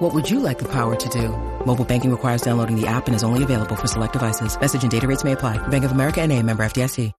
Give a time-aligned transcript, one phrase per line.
[0.00, 1.28] What would you like the power to do?
[1.66, 4.58] Mobile banking requires downloading the app and is only available for select devices.
[4.58, 5.58] Message and data rates may apply.
[5.68, 7.12] Bank of America and a member FDIC.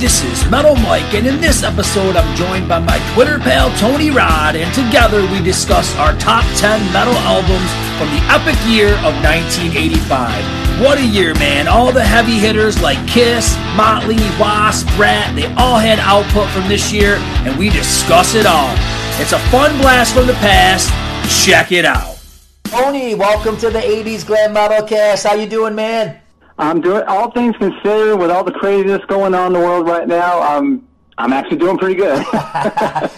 [0.00, 4.10] This is Metal Mike, and in this episode, I'm joined by my Twitter pal Tony
[4.10, 9.14] Rod, and together we discuss our top 10 metal albums from the epic year of
[9.22, 10.82] 1985.
[10.82, 11.68] What a year, man!
[11.68, 16.92] All the heavy hitters like Kiss, Motley, Wasp, Ratt, they all had output from this
[16.92, 17.14] year,
[17.46, 18.74] and we discuss it all.
[19.22, 20.90] It's a fun blast from the past.
[21.28, 22.18] Check it out.
[22.64, 25.26] Tony, welcome to the 80s Glam Metal Cast.
[25.26, 26.20] How you doing, man?
[26.58, 30.08] I'm doing all things considered with all the craziness going on in the world right
[30.08, 30.40] now.
[30.40, 32.18] I'm I'm actually doing pretty good.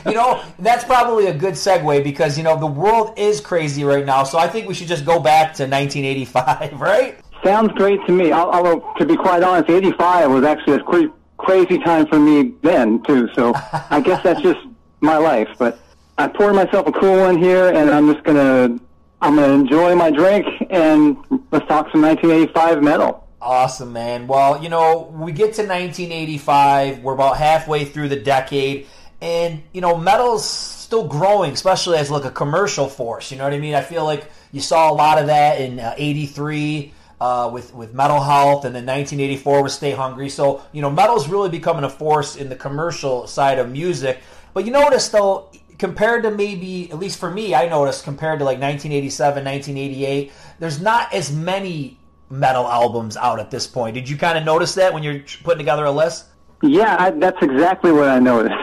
[0.07, 4.05] you know, that's probably a good segue because you know the world is crazy right
[4.05, 4.25] now.
[4.25, 7.19] So I think we should just go back to 1985, right?
[7.45, 8.33] Sounds great to me.
[8.33, 13.29] Although to be quite honest, 85 was actually a crazy time for me then too.
[13.35, 13.53] So
[13.91, 14.61] I guess that's just
[15.01, 15.49] my life.
[15.59, 15.79] But
[16.21, 18.79] I poured myself a cool one here, and I'm just gonna
[19.23, 21.17] I'm gonna enjoy my drink and
[21.51, 23.27] let's talk some 1985 metal.
[23.41, 24.27] Awesome, man.
[24.27, 26.99] Well, you know, we get to 1985.
[26.99, 28.87] We're about halfway through the decade,
[29.23, 33.31] and you know, metal's still growing, especially as like a commercial force.
[33.31, 33.75] You know what I mean?
[33.75, 36.93] I feel like you saw a lot of that in '83.
[36.93, 40.31] Uh, uh, with with Metal Health, and then 1984 with Stay Hungry.
[40.31, 44.21] So you know, metal's really becoming a force in the commercial side of music.
[44.55, 45.51] But you notice though,
[45.81, 50.81] compared to maybe at least for me, I noticed compared to like 1987, 1988, there's
[50.81, 53.95] not as many metal albums out at this point.
[53.95, 56.27] Did you kind of notice that when you're putting together a list?
[56.63, 58.55] Yeah, I, that's exactly what I noticed.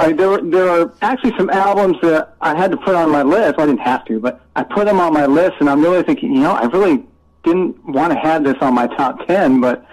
[0.00, 3.22] I, there, were, there are actually some albums that I had to put on my
[3.22, 3.60] list.
[3.60, 6.34] I didn't have to, but I put them on my list, and I'm really thinking,
[6.34, 7.04] you know, I really
[7.44, 9.86] didn't want to have this on my top 10, but,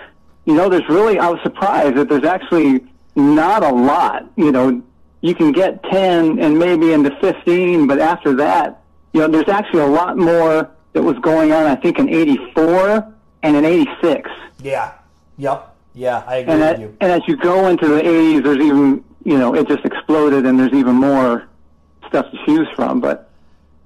[0.46, 2.84] you know, there's really, I was surprised that there's actually
[3.16, 4.32] not a lot.
[4.36, 4.82] You know,
[5.22, 8.82] you can get 10 and maybe into 15, but after that,
[9.14, 13.14] you know, there's actually a lot more that was going on, I think, in 84
[13.44, 14.30] and in 86.
[14.62, 14.94] Yeah.
[15.38, 15.76] Yep.
[15.94, 16.98] Yeah, I agree and with you.
[17.02, 20.60] And as you go into the 80s, there's even, you know, it just exploded and
[20.60, 21.48] there's even more
[22.08, 23.02] stuff to choose from.
[23.02, 23.30] But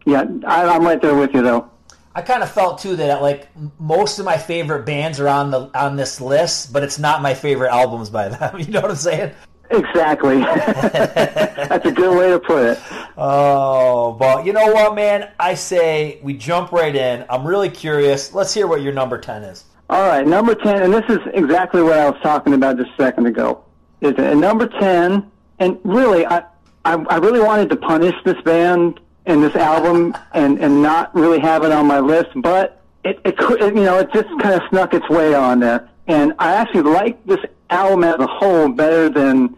[0.06, 1.70] yeah, I, I'm right there with you, though.
[2.14, 5.70] I kind of felt too that like most of my favorite bands are on the
[5.78, 8.60] on this list, but it's not my favorite albums by them.
[8.60, 9.34] You know what I'm saying?
[9.70, 10.40] Exactly.
[10.40, 12.80] That's a good way to put it.
[13.18, 15.32] Oh, but you know what, man?
[15.40, 17.26] I say we jump right in.
[17.30, 18.34] I'm really curious.
[18.34, 19.66] Let's hear what your number 10 is.
[19.90, 23.04] All right, number 10, and this is exactly what I was talking about just a
[23.04, 23.64] second ago.
[24.02, 26.40] Is at number 10, and really, I,
[26.84, 31.40] I, I really wanted to punish this band and this album and, and not really
[31.40, 34.62] have it on my list, but it, it, it you know, it just kind of
[34.70, 35.88] snuck its way on there.
[36.08, 37.40] And I actually like this
[37.70, 39.56] album as a whole better than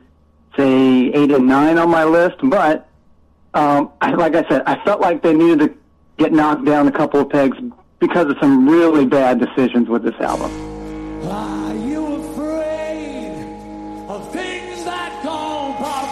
[0.56, 2.88] say eight and nine on my list, but
[3.54, 5.74] um, I, like I said, I felt like they needed to
[6.18, 7.58] get knocked down a couple of pegs
[8.00, 10.52] because of some really bad decisions with this album.
[11.28, 13.34] Are you afraid
[14.08, 16.08] of things that don't pop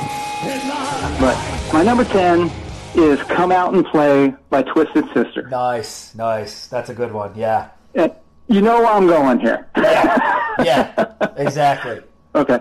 [0.46, 2.52] in But my number ten
[2.96, 5.48] is "Come Out and Play" by Twisted Sister.
[5.50, 6.68] Nice, nice.
[6.68, 7.34] That's a good one.
[7.36, 7.70] Yeah.
[7.94, 8.12] And
[8.48, 9.68] you know where I'm going here.
[9.78, 12.02] yeah, yeah, exactly.
[12.36, 12.60] Okay.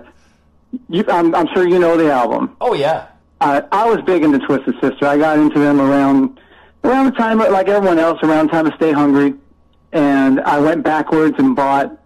[0.88, 2.56] You, I'm, I'm sure you know the album.
[2.60, 3.08] Oh yeah.
[3.40, 5.04] I, I was big into Twisted Sister.
[5.04, 6.40] I got into them around
[6.84, 9.34] around the time, like everyone else, around the time of Stay Hungry,
[9.92, 11.98] and I went backwards and bought.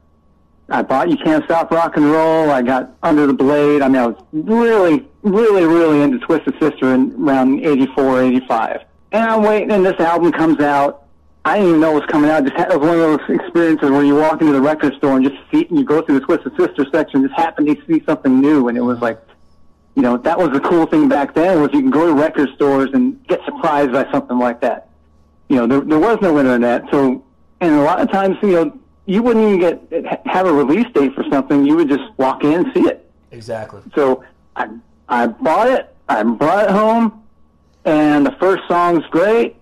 [0.71, 2.51] I bought You Can't Stop Rock and Roll.
[2.51, 3.81] I got Under the Blade.
[3.83, 8.81] I mean, I was really, really, really into Twisted Sister in around 84, 85.
[9.13, 11.08] And I'm waiting, and this album comes out,
[11.45, 12.45] I didn't even know it was coming out.
[12.45, 15.17] Just had, it was one of those experiences where you walk into the record store
[15.17, 18.03] and just see, and you go through the Twisted Sister section, just happen to see
[18.05, 19.19] something new, and it was like,
[19.95, 22.49] you know, that was the cool thing back then was you can go to record
[22.55, 24.89] stores and get surprised by something like that.
[25.49, 27.25] You know, there, there was no internet, so
[27.61, 31.15] and a lot of times, you know, you wouldn't even get have a release date
[31.15, 31.65] for something.
[31.65, 33.11] You would just walk in and see it.
[33.31, 33.81] Exactly.
[33.95, 34.23] So
[34.55, 34.69] I
[35.09, 37.25] I bought it, I brought it home,
[37.85, 39.57] and the first song's great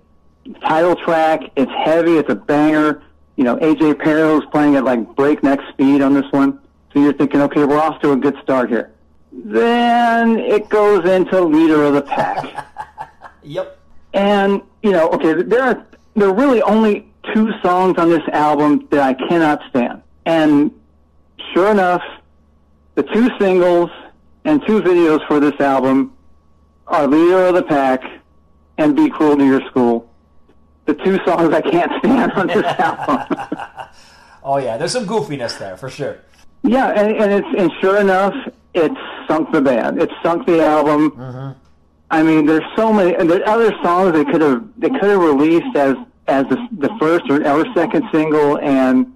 [0.63, 1.43] title track.
[1.57, 2.19] It's heavy.
[2.19, 3.03] It's a banger.
[3.37, 6.61] You know, AJ Pero's playing at like breakneck speed on this one.
[6.93, 8.93] So you're thinking, okay, we're off to a good start here.
[9.33, 12.67] Then it goes into leader of the pack.
[13.43, 13.79] yep.
[14.15, 18.87] And you know, okay, there are there are really only two songs on this album
[18.91, 20.03] that I cannot stand.
[20.25, 20.73] And
[21.53, 22.03] sure enough,
[22.95, 23.91] the two singles
[24.45, 26.17] and two videos for this album
[26.87, 28.03] are Leader of the Pack
[28.79, 30.06] and Be Cruel to Your School.
[30.87, 33.27] The two songs I can't stand on this album.
[34.43, 36.19] oh yeah, there's some goofiness there for sure.
[36.63, 38.35] Yeah, and, and it's and sure enough,
[38.75, 38.93] it
[39.29, 40.01] sunk the band.
[40.01, 41.11] It sunk the album.
[41.13, 41.59] Mm-hmm.
[42.11, 43.15] I mean, there's so many.
[43.15, 45.97] And there's other songs they could have they could have released as
[46.29, 49.13] as the, the first or, or second single, and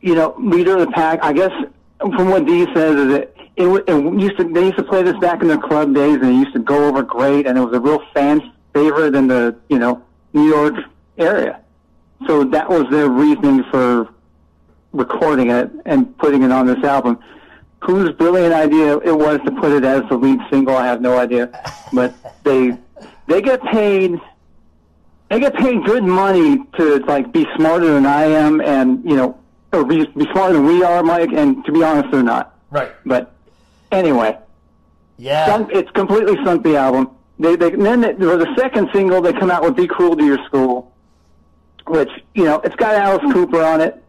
[0.00, 1.20] you know, leader of the pack.
[1.22, 1.52] I guess
[1.98, 5.16] from what Dee says is that it, it used to they used to play this
[5.18, 7.74] back in their club days, and it used to go over great, and it was
[7.74, 10.02] a real fan favorite in the you know
[10.34, 10.74] New York
[11.16, 11.60] area.
[12.26, 14.08] So that was their reasoning for
[14.92, 17.18] recording it and putting it on this album.
[17.80, 21.18] Whose brilliant idea it was to put it as the lead single, I have no
[21.18, 21.50] idea.
[21.92, 22.76] But they
[23.26, 24.20] they get paid
[25.28, 29.38] they get paid good money to like be smarter than I am and you know
[29.72, 32.56] or be, be smarter than we are, Mike, and to be honest they're not.
[32.70, 32.92] Right.
[33.04, 33.32] But
[33.92, 34.38] anyway.
[35.16, 35.46] Yeah.
[35.46, 37.10] Sunk, it's completely sunk the album.
[37.38, 40.24] They, they then they, for the second single they come out with "Be Cruel to
[40.24, 40.92] Your School,"
[41.86, 44.02] which you know it's got Alice Cooper on it.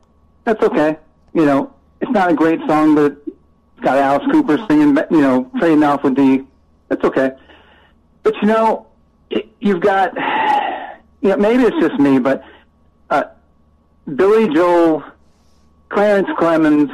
[0.44, 0.98] That's okay.
[1.34, 4.96] You know it's not a great song, but it's got Alice Cooper singing.
[5.10, 6.44] You know, trading off with Dee.
[6.88, 7.32] That's okay.
[8.22, 8.88] But you know,
[9.30, 10.14] it, you've got.
[11.22, 12.44] You know, maybe it's just me, but
[13.10, 13.24] uh,
[14.14, 15.04] Billy Joel,
[15.90, 16.92] Clarence Clemons,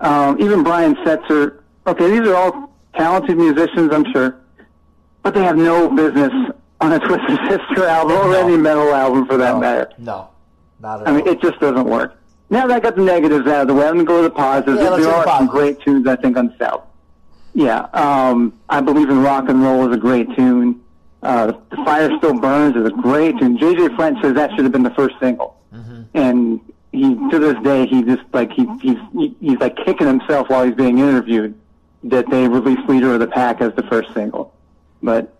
[0.00, 1.62] um, even Brian Setzer.
[1.86, 4.43] Okay, these are all talented musicians, I'm sure
[5.24, 6.32] but they have no business
[6.80, 8.46] on a Twisted Sister album or No.
[8.46, 9.90] any metal album for that no, matter.
[9.98, 10.28] no,
[10.80, 11.12] not at all.
[11.12, 12.16] I mean, it just doesn't work.
[12.50, 14.30] Now that I got the negatives out of the way, let me go to the
[14.34, 14.78] positives.
[14.80, 16.82] Yeah, there are the some great tunes, I think, on album.
[17.54, 20.80] Yeah, um, I believe in rock and roll is a great tune.
[21.22, 23.56] Uh, the Fire Still Burns is a great tune.
[23.56, 26.02] JJ French says that should have been the first single, Mm-hmm.
[26.14, 26.60] and
[26.92, 30.64] he to this day he just like he, he's he, he's like kicking himself while
[30.64, 31.58] he's being interviewed
[32.04, 34.54] that they released Leader of the Pack as the first single.
[35.04, 35.36] But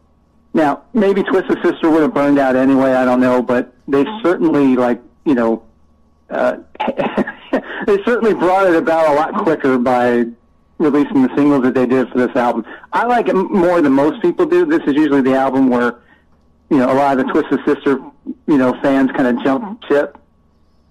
[0.53, 2.93] now, maybe Twisted Sister would have burned out anyway.
[2.93, 5.65] I don't know, but they certainly, like you know,
[6.31, 6.59] uh,
[7.87, 10.27] they certainly brought it about a lot quicker by
[10.79, 12.65] releasing the singles that they did for this album.
[12.93, 14.67] I like it more than most people do.
[14.67, 16.01] This is usually the album where
[16.69, 17.99] you know a lot of the Twisted Sister,
[18.47, 20.19] you know, fans kind of jump ship.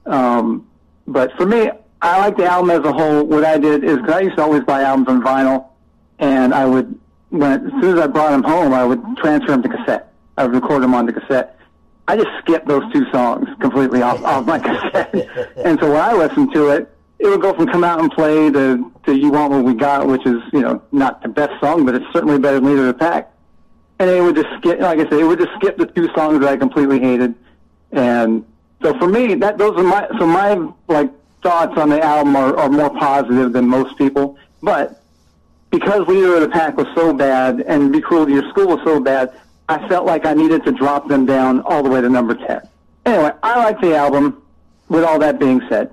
[0.07, 0.67] Um,
[1.05, 1.69] but for me,
[2.01, 3.23] I like the album as a whole.
[3.23, 5.67] What I did is because I used to always buy albums on vinyl,
[6.17, 6.99] and I would
[7.33, 10.13] when as soon as I brought them home, I would transfer them to cassette.
[10.37, 11.59] I would record them the cassette.
[12.07, 15.13] I just skipped those two songs completely off, off my cassette,
[15.57, 18.51] and so when I listened to it, it would go from "Come Out and Play"
[18.51, 21.85] to to "You Want What We Got," which is you know not the best song,
[21.85, 23.31] but it's certainly better than "Leader of the Pack."
[23.99, 26.41] And it would just skip, like I said, it would just skip the two songs
[26.41, 27.33] that I completely hated,
[27.91, 28.45] and
[28.83, 31.09] so for me, that those are my so my like
[31.41, 35.02] thoughts on the album are, are more positive than most people, but
[35.73, 38.79] because Leader of the Pack was so bad and Be Cruel to Your School was
[38.85, 39.33] so bad,
[39.67, 42.61] I felt like I needed to drop them down all the way to number 10.
[43.07, 44.39] Anyway, I like the album.
[44.89, 45.91] With all that being said,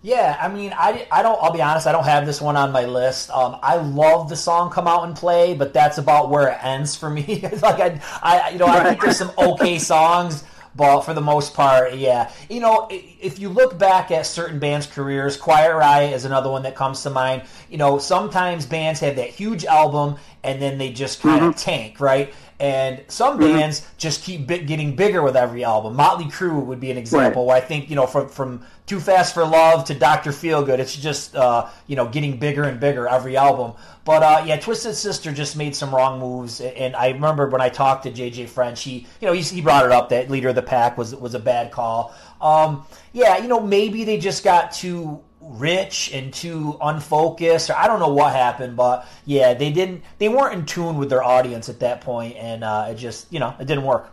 [0.00, 1.38] Yeah, I mean, I, I don't.
[1.42, 1.86] I'll be honest.
[1.86, 3.30] I don't have this one on my list.
[3.30, 6.96] Um, I love the song "Come Out and Play," but that's about where it ends
[6.96, 7.44] for me.
[7.60, 11.54] Like I, I, you know, I think there's some okay songs, but for the most
[11.54, 12.30] part, yeah.
[12.48, 16.62] You know, if you look back at certain bands' careers, Quiet Riot is another one
[16.62, 17.42] that comes to mind.
[17.68, 21.58] You know, sometimes bands have that huge album and then they just kind of mm-hmm.
[21.58, 22.34] tank, right?
[22.62, 25.96] And some bands just keep bi- getting bigger with every album.
[25.96, 27.44] Motley Crue would be an example.
[27.44, 30.94] Where I think you know from from Too Fast for Love to Doctor Feelgood, it's
[30.94, 33.72] just uh, you know getting bigger and bigger every album.
[34.04, 37.68] But uh, yeah, Twisted Sister just made some wrong moves, and I remember when I
[37.68, 40.54] talked to JJ French, he you know he, he brought it up that Leader of
[40.54, 42.14] the Pack was was a bad call.
[42.40, 47.86] Um, yeah, you know maybe they just got too rich and too unfocused or I
[47.88, 51.68] don't know what happened but yeah they didn't they weren't in tune with their audience
[51.68, 54.10] at that point and uh, it just you know it didn't work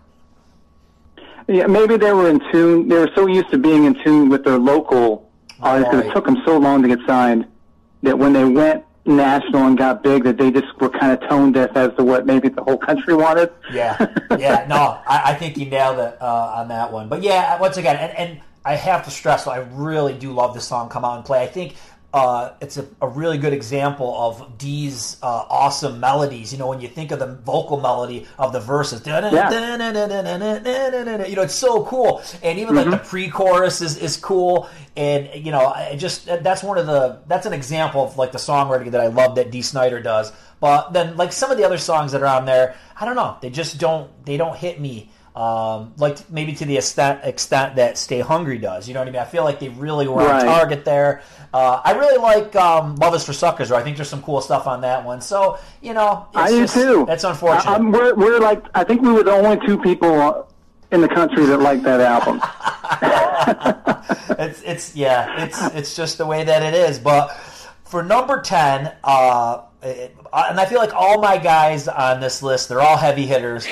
[1.47, 2.87] yeah, maybe they were in tune.
[2.87, 5.31] They were so used to being in tune with their local
[5.61, 6.05] audience 'cause Right.
[6.05, 7.47] it took them so long to get signed
[8.03, 11.51] that when they went national and got big, that they just were kind of tone
[11.51, 13.49] deaf as to what maybe the whole country wanted.
[13.73, 13.97] Yeah,
[14.37, 17.09] yeah, no, I, I think you nailed it uh, on that one.
[17.09, 20.67] But yeah, once again, and, and I have to stress, I really do love this
[20.67, 21.75] song "Come Out and Play." I think
[22.11, 26.51] uh, it's a, a really good example of Dee's uh, awesome melodies.
[26.51, 29.01] You know, when you think of the vocal melody of the verses,
[31.29, 32.23] you know, it's so cool.
[32.41, 34.67] And even like the pre-chorus is, is cool.
[34.97, 38.39] And you know, I just that's one of the that's an example of like the
[38.39, 40.31] songwriting that I love that Dee Snider does.
[40.59, 43.37] But then like some of the other songs that are on there, I don't know,
[43.39, 45.11] they just don't they don't hit me.
[45.39, 48.89] Um, like maybe to the extent, extent that Stay Hungry does.
[48.89, 49.21] You know what I mean?
[49.21, 50.41] I feel like they really were Right.
[50.41, 51.21] on target there.
[51.53, 53.69] Uh, I really like um, Love Is for Suckers.
[53.69, 53.77] Though.
[53.77, 55.21] I think there's some cool stuff on that one.
[55.21, 57.05] So you know, it's I do too.
[57.07, 57.71] That's unfortunate.
[57.71, 60.51] I, we're, we're like, I think we were the only two people
[60.91, 62.41] in the country that liked that album.
[64.39, 66.99] it's it's yeah, it's it's just the way that it is.
[66.99, 67.29] But
[67.85, 72.67] for number ten, uh, it, and I feel like all my guys on this list,
[72.67, 73.65] they're all heavy hitters.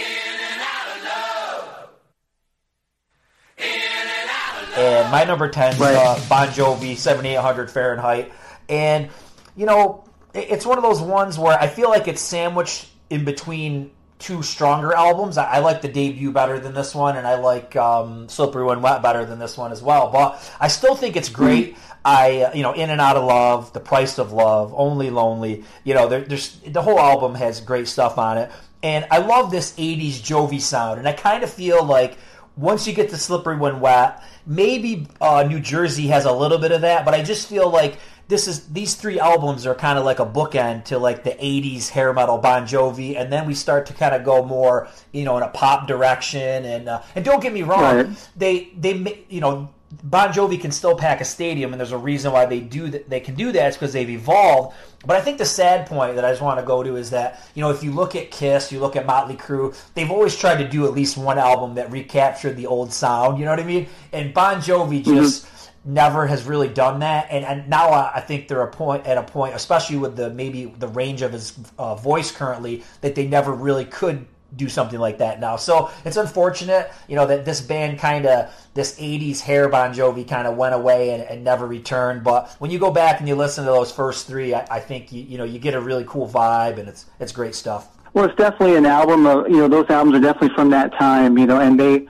[4.77, 5.95] And my number 10 is Right.
[5.95, 8.31] uh, Bon Jovi, 7800 Fahrenheit.
[8.69, 9.09] And,
[9.55, 10.03] you know,
[10.33, 14.41] it- it's one of those ones where I feel like it's sandwiched in between two
[14.43, 15.37] stronger albums.
[15.37, 18.81] I, I like the debut better than this one, and I like um, Slippery When
[18.81, 20.09] Wet better than this one as well.
[20.11, 21.75] But I still think it's great.
[22.05, 25.63] I, uh, you know, In and Out of Love, The Price of Love, Only Lonely.
[25.83, 28.49] You know, there, there's the whole album has great stuff on it,
[28.81, 30.99] and I love this '80s Jovi sound.
[30.99, 32.17] And I kind of feel like
[32.55, 36.71] once you get to Slippery When Wet, maybe uh, New Jersey has a little bit
[36.71, 40.03] of that, but I just feel like this is these three albums are kind of
[40.03, 43.85] like a bookend to like the 80s hair metal Bon Jovi and then we start
[43.85, 47.41] to kind of go more you know in a pop direction and uh, and don't
[47.41, 48.29] get me wrong Right.
[48.35, 49.69] they they you know
[50.03, 53.09] Bon Jovi can still pack a stadium and there's a reason why they do that
[53.09, 53.67] they can do that.
[53.67, 54.75] It's because they've evolved.
[55.05, 57.41] But I think the sad point that I just want to go to is that
[57.55, 60.57] you know if you look at Kiss you look at Motley Crue they've always tried
[60.57, 63.63] to do at least one album that recaptured the old sound you know what I
[63.63, 63.87] mean?
[64.11, 65.47] And Bon Jovi just
[65.87, 69.17] never has really done that, and, and now I, I think they're a point at
[69.17, 73.25] a point, especially with the maybe the range of his uh, voice currently, that they
[73.25, 75.55] never really could do something like that now.
[75.55, 80.27] So it's unfortunate, you know, that this band kind of this '80s hair Bon Jovi
[80.27, 82.23] kind of went away and, and never returned.
[82.23, 85.11] But when you go back and you listen to those first three, I, I think
[85.11, 87.89] you, you know you get a really cool vibe, and it's it's great stuff.
[88.17, 91.37] Well, it's definitely an album of, you know, those albums are definitely from that time,
[91.37, 92.07] you know, and they,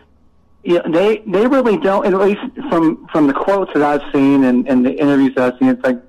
[0.63, 2.39] you know, they, they really don't, at least
[2.69, 5.83] from, from the quotes that I've seen and, and the interviews that I've seen, it's
[5.83, 6.01] like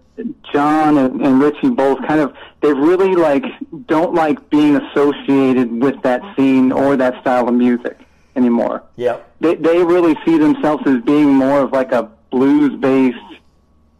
[0.52, 3.44] John and, and Richie both kind of, they really like,
[3.86, 7.98] don't like being associated with that scene or that style of music
[8.36, 8.82] anymore.
[8.96, 13.16] Yeah, They, they really see themselves as being more of like a blues-based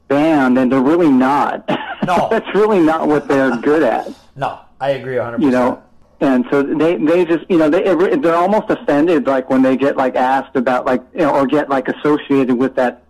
[0.09, 1.69] band, and they're really not.
[2.07, 2.29] No.
[2.31, 5.43] That's really not what they're good at No, I agree 100.
[5.43, 5.83] you know
[6.21, 7.83] and so they they just you know they
[8.17, 11.69] they're almost offended like when they get like asked about like you know or get
[11.69, 13.05] like associated with that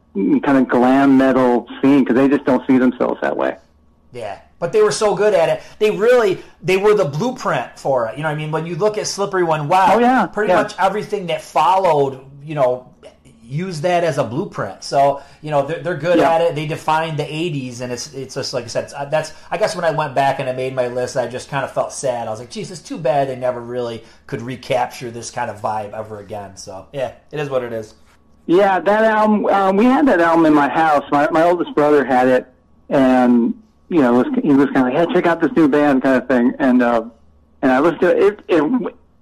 [0.44, 3.56] kind of glam metal scene because they just don't see themselves that way
[4.12, 5.62] Yeah, but they were so good at it.
[5.78, 8.16] They really they were the blueprint for it.
[8.16, 8.50] You know what I mean?
[8.50, 10.62] When you look at Slippery When Wet, Oh, yeah, pretty yeah.
[10.62, 12.94] much everything that followed, you know,
[13.42, 14.82] use that as a blueprint.
[14.84, 16.32] So you know they're, they're good Yeah.
[16.34, 16.54] at it.
[16.54, 18.92] They defined the '80s, and it's it's just like I said.
[18.92, 21.48] Uh, that's I guess when I went back and I made my list, I just
[21.50, 22.26] kind of felt sad.
[22.28, 25.60] I was like, geez, it's too bad they never really could recapture this kind of
[25.60, 26.56] vibe ever again.
[26.56, 27.94] So yeah, it is what it is.
[28.48, 32.04] Yeah that album um, we had that album in my house my my oldest brother
[32.04, 32.46] had it
[32.88, 33.54] and
[33.88, 36.20] you know was, he was kind of like hey check out this new band kind
[36.20, 37.04] of thing and uh
[37.62, 38.62] and I listened to it, it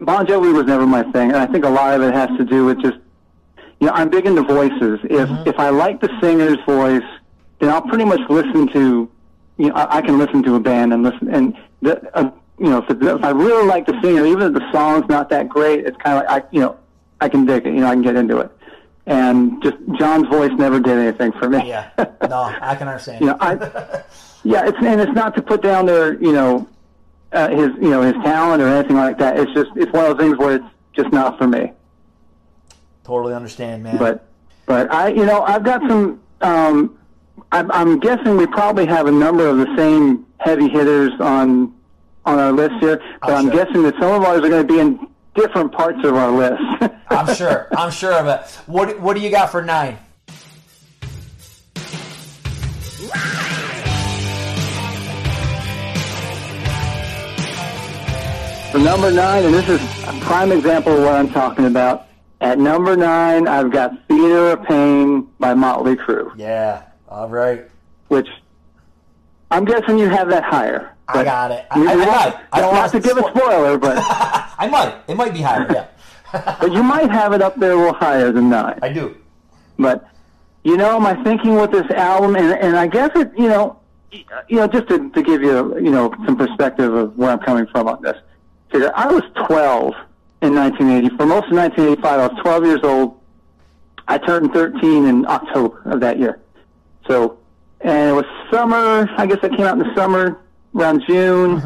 [0.01, 2.45] Bon Jovi was never my thing and I think a lot of it has to
[2.45, 2.97] do with just
[3.81, 5.01] you know, I'm big into voices.
[5.05, 7.03] If if I like the singer's voice,
[7.59, 9.11] then I'll pretty much listen to,
[9.59, 11.29] you know, I, I can listen to a band and listen.
[11.29, 14.55] And the, uh, you know, if, it, if I really like the singer, even if
[14.55, 16.79] the song's not that great, it's kind of like I, you know,
[17.21, 17.75] I can dig it.
[17.75, 18.51] You know, I can get into it.
[19.07, 21.69] And just John's voice never did anything for me.
[21.69, 21.91] Yeah,
[22.29, 23.21] no, I can understand.
[23.21, 23.53] you know, I,
[24.43, 26.69] yeah, it's and it's not to put down their, you know,
[27.33, 29.39] uh, his, you know, his talent or anything like that.
[29.39, 31.73] It's just it's one of those things where it's just not for me.
[33.05, 33.97] totally understand, man.
[33.97, 34.27] But
[34.67, 36.21] but I you know I've got some.
[36.41, 36.99] Um,
[37.53, 41.73] I'm, I'm guessing we probably have a number of the same heavy hitters on
[42.25, 43.65] on our list here, but I'm I'm sure.
[43.65, 46.63] guessing that some of ours are going to be in different parts of our list.
[47.11, 47.69] I'm sure.
[47.77, 48.51] I'm sure of it.
[48.67, 49.99] What What do you got for nine?
[58.73, 62.09] For number nine, and this is a prime example of what I'm talking about.
[62.43, 66.83] At number nine, I've got Theater of Pain by Motley Crue, Yeah.
[67.09, 67.65] All right.
[68.09, 68.29] which
[69.51, 70.93] I'm guessing you have that higher.
[71.09, 71.67] I got it.
[71.71, 72.45] I, I, I might.
[72.53, 74.97] I don't want to give a spoiler, but I might.
[75.09, 75.67] It might be higher.
[75.73, 75.87] Yeah.
[76.61, 78.79] but you might have it up there a little higher than nine.
[78.83, 79.17] I do.
[79.79, 80.09] But
[80.65, 83.79] you know, my thinking with this album, and and I guess it, you know,
[84.49, 87.67] you know, just to, to give you, you know, some perspective of where I'm coming
[87.67, 88.17] from on this.
[88.71, 89.95] Figure, I was 12
[90.43, 91.17] in 1980.
[91.17, 93.21] For most of 1985, I was 12 years old.
[94.09, 96.41] I turned 13 in October of that year.
[97.09, 97.39] So,
[97.87, 99.09] and it was summer.
[99.17, 100.39] I guess it came out in the summer
[100.75, 101.63] around June.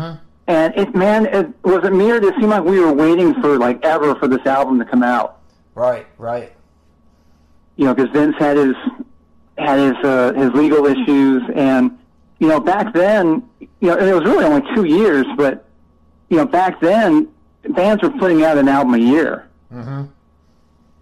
[0.46, 3.84] And it, man, it was it did it seem like we were waiting for like
[3.84, 5.38] ever for this album to come out?
[5.74, 6.52] Right, right.
[7.76, 8.74] You know, because Vince had his
[9.58, 11.96] had his uh, his legal issues, and
[12.40, 15.64] you know, back then, you know, and it was really only two years, but
[16.30, 17.28] you know, back then,
[17.70, 19.48] bands were putting out an album a year.
[19.72, 20.04] Mm-hmm.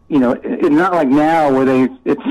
[0.09, 2.23] You know, it- it's not like now where they it's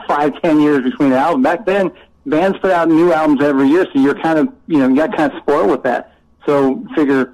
[0.08, 1.44] five, ten years between albums.
[1.44, 1.90] Back then,
[2.26, 5.16] bands put out new albums every year, so you're kind of you know you got
[5.16, 6.12] kind of spoiled with that.
[6.44, 7.32] So figure,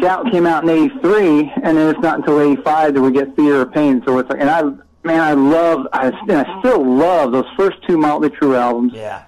[0.00, 3.62] Shout came out in '83, and then it's not until '85 that we get Theater
[3.62, 4.02] of Pain.
[4.04, 4.62] So it's like, and I
[5.04, 8.92] man, I love, I, and I still love those first two Motley Crue albums.
[8.94, 9.24] Yeah.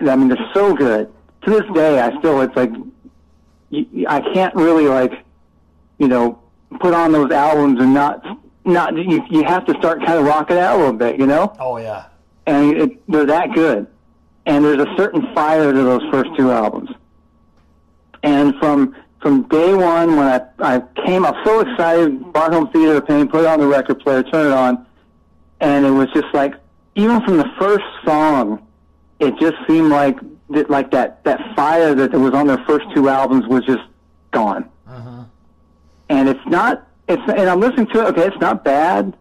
[0.00, 1.12] I mean, they're so good.
[1.42, 2.70] To this day, I still, it's like,
[4.08, 5.12] I can't really like,
[5.98, 6.38] you know,
[6.80, 8.24] put on those albums and not,
[8.64, 11.54] not, you, you have to start kind of rocking out a little bit, you know?
[11.58, 12.06] Oh yeah.
[12.46, 13.86] And it, they're that good.
[14.46, 16.90] And there's a certain fire to those first two albums.
[18.22, 22.70] And from, from day one, when I, I came, I was so excited, brought home
[22.70, 24.86] Theater Pain, put it on the record player, turn it on,
[25.60, 26.54] and it was just like,
[26.94, 28.66] even from the first song,
[29.18, 30.18] it just seemed like
[30.50, 33.82] that, like that that fire that was on their first two albums was just
[34.30, 34.68] gone.
[34.86, 35.24] Uh-huh.
[36.08, 36.86] And it's not.
[37.08, 38.04] It's and I'm listening to it.
[38.10, 39.16] Okay, it's not bad.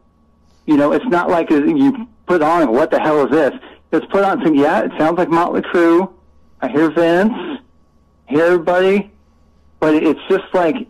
[0.65, 2.71] You know, it's not like you put on.
[2.71, 3.53] What the hell is this?
[3.93, 4.41] It's put on.
[4.43, 6.11] Saying, yeah, it sounds like Motley Crue.
[6.61, 7.33] I hear Vince.
[7.33, 9.11] I hear everybody.
[9.79, 10.87] But it's just like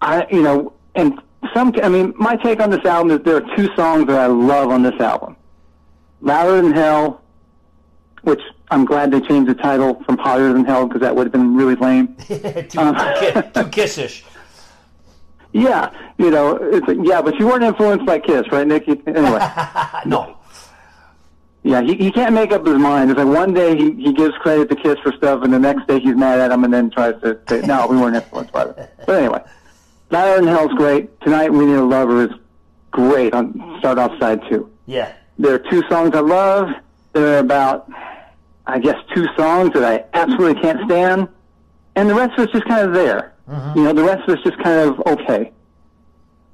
[0.00, 1.20] I, you know, and
[1.54, 1.72] some.
[1.82, 4.70] I mean, my take on this album is there are two songs that I love
[4.70, 5.36] on this album.
[6.20, 7.22] Louder Than Hell
[8.22, 8.40] which
[8.70, 11.54] I'm glad they changed the title from Hotter Than Hell because that would have been
[11.54, 12.14] really lame.
[12.26, 14.24] too, um, ki- too kissish.
[15.52, 19.02] Yeah, you know, it's yeah, but you weren't influenced by Kiss, right, Nikki?
[19.06, 19.38] Anyway,
[20.06, 20.38] No.
[21.64, 23.10] Yeah, he, he can't make up his mind.
[23.10, 25.86] It's like one day he, he gives credit to Kiss for stuff, and the next
[25.86, 28.64] day he's mad at him, and then tries to say, no, we weren't influenced by
[28.64, 28.90] it.
[29.06, 29.42] But anyway,
[30.10, 31.20] Louder Than Hell's great.
[31.20, 32.30] Tonight We Need a Lover is
[32.90, 34.68] great on Start Off Side 2.
[34.86, 35.12] Yeah.
[35.38, 36.68] There are two songs I love.
[37.12, 37.88] There are about,
[38.66, 41.28] I guess, two songs that I absolutely can't stand,
[41.94, 43.34] and the rest of it's just kind of there.
[43.48, 43.78] Mm-hmm.
[43.78, 45.52] You know, the rest of it's just kind of okay.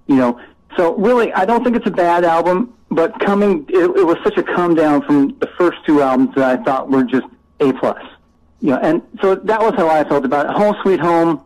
[0.07, 0.41] You know,
[0.77, 4.37] so really, I don't think it's a bad album, but coming, it, it was such
[4.39, 7.27] a come down from the first two albums that I thought were just
[7.61, 8.03] A plus.
[8.61, 10.53] You know, and so that was how I felt about it.
[10.53, 11.43] Home Sweet Home,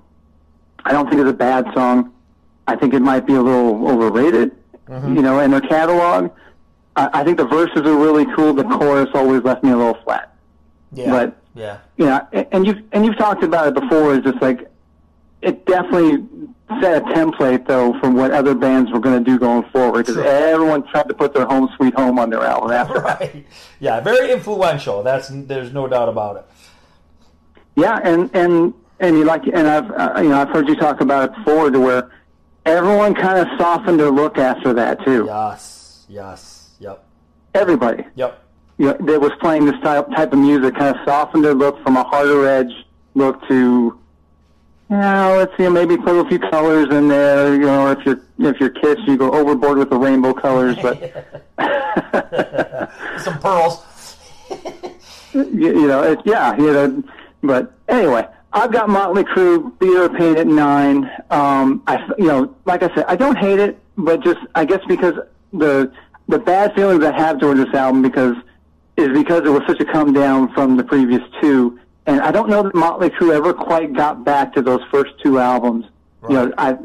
[0.85, 2.13] I don't think it's a bad song.
[2.67, 4.53] I think it might be a little overrated.
[4.89, 5.17] Mm-hmm.
[5.17, 6.31] You know, in their catalog.
[6.97, 8.53] I, I think the verses are really cool.
[8.53, 10.35] The chorus always left me a little flat.
[10.93, 11.11] Yeah.
[11.11, 11.79] But- yeah.
[11.99, 14.15] You know, and you've and you've talked about it before.
[14.15, 14.71] It's just like
[15.43, 16.27] it definitely
[16.81, 20.23] set a template though for what other bands were going to do going forward because
[20.25, 22.95] everyone tried to put their home sweet home on their album after.
[22.95, 23.21] that.
[23.21, 23.47] Right.
[23.81, 24.01] Yeah.
[24.01, 25.03] Very influential.
[25.03, 26.47] That's there's no doubt about it.
[27.77, 31.01] Yeah, and and and you like and I've uh, you know I've heard you talk
[31.01, 32.11] about it before to where
[32.67, 35.25] everyone kind of softened their look after that too.
[35.27, 36.07] Yes.
[36.09, 36.75] Yes.
[36.81, 37.05] Yep.
[37.55, 38.05] Everybody.
[38.17, 38.45] Yep.
[38.79, 41.83] you know, that was playing this type type of music kind of softened their look
[41.83, 42.73] from a harder edge
[43.15, 43.99] look to,
[44.93, 47.55] know, let's see, maybe put a few colors in there.
[47.55, 50.99] You know, if you're if you're Kiss, you go overboard with the rainbow colors, but
[53.19, 54.19] Some pearls.
[55.33, 57.03] you, you know, it, yeah, you know.
[57.43, 61.11] But anyway, I've got Motley Crue, Theater of Pain at nine.
[61.31, 64.81] Um, I, you know, like I said, I don't hate it, but just I guess
[64.89, 65.15] because
[65.53, 65.93] the
[66.29, 68.37] the bad feelings I have towards this album because
[68.97, 72.49] is because it was such a come down from the previous two, and I don't
[72.49, 75.87] know that Motley Crue ever quite got back to those first two albums.
[76.29, 76.77] You know, I.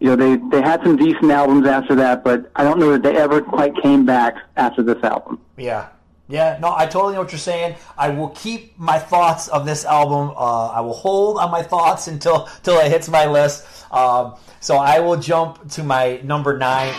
[0.00, 3.02] You know, they, they had some decent albums after that, but I don't know that
[3.02, 5.40] they ever quite came back after this album.
[5.56, 5.88] Yeah.
[6.28, 7.74] Yeah, no, I totally know what you're saying.
[7.96, 10.30] I will keep my thoughts of this album.
[10.36, 13.66] Uh, I will hold on my thoughts until until it hits my list.
[13.90, 16.94] Um, so I will jump to my number nine.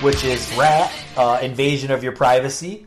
[0.00, 2.86] Which is Ratt, uh, Invasion of Your Privacy.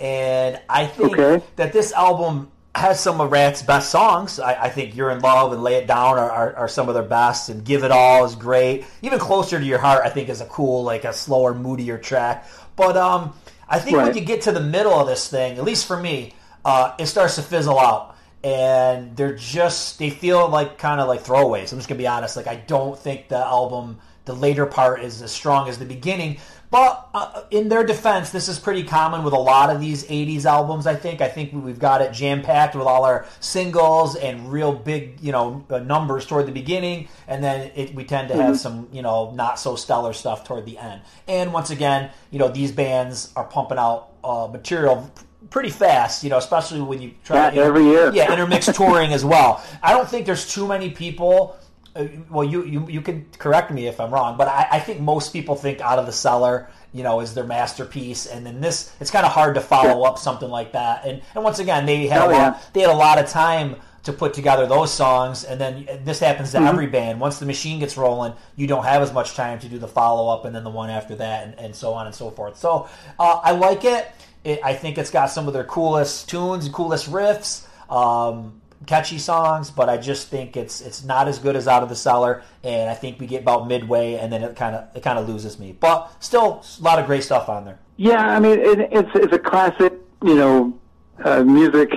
[0.00, 1.44] And I think Okay.
[1.56, 4.38] that this album has some of Ratt's best songs.
[4.38, 6.94] I, I think You're in Love and Lay It Down are, are, are some of
[6.94, 8.84] their best, and Give It All is great.
[9.02, 12.48] Even Closer to Your Heart, I think, is a cool, like a slower, moodier track.
[12.76, 13.34] But um,
[13.68, 16.34] I think when you get to the middle of this thing, at least for me,
[16.64, 18.14] uh, it starts to fizzle out.
[18.44, 21.72] And they're just, they feel like kind of like throwaways.
[21.72, 22.36] I'm just going to be honest.
[22.36, 26.38] Like, I don't think the album, the later part, is as strong as the beginning.
[26.70, 30.44] But uh, in their defense, this is pretty common with a lot of these 80s
[30.44, 31.20] albums, I think.
[31.20, 35.32] I think we've got it jam packed with all our singles and real big, you
[35.32, 37.08] know, uh, numbers toward the beginning.
[37.26, 40.66] And then it, we tend to have some, you know, not so stellar stuff toward
[40.66, 41.00] the end.
[41.26, 45.10] And once again, you know, these bands are pumping out uh, material
[45.50, 48.12] pretty fast, you know, especially when you try Yeah, to, every year.
[48.12, 49.64] Yeah, intermix touring as well.
[49.82, 51.56] I don't think there's too many people.
[51.98, 55.00] Uh, well, you, you you can correct me if I'm wrong, but I, I think
[55.00, 58.94] most people think Out of the Cellar, you know, is their masterpiece, and then this
[59.00, 61.04] it's kind of hard to follow up something like that.
[61.04, 62.48] And and once again, they had Oh, a yeah.
[62.50, 66.20] lot, they had a lot of time to put together those songs, and then this
[66.20, 66.66] happens to Mm-hmm.
[66.68, 67.20] every band.
[67.20, 70.28] Once the machine gets rolling, you don't have as much time to do the follow
[70.32, 72.56] up, and then the one after that, and, and so on and so forth.
[72.56, 74.06] So uh, I like it.
[74.44, 74.60] it.
[74.64, 77.66] I think it's got some of their coolest tunes and coolest riffs.
[77.90, 81.88] Um, catchy songs, but I just think it's it's not as good as Out of
[81.88, 85.02] the Cellar, and I think we get about midway, and then it kind of it
[85.02, 85.72] kind of loses me.
[85.72, 87.78] But still, a lot of great stuff on there.
[87.96, 90.78] Yeah, I mean, it, it's it's a classic, you know,
[91.24, 91.90] uh, music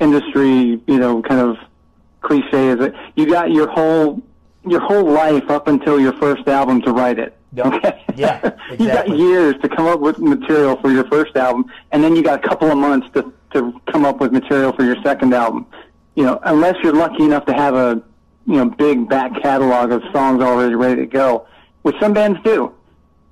[0.00, 1.56] industry, you know, kind of
[2.20, 2.68] cliche.
[2.68, 2.94] Is it?
[3.16, 4.22] You got your whole
[4.66, 7.36] your whole life up until your first album to write it.
[7.54, 7.66] Yep.
[7.66, 8.04] Okay.
[8.16, 12.14] Yeah, you got years to come up with material for your first album, and then
[12.14, 15.32] you got a couple of months to to come up with material for your second
[15.32, 15.66] album.
[16.18, 18.02] You know, unless you're lucky enough to have a
[18.44, 21.46] you know big back catalog of songs already ready to go,
[21.82, 22.74] which some bands do.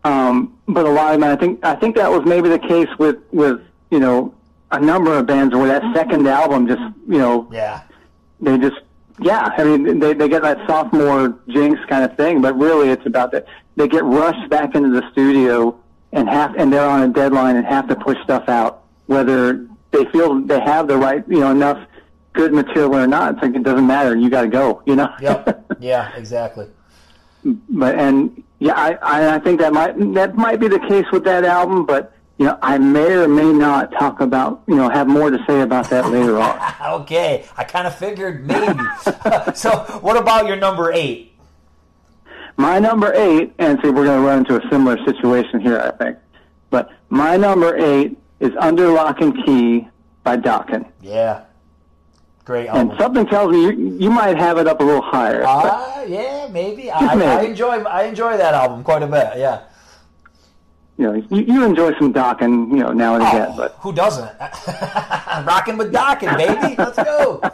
[0.05, 2.87] Um, but a lot of them, I think, I think that was maybe the case
[2.96, 4.33] with, with, you know,
[4.70, 7.83] a number of bands where that second album just, you know, Yeah,
[8.40, 8.77] they just,
[9.20, 13.05] yeah, I mean, they, they get that sophomore jinx kind of thing, but really it's
[13.05, 15.77] about that they get rushed back into the studio
[16.12, 20.05] and have, and they're on a deadline and have to push stuff out, whether they
[20.12, 21.85] feel they have the right, you know, enough
[22.37, 23.35] good material or not.
[23.35, 24.14] It's like, it doesn't matter.
[24.14, 25.12] You got to go, you know?
[25.20, 26.68] yep, yeah, exactly.
[27.70, 31.44] but and yeah, I, I think that might that might be the case with that
[31.44, 35.31] album, but you know, I may or may not talk about you know have more
[35.31, 36.61] to say about that later on.
[36.87, 38.79] Okay, I kind of figured maybe.
[39.55, 39.70] so,
[40.01, 41.35] what about your number eight?
[42.57, 45.90] My number eight, and see, we're going to run into a similar situation here, I
[45.90, 46.16] think.
[46.70, 49.88] But my number eight is Under Lock and Key
[50.22, 50.88] by Dokken.
[51.03, 51.44] Yeah,
[52.46, 55.42] great And something tells me you, you might have it up a little higher.
[55.46, 56.90] Ah, yeah, maybe.
[56.92, 57.26] I, maybe.
[57.28, 59.32] I enjoy I enjoy that album quite a bit.
[59.37, 59.62] Yeah.
[60.96, 63.92] you know, you, you enjoy some Dokken, you know, now and again, Oh, but who
[63.92, 64.30] doesn't?
[65.46, 66.74] Rocking with Dokken, baby.
[66.78, 67.40] Let's go.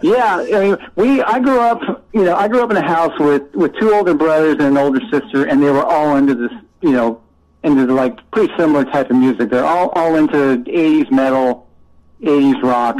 [0.00, 1.22] Yeah, I mean, we.
[1.22, 1.80] I grew up,
[2.12, 4.76] you know, I grew up in a house with with two older brothers and an
[4.76, 7.20] older sister, and they were all into this, you know,
[7.64, 9.50] into the, like pretty similar type of music.
[9.50, 10.36] They're all all into
[10.70, 11.66] '80s metal,
[12.22, 12.96] '80s rock,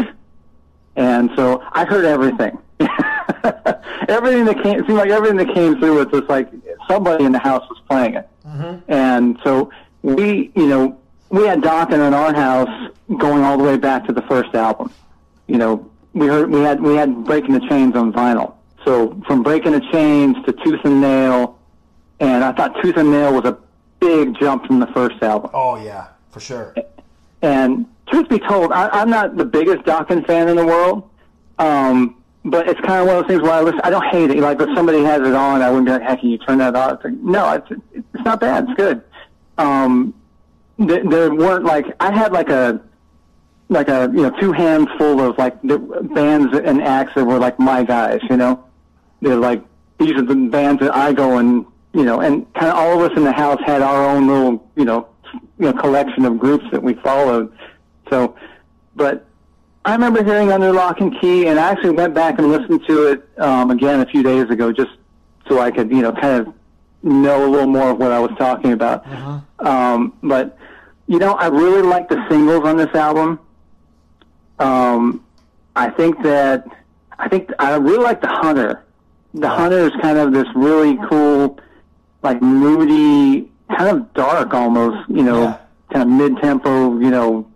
[0.99, 2.59] and so I heard everything.
[4.09, 6.49] everything that came it seemed like everything that came through was just like
[6.89, 8.93] somebody in the house was playing it, mm-hmm.
[8.93, 9.71] and so
[10.03, 10.99] we, you know,
[11.31, 14.93] we had Dokken in our house going all the way back to the first album
[15.49, 18.55] you know, we heard we had we had Breaking the Chains on vinyl.
[18.85, 21.59] So from Breaking the Chains to Tooth and Nail,
[22.21, 23.59] and I thought Tooth and Nail was a
[23.99, 25.51] big jump from the first album.
[25.53, 26.75] Oh yeah, for sure.
[27.43, 31.09] And truth be told, I, I'm not the biggest Dokken fan in the world,
[31.59, 33.81] um, but it's kind of one of those things where I listen.
[33.85, 34.39] I don't hate it.
[34.39, 36.75] Like if somebody has it on, I wouldn't be like, "Heck, can you turn that
[36.75, 38.65] off?" It's like, no, it's it's not bad.
[38.65, 39.03] It's good.
[39.59, 40.15] Um,
[40.79, 42.81] there, there weren't like I had like a
[43.69, 47.39] like a you know two hands full of like the bands and acts that were
[47.39, 48.21] like my guys.
[48.31, 48.65] You know,
[49.21, 49.63] they're like
[49.99, 53.11] these are the bands that I go and you know, and kind of all of
[53.11, 55.09] us in the house had our own little you know
[55.59, 57.53] you know collection of groups that we followed.
[58.11, 58.35] So,
[58.97, 59.27] but
[59.85, 63.07] I remember hearing Under Lock and Key, and I actually went back and listened to
[63.13, 64.91] it um, again a few days ago, just
[65.49, 66.55] so I could you know kind of
[67.03, 69.05] know a little more of what I was talking about.
[69.61, 70.59] Um, but
[71.07, 73.39] you know, I really like the singles on this album.
[74.59, 75.25] Um,
[75.77, 76.67] I think that
[77.19, 78.85] I think I really like the Hunter.
[79.35, 81.59] The Hunter is kind of this really cool,
[82.23, 85.59] like moody, kind of dark almost, you know, Yeah.
[85.93, 87.47] kind of mid-tempo, you know,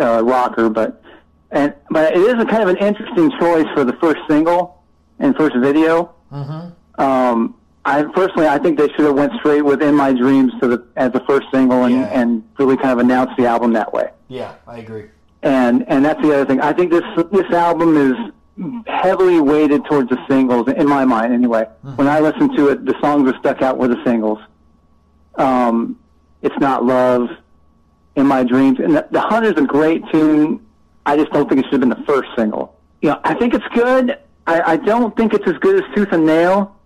[0.00, 0.68] uh, rocker.
[0.68, 1.02] But
[1.50, 4.82] and but it is a kind of an interesting choice for the first single
[5.18, 6.12] and first video.
[6.32, 7.00] Mm-hmm.
[7.00, 10.68] Um, I personally, I think they should have went straight with "In My Dreams" to
[10.68, 12.20] the as the first single and, Yeah.
[12.20, 15.06] and really kind of announced the album that way Yeah, I agree.
[15.42, 16.60] and and that's the other thing.
[16.60, 18.16] I think this this album is
[18.86, 21.32] heavily weighted towards the singles in my mind.
[21.32, 21.64] Anyway,
[21.96, 24.38] when I listen to it, the songs that stuck out were the singles.
[25.36, 25.98] Um,
[26.42, 27.30] it's not love,
[28.16, 30.64] in my dreams, and the, the Hunter's a great tune.
[31.06, 32.76] I just don't think it should have been the first single.
[33.00, 34.18] You know, I think it's good.
[34.46, 36.76] I, I don't think it's as good as Tooth and Nail,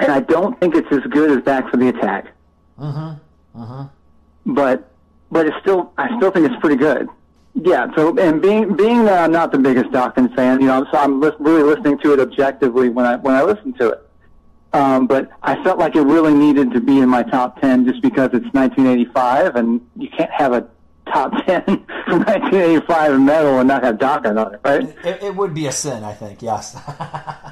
[0.00, 2.28] and I don't think it's as good as Back for the Attack.
[2.78, 3.14] Uh huh.
[3.54, 3.84] Uh huh.
[4.46, 4.90] But
[5.30, 7.08] but it's still I still think it's pretty good.
[7.54, 7.94] Yeah.
[7.94, 11.20] So and being being that I'm not the biggest Dokken fan, you know, so I'm
[11.20, 14.03] lis- really listening to it objectively when I when I listen to it.
[14.74, 18.02] Um, but I felt like it really needed to be in my top ten just
[18.02, 20.66] because it's 1985 and you can't have a
[21.06, 24.82] top ten from 1985 metal and not have Dokken on it, right?
[25.04, 26.42] It, it would be a sin, I think.
[26.42, 26.76] Yes.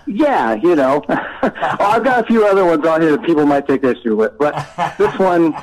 [0.05, 1.03] Yeah, you know.
[1.09, 1.21] well,
[1.81, 4.53] I've got a few other ones on here that people might take issue with, but
[4.99, 5.55] this one,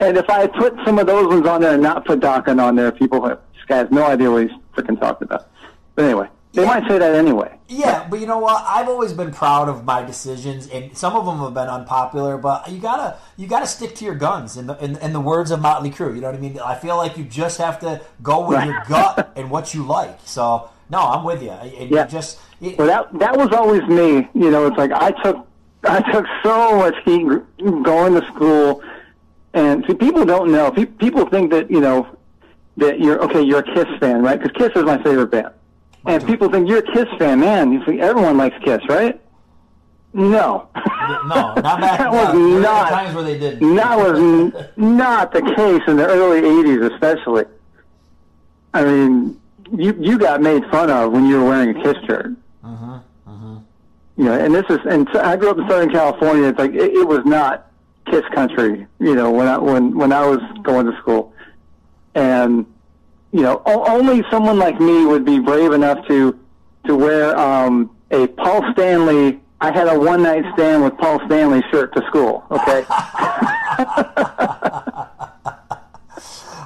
[0.00, 2.76] and if I put some of those ones on there and not put Dokken on
[2.76, 5.50] there, people have, this guy has no idea what he's freaking talking about.
[5.94, 7.56] But anyway, they might say that anyway.
[7.68, 8.64] Yeah, but you know what?
[8.66, 12.36] I've always been proud of my decisions, and some of them have been unpopular.
[12.38, 14.56] But you gotta you gotta stick to your guns.
[14.56, 16.58] In the in, in the words of Motley Crue, you know what I mean.
[16.58, 20.18] I feel like you just have to go with your gut and what you like.
[20.24, 21.50] So no, I'm with you.
[21.50, 22.04] And Yeah.
[22.04, 24.28] you just it- Well, that that was always me.
[24.34, 25.46] You know, it's like I took
[25.84, 27.24] I took so much heat
[27.84, 28.82] going to school,
[29.54, 30.72] and see, people don't know.
[30.72, 32.08] People think that you know
[32.76, 33.40] that you're okay.
[33.42, 34.42] You're a Kiss fan, right?
[34.42, 35.50] Because Kiss is my favorite band,
[36.06, 37.72] and people think you're a Kiss fan, man.
[37.72, 39.20] You think everyone likes Kiss, right?
[40.12, 41.98] No, no, not back.
[41.98, 43.76] that no, was there were not times where they didn't.
[43.76, 47.44] That was not the case in the early '80s, especially.
[48.74, 49.40] I mean,
[49.72, 52.32] you you got made fun of when you were wearing a Kiss shirt.
[52.64, 53.00] Uh huh.
[53.26, 53.58] Uh huh.
[54.16, 56.48] You know, and this is, and so I grew up in Southern California.
[56.48, 57.70] It's like it, it was not
[58.06, 58.88] Kiss country.
[58.98, 61.32] You know, when I when when I was going to school,
[62.16, 62.66] and
[63.32, 66.38] you know, o- only someone like me would be brave enough to
[66.86, 69.40] to wear um, a Paul Stanley.
[69.60, 72.44] I had a one night stand with Paul Stanley shirt to school.
[72.50, 72.84] Okay.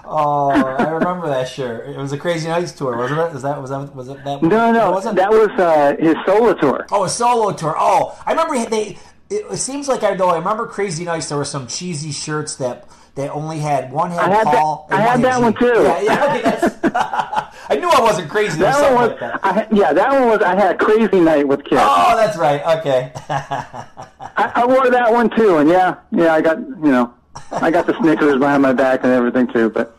[0.07, 1.89] Oh, I remember that shirt.
[1.89, 3.35] It was a Crazy Nights tour, wasn't it?
[3.35, 4.43] Is that was that was it that?
[4.43, 6.87] No, no, wasn't that was uh, his solo tour.
[6.93, 7.75] Oh, a solo tour.
[7.77, 8.99] Oh, I remember they.
[9.31, 10.29] It, it seems like I know.
[10.29, 11.31] I remember Crazy Nights.
[11.31, 14.87] There were some cheesy shirts that that only had one had, I had that- Paul.
[14.91, 15.67] and I had that one too.
[15.67, 16.25] Yeah, yeah.
[16.25, 16.85] Okay, that's,
[17.71, 18.49] I knew I wasn't crazy.
[18.51, 19.41] Was That something one like was, that.
[19.45, 20.43] I, had- yeah, that one was.
[20.43, 21.79] I had a crazy night with Kiss.
[21.83, 22.61] Oh, that's right.
[22.79, 23.13] Okay.
[23.29, 27.15] I, I wore that one too, and yeah, yeah, I got you know,
[27.53, 29.97] I got the Snickers behind my back and everything too, but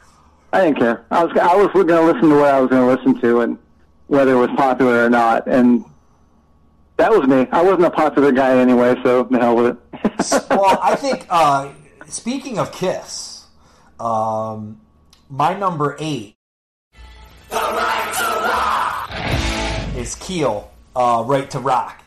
[0.52, 1.06] I didn't care.
[1.12, 3.42] I was I was going to listen to what I was going to listen to,
[3.42, 3.58] and
[4.08, 5.86] whether it was popular or not, and
[6.98, 7.48] that was me.
[7.52, 9.78] I wasn't a popular guy anyway, so the hell with it.
[10.50, 11.70] well, I think uh,
[12.08, 13.46] speaking of Kiss,
[14.00, 14.82] um,
[15.30, 16.36] my number eight
[19.98, 22.04] is Keel, uh, Right to Rock,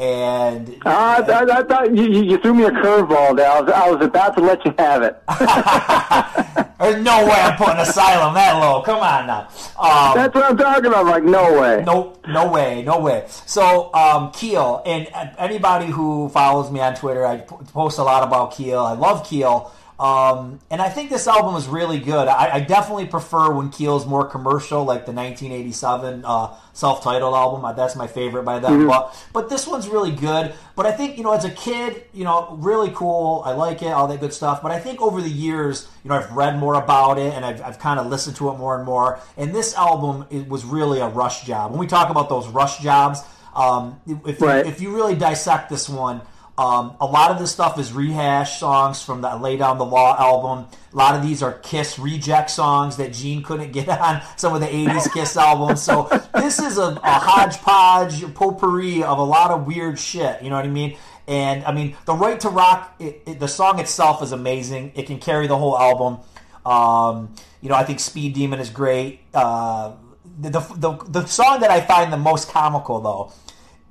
[0.00, 3.50] and Uh, I, I, I thought you, you, threw me a curveball there.
[3.50, 5.22] I was, I was about to let you have it.
[6.80, 8.80] there's no way I'm putting Asylum that low.
[8.80, 9.48] Come on now.
[9.78, 11.00] Um, That's what I'm talking about.
[11.04, 11.82] I'm like, no way.
[11.84, 13.26] Nope, no way, no way.
[13.28, 15.06] So, um, Keel, and
[15.38, 18.80] anybody who follows me on Twitter, I post a lot about Keel.
[18.80, 19.70] I love Keel.
[20.00, 22.26] Um, and I think this album is really good.
[22.26, 27.66] I, I definitely prefer when Keel's more commercial, like the 1987 uh, self-titled album.
[27.66, 28.86] Uh, That's my favorite by them.
[28.86, 30.54] But but this one's really good.
[30.74, 33.42] But I think you know, as a kid, you know, really cool.
[33.44, 34.62] I like it, all that good stuff.
[34.62, 37.60] But I think over the years, you know, I've read more about it and I've,
[37.60, 39.20] I've kind of listened to it more and more.
[39.36, 41.72] And this album it was really a rush job.
[41.72, 43.20] When we talk about those rush jobs,
[43.54, 44.64] um, if Right.
[44.64, 46.22] if you really dissect this one.
[46.60, 50.14] Um, a lot of this stuff is rehash songs from the Lay Down the Law
[50.18, 50.66] album.
[50.92, 54.60] A lot of these are Kiss reject songs that Gene couldn't get on some of
[54.60, 55.80] the 80s Kiss albums.
[55.80, 60.42] So this is a, a hodgepodge potpourri of a lot of weird shit.
[60.42, 60.98] You know what I mean?
[61.26, 64.92] And I mean, The Right to Rock, it, it, the song itself is amazing.
[64.96, 66.18] It can carry the whole album.
[66.66, 69.20] Um, you know, I think Speed Demon is great.
[69.32, 69.92] Uh,
[70.38, 73.32] the, the, the, the song that I find the most comical, though,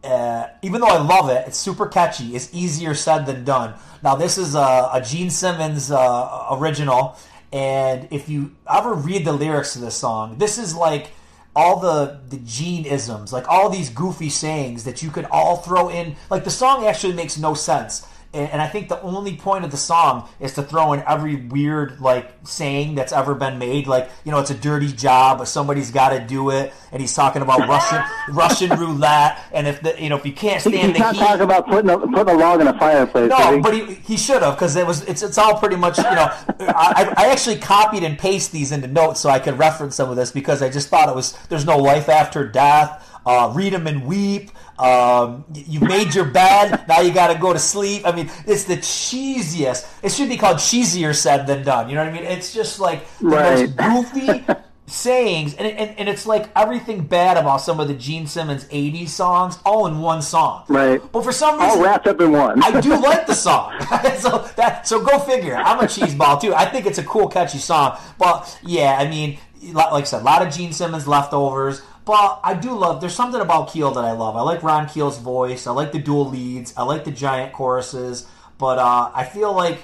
[0.04, 2.36] uh, even though I love it, it's super catchy.
[2.36, 3.74] It's easier said than done.
[4.02, 7.18] Now, this is a, a Gene Simmons uh, original,
[7.52, 11.12] and if you ever read the lyrics to this song, this is like
[11.56, 15.90] all the the Gene isms, like all these goofy sayings that you could all throw
[15.90, 16.16] in.
[16.30, 18.08] Like the song actually makes no sense.
[18.32, 21.36] And, and I think the only point of the song is to throw in every
[21.36, 23.88] weird like saying that's ever been made.
[23.88, 26.72] Like you know, it's a dirty job, but somebody's got to do it.
[26.92, 28.04] And he's talking about Russian
[28.36, 29.40] Russian roulette.
[29.52, 31.22] And if the you know if you can't stand, He- stand He's the not heat,
[31.22, 33.30] talking about putting a, putting a log in a fireplace.
[33.30, 33.60] no, he?
[33.62, 36.32] but he, he should have because it was it's it's all pretty much you know
[36.60, 40.16] I, I actually copied and pasted these into notes so I could reference some of
[40.16, 43.06] this because I just thought it was there's no life after death.
[43.26, 44.52] Uh, read them and weep.
[44.80, 46.86] Um, you made your bed.
[46.88, 48.04] Now you got to go to sleep.
[48.08, 49.88] I mean, it's the cheesiest.
[50.04, 51.90] It should be called cheesier said than done.
[51.90, 52.24] You know what I mean?
[52.24, 53.78] It's just like the Right.
[53.78, 54.46] most goofy
[54.88, 59.10] sayings, and, and and it's like everything bad about some of the Gene Simmons '80s
[59.10, 60.64] songs all in one song.
[60.68, 61.00] Right.
[61.12, 62.64] But for some reason, all wrapped up in one.
[62.64, 63.74] I do like the song.
[64.18, 65.56] so that so go figure.
[65.56, 66.56] I'm a cheeseball too.
[66.56, 68.00] I think it's a cool, catchy song.
[68.18, 69.38] But yeah, I mean,
[69.74, 71.82] like I said, a lot of Gene Simmons leftovers.
[72.10, 73.02] But I do love.
[73.02, 74.36] There's something about Keel that I love.
[74.36, 75.68] I like Ron Keel's voice.
[75.68, 76.74] I like the dual leads.
[76.76, 78.26] I like the giant choruses.
[78.58, 79.78] But uh, I feel like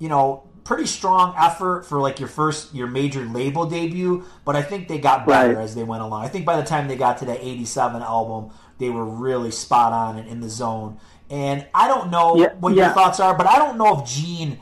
[0.00, 4.62] you know pretty strong effort for like your first your major label debut, but I
[4.62, 5.62] think they got better Right.
[5.62, 6.24] as they went along.
[6.24, 9.92] I think by the time they got to that '87 album, they were really spot
[9.92, 10.98] on and in the zone.
[11.30, 14.58] And I don't know Yeah, what your thoughts are, but I don't know if Gene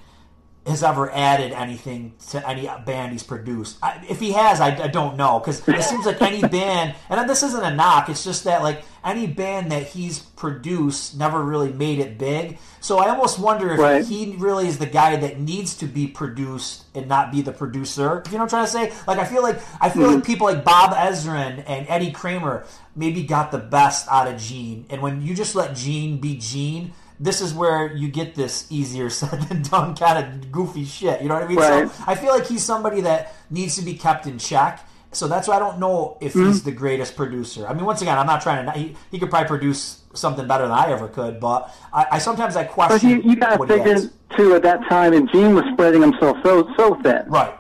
[0.68, 3.78] has ever added anything to any band he's produced.
[3.82, 7.28] I, if he has, I, I don't know because it seems like any band, and
[7.28, 8.08] this isn't a knock.
[8.08, 12.58] It's just that like any band that he's produced never really made it big.
[12.80, 14.04] So I almost wonder if Right.
[14.04, 18.22] he really is the guy that needs to be produced and not be the producer.
[18.26, 19.04] You know what I'm trying to say?
[19.06, 20.20] Like I feel like I feel like mm-hmm.
[20.26, 25.00] people like Bob Ezrin and Eddie Kramer maybe got the best out of Gene, and
[25.02, 29.42] when you just let Gene be Gene this is where you get this easier said
[29.42, 31.20] than done kind of goofy shit.
[31.22, 31.58] You know what I mean?
[31.58, 31.90] Right.
[31.90, 34.84] So I feel like he's somebody that needs to be kept in check.
[35.10, 36.46] So that's why I don't know if Mm-hmm.
[36.48, 37.66] he's the greatest producer.
[37.66, 38.72] I mean, once again, I'm not trying to.
[38.72, 42.56] He, he could probably produce something better than I ever could, but I, I sometimes
[42.56, 43.16] I question.
[43.18, 43.96] But you, you got to figure
[44.36, 47.24] too at that time, and Gene was spreading himself so so thin.
[47.26, 47.54] Right.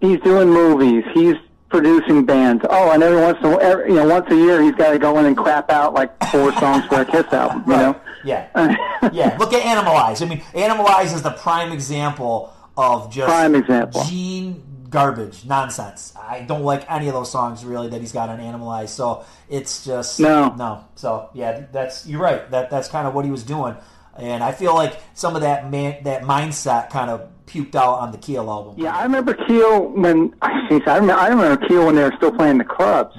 [0.00, 1.02] He's doing movies.
[1.14, 1.34] He's
[1.68, 2.64] producing bands.
[2.68, 4.98] Oh, and every once in a every, you know once a year he's got to
[4.98, 7.62] go in and crap out like four songs for a Kiss album.
[7.66, 8.00] You know.
[8.24, 8.48] Yeah.
[9.12, 9.36] yeah.
[9.38, 10.22] Look at Animalize.
[10.22, 14.04] I mean, Animalize is the prime example of just Prime example.
[14.04, 16.14] Gene garbage, nonsense.
[16.16, 18.88] I don't like any of those songs really that he's got on Animalize.
[18.88, 20.54] So it's just No.
[20.54, 20.84] no.
[20.94, 22.50] So yeah, that's you're right.
[22.50, 23.76] That that's kind of what he was doing,
[24.16, 28.12] and I feel like some of that man that mindset kind of puked out on
[28.12, 28.74] the Keel album.
[28.76, 30.30] Yeah, I remember Keel when
[30.68, 33.16] geez, I remember, I remember Keel when they were still playing the clubs.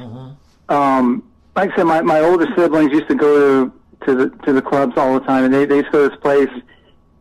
[0.69, 1.23] Um,
[1.55, 3.73] like I said, my, my older siblings used to go to
[4.05, 6.09] to the to the clubs all the time, and they they used to go to
[6.09, 6.63] this place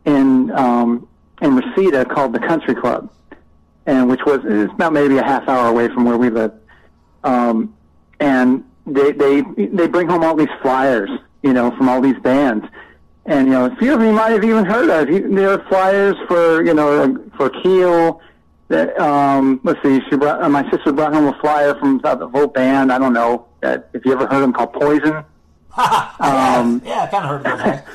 [0.05, 1.07] in um,
[1.41, 3.11] in Reseda called the Country Club,
[3.85, 6.53] and which was it's about maybe a half hour away from where we live.
[7.23, 7.75] Um,
[8.19, 11.09] and they they they bring home all these flyers,
[11.43, 12.65] you know, from all these bands.
[13.29, 15.07] And you know, a few of you might have even heard of.
[15.09, 18.21] You- There are flyers for you know for Keel.
[18.69, 22.15] That um, let's see, she brought uh, my sister brought home a flyer from uh,
[22.15, 22.91] the Vote band.
[22.91, 25.23] I don't know uh, if you ever heard them called Poison.
[25.77, 27.83] Um, yeah, I kind of heard of guys.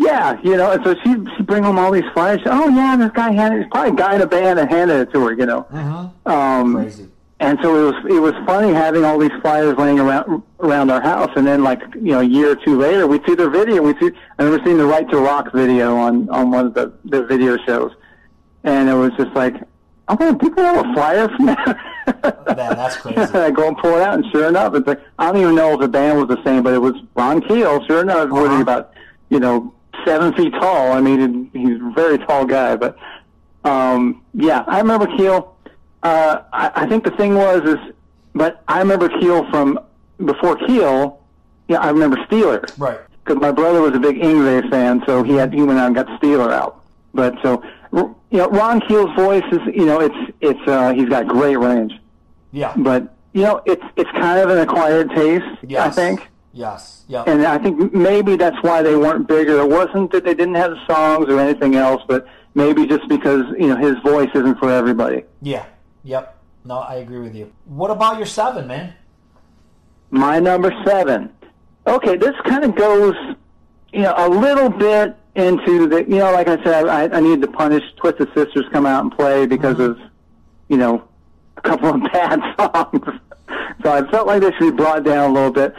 [0.00, 2.40] Yeah, you know, and so she she bring home all these flyers.
[2.46, 5.12] Oh yeah, this guy handed it's probably a guy in a band that handed it
[5.12, 5.32] to her.
[5.32, 6.32] You know, Uh-huh.
[6.32, 7.08] um, Crazy.
[7.40, 11.00] And so it was it was funny having all these flyers laying around around our
[11.00, 13.82] house, and then like you know a year or two later, we'd see their video.
[13.82, 16.92] We see I remember seeing the Right to Rock video on on one of the
[17.04, 17.92] the video shows,
[18.64, 19.54] and it was just like,
[20.08, 21.76] oh, man, people have a flyer from that.
[22.56, 23.20] Man, that's crazy.
[23.34, 25.74] I go and pull it out, and sure enough, it's like I don't even know
[25.74, 27.84] if the band was the same, but it was Ron Keel.
[27.86, 28.56] Sure enough, was Uh-huh.
[28.56, 28.92] he about
[29.28, 29.74] you know
[30.06, 30.92] seven feet tall?
[30.92, 32.96] I mean, he's a very tall guy, but
[33.64, 35.54] um, yeah, I remember Keel.
[36.08, 37.92] Uh, I, I think the thing was is,
[38.34, 39.78] but I remember Keel from
[40.24, 41.20] before Keel.
[41.68, 42.98] Yeah, I remember Steeler Right.
[43.24, 45.94] because my brother was a big Yngwie fan, so he had he went out and
[45.94, 46.82] got Steeler out.
[47.12, 51.26] But so you know, Ron Keel's voice is you know it's it's uh, he's got
[51.28, 51.92] great range,
[52.52, 52.72] Yeah.
[52.76, 55.44] but you know it's it's kind of an acquired taste,
[55.78, 56.28] I think.
[56.54, 57.04] Yes.
[57.06, 57.24] Yeah.
[57.26, 59.58] And I think maybe that's why they weren't bigger.
[59.60, 63.68] It wasn't that they didn't have songs or anything else, but maybe just because you
[63.68, 65.24] know his voice isn't for everybody.
[65.42, 65.64] Yeah.
[66.08, 66.38] Yep.
[66.64, 67.52] No, I agree with you.
[67.66, 68.94] What about your seven, man?
[70.10, 71.30] My number seven.
[71.86, 73.14] Okay, this kind of goes,
[73.92, 77.42] you know, a little bit into the, you know, like I said, I, I needed
[77.42, 80.02] to punish Twisted Sisters come out and play because mm-hmm.
[80.02, 80.10] of,
[80.68, 81.06] you know,
[81.58, 83.20] a couple of bad songs.
[83.82, 85.74] so I felt like they should be brought down a little bit.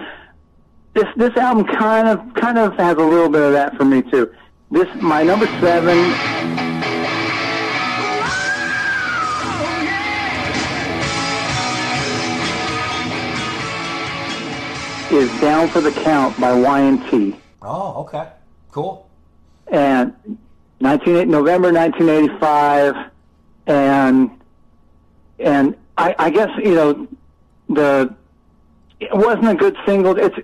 [0.93, 4.03] This this album kind of kind of has a little bit of that for me
[4.03, 4.31] too.
[4.69, 6.78] This my number seven
[15.11, 17.35] is Down for the Count by Y&T.
[17.61, 18.29] Oh, okay.
[18.71, 19.09] Cool.
[19.67, 20.13] and
[20.79, 23.11] 19, November 1985,
[23.67, 24.31] and
[25.39, 27.07] and I, I guess you know
[27.69, 28.13] the
[28.99, 30.17] it wasn't a good single.
[30.17, 30.35] It's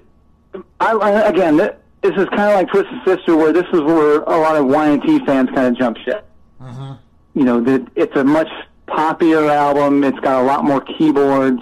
[0.79, 4.21] I, I again th- this is kind of like Twisted Sister, where this is where
[4.23, 6.27] a lot of Y&T fans kind of jump ship.
[6.61, 6.93] Mm-hmm.
[7.39, 8.49] You know, that it's a much
[8.87, 10.03] poppier album.
[10.03, 11.61] It's got a lot more keyboards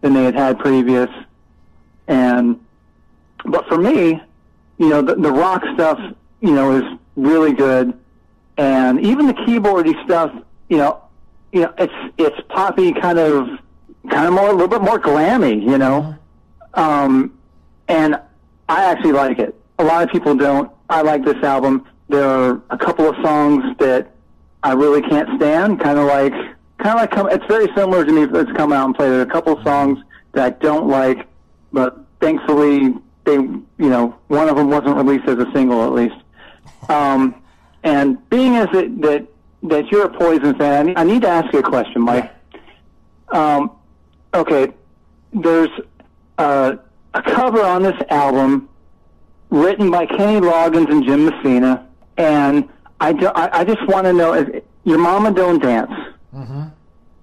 [0.00, 1.08] than they had had previous,
[2.08, 2.60] and
[3.44, 4.20] but for me,
[4.78, 6.00] you know, the, the rock stuff,
[6.40, 7.92] you know, is really good,
[8.56, 10.32] and even the keyboardy stuff,
[10.68, 11.02] you know,
[11.52, 13.48] you know, it's it's poppy, kind of,
[14.10, 16.14] kind of more, a little bit more glammy, you know,
[16.74, 17.36] um,
[17.88, 18.20] and
[18.68, 19.54] I actually like it.
[19.78, 20.70] A lot of people don't.
[20.88, 21.86] I like this album.
[22.08, 24.12] There are a couple of songs that
[24.62, 28.12] I really can't stand, kind of like, kind of like, come, it's very similar to
[28.12, 28.26] me.
[28.26, 29.08] Let's come out and play.
[29.08, 29.98] There are a couple of songs
[30.32, 31.26] that I don't like,
[31.74, 32.94] but thankfully
[33.24, 36.16] they, you know, one of them wasn't released as a single at least.
[36.88, 37.42] Um,
[37.82, 39.26] and being as it, that
[39.64, 40.80] that you're a Poison fan.
[40.80, 42.30] I need, I need to ask you a question, Mike.
[43.28, 43.72] Um,
[44.34, 44.72] okay,
[45.32, 45.70] there's
[46.38, 46.76] uh,
[47.14, 48.68] a cover on this album
[49.50, 52.68] written by Kenny Loggins and Jim Messina, and
[53.00, 55.92] I, do, I, I just want to know: if, Your Mama Don't Dance.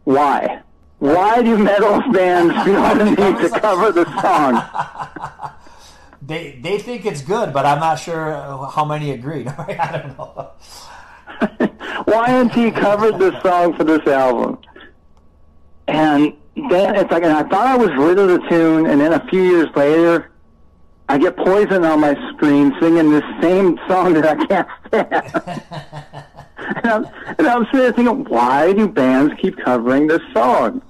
[0.04, 0.62] Why?
[1.02, 5.52] Why do metal bands feel the need to cover the song?
[6.24, 8.32] They they think it's good, but I'm not sure
[8.72, 9.48] how many agreed.
[9.58, 10.52] I don't know.
[12.06, 14.60] Why didn't Y&T covered this song for this album.
[15.88, 19.14] And then it's like, and I thought I was rid of the tune, and then
[19.14, 20.32] a few years later,
[21.10, 26.26] I get Poison on my screen singing this same song that I can't stand.
[26.78, 27.06] and, I'm,
[27.40, 30.84] and I'm sitting there thinking, why do bands keep covering this song?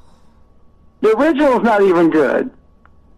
[1.02, 2.52] The original's not even good.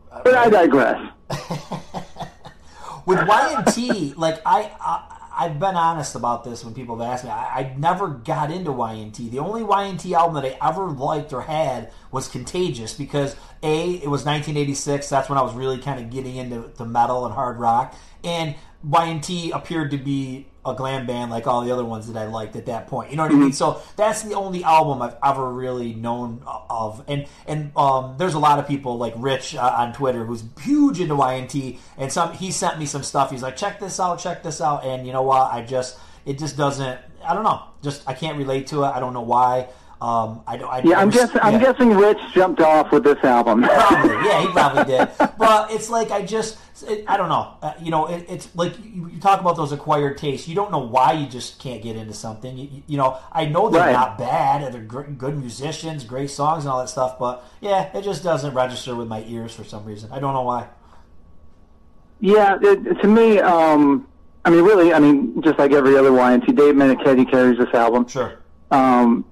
[0.09, 1.11] But I digress.
[3.05, 7.31] with Y&T, like I, I I've been honest about this when people have asked me.
[7.31, 9.29] I, I never got into Y&T.
[9.29, 14.09] The only Y&T album that I ever liked or had was Contagious because a it
[14.09, 15.09] was 1986.
[15.09, 18.55] That's when I was really kind of getting into the metal and hard rock, and
[18.83, 22.55] Y&T appeared to be a glam band like all the other ones that I liked
[22.55, 23.11] at that point.
[23.11, 23.53] You know what I mean?
[23.53, 27.03] So that's the only album I've ever really known of.
[27.07, 30.99] And and um, there's a lot of people like Rich uh, on Twitter who's huge
[30.99, 33.31] into Y&T, and some he sent me some stuff.
[33.31, 35.51] He's like, check this out, check this out, and you know what?
[35.51, 36.99] I just it just doesn't.
[37.25, 37.63] I don't know.
[37.81, 38.87] Just I can't relate to it.
[38.87, 39.67] I don't know why.
[40.03, 41.39] Um, I, I, Yeah, I'm guessing.
[41.41, 43.63] I'm guessing Rich jumped off with this album.
[43.63, 45.07] Probably, yeah, he probably did.
[45.37, 46.57] But it's like I just,
[46.89, 47.55] it, I don't know.
[47.61, 50.45] Uh, you know, it, it's like you, you talk about those acquired tastes.
[50.45, 52.57] You don't know why you just can't get into something.
[52.57, 53.93] You, you- you know, I know they're Right.
[53.93, 54.73] not bad.
[54.73, 57.17] They're gr- good musicians, great songs, and all that stuff.
[57.17, 60.11] But yeah, it just doesn't register with my ears for some reason.
[60.11, 60.67] I don't know why.
[62.19, 64.05] Yeah, it, to me, um,
[64.43, 68.05] I mean, really, I mean, just like every other Y&T, Dave Meniketti carries this album.
[68.07, 68.39] Sure.
[68.69, 69.23] Um,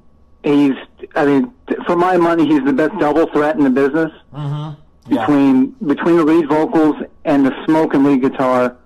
[0.43, 0.73] he's,
[1.15, 1.53] I mean,
[1.85, 4.73] for my money, he's the best double threat in the business Yeah.
[5.07, 8.77] between between the lead vocals and the smoke and lead guitar.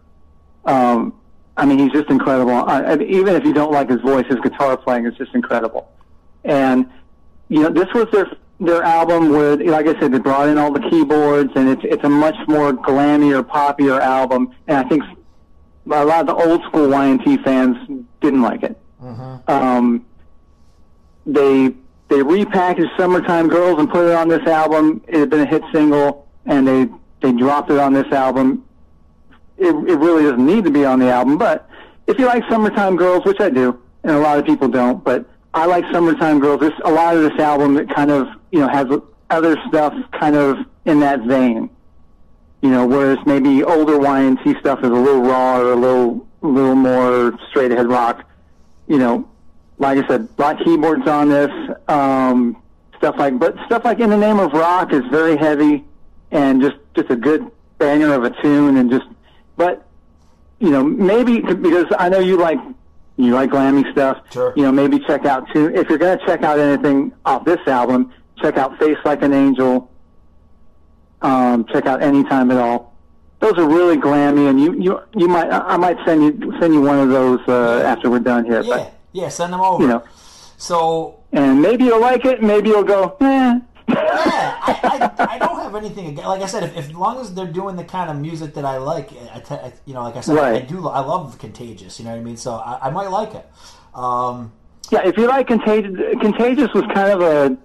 [0.65, 1.13] Um,
[1.57, 2.51] I mean, he's just incredible.
[2.53, 5.89] I, I, even if you don't like his voice, his guitar playing is just incredible.
[6.43, 6.89] And
[7.49, 8.27] you know, this was their
[8.59, 12.03] their album where, like I said, they brought in all the keyboards, and it's it's
[12.03, 14.51] a much more glammier, poppier album.
[14.67, 15.03] And I think
[15.91, 17.77] a lot of the old school Y&T fans
[18.21, 18.77] didn't like it.
[19.47, 20.05] Um,
[21.25, 21.73] they
[22.07, 25.01] they repackaged "Summertime Girls" and put it on this album.
[25.07, 26.87] It had been a hit single, and they
[27.21, 28.63] they dropped it on this album.
[29.57, 31.69] It, it really doesn't need to be on the album, but
[32.07, 35.25] if you like "Summertime Girls," which I do, and a lot of people don't, but
[35.53, 38.67] I like "Summertime Girls." There's a lot of this album that kind of you know
[38.67, 38.87] has
[39.29, 41.69] other stuff kind of in that vein.
[42.61, 46.47] You know, whereas maybe older Y&T stuff is a little raw or a little a
[46.47, 48.23] little more straight ahead rock.
[48.87, 49.29] You know,
[49.77, 51.51] like I said, black keyboards on this,
[51.87, 52.61] um,
[52.97, 55.83] stuff like, but stuff like "In the Name of Rock" is very heavy
[56.31, 59.05] and just just a good banger of a tune, and just,
[59.57, 59.85] but
[60.59, 62.59] you know, maybe because I know you like
[63.17, 64.17] you like glammy stuff.
[64.31, 64.53] Sure.
[64.55, 65.73] You know, maybe check out too.
[65.75, 69.89] If you're gonna check out anything off this album, check out "Face Like an Angel."
[71.21, 72.93] Um, check out "Anytime at All."
[73.39, 76.73] Those are really glammy, and you you you might I I might send you send
[76.73, 78.61] you one of those uh, after we're done here.
[78.63, 79.29] Yeah, But yeah.
[79.29, 79.81] Send them over.
[79.83, 80.03] you know,
[80.57, 83.59] So and maybe you'll like it, maybe you'll go, eh.
[83.89, 86.27] yeah, I, I, I don't have anything against.
[86.27, 88.65] Like I said, if, if as long as they're doing the kind of music that
[88.65, 90.67] I like, I te- I- you know, like I said, I Right.
[90.67, 90.87] do.
[90.87, 91.99] I love Contagious.
[91.99, 92.37] You know what I mean?
[92.37, 93.45] So I, I might like it.
[93.93, 94.51] Um,
[94.91, 97.57] Yeah, if you like Contagious, Contagious was kind of a,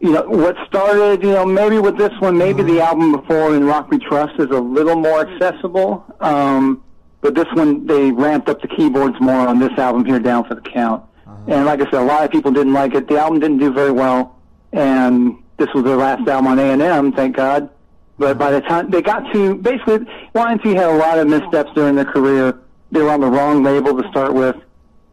[0.00, 3.64] you know, what started, you know, maybe with this one, maybe the album before in
[3.64, 6.04] Rock We Trust is a little more accessible.
[6.20, 6.82] Um,
[7.22, 10.56] but this one, they ramped up the keyboards more on this album here, Down for
[10.56, 11.04] the Count.
[11.24, 11.36] Uh-huh.
[11.46, 13.08] And like I said, a lot of people didn't like it.
[13.08, 14.36] The album didn't do very well.
[14.72, 17.70] And this was their last album on A&M, thank God.
[18.18, 18.68] But by the uh-huh.
[18.68, 20.00] time they got to, basically,
[20.34, 22.58] Y&T had a lot of missteps during their career.
[22.90, 24.56] They were on the wrong label to start with.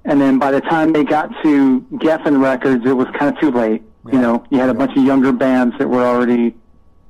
[0.05, 3.51] And then by the time they got to Geffen Records, it was kind of too
[3.51, 3.83] late.
[4.11, 6.55] You know, you had a bunch of younger bands that were already,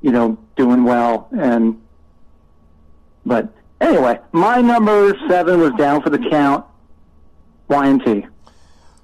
[0.01, 1.29] you know, doing well.
[1.31, 1.81] And,
[3.25, 6.65] but anyway, my number seven was down for the count.
[7.67, 8.25] Y&T.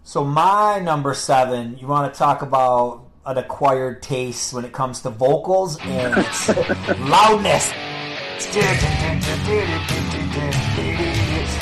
[0.03, 5.01] So my number seven, you want to talk about an acquired taste when it comes
[5.01, 6.15] to vocals and
[7.09, 7.71] loudness.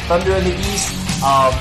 [0.08, 1.24] Thunder in the East.
[1.24, 1.54] Um,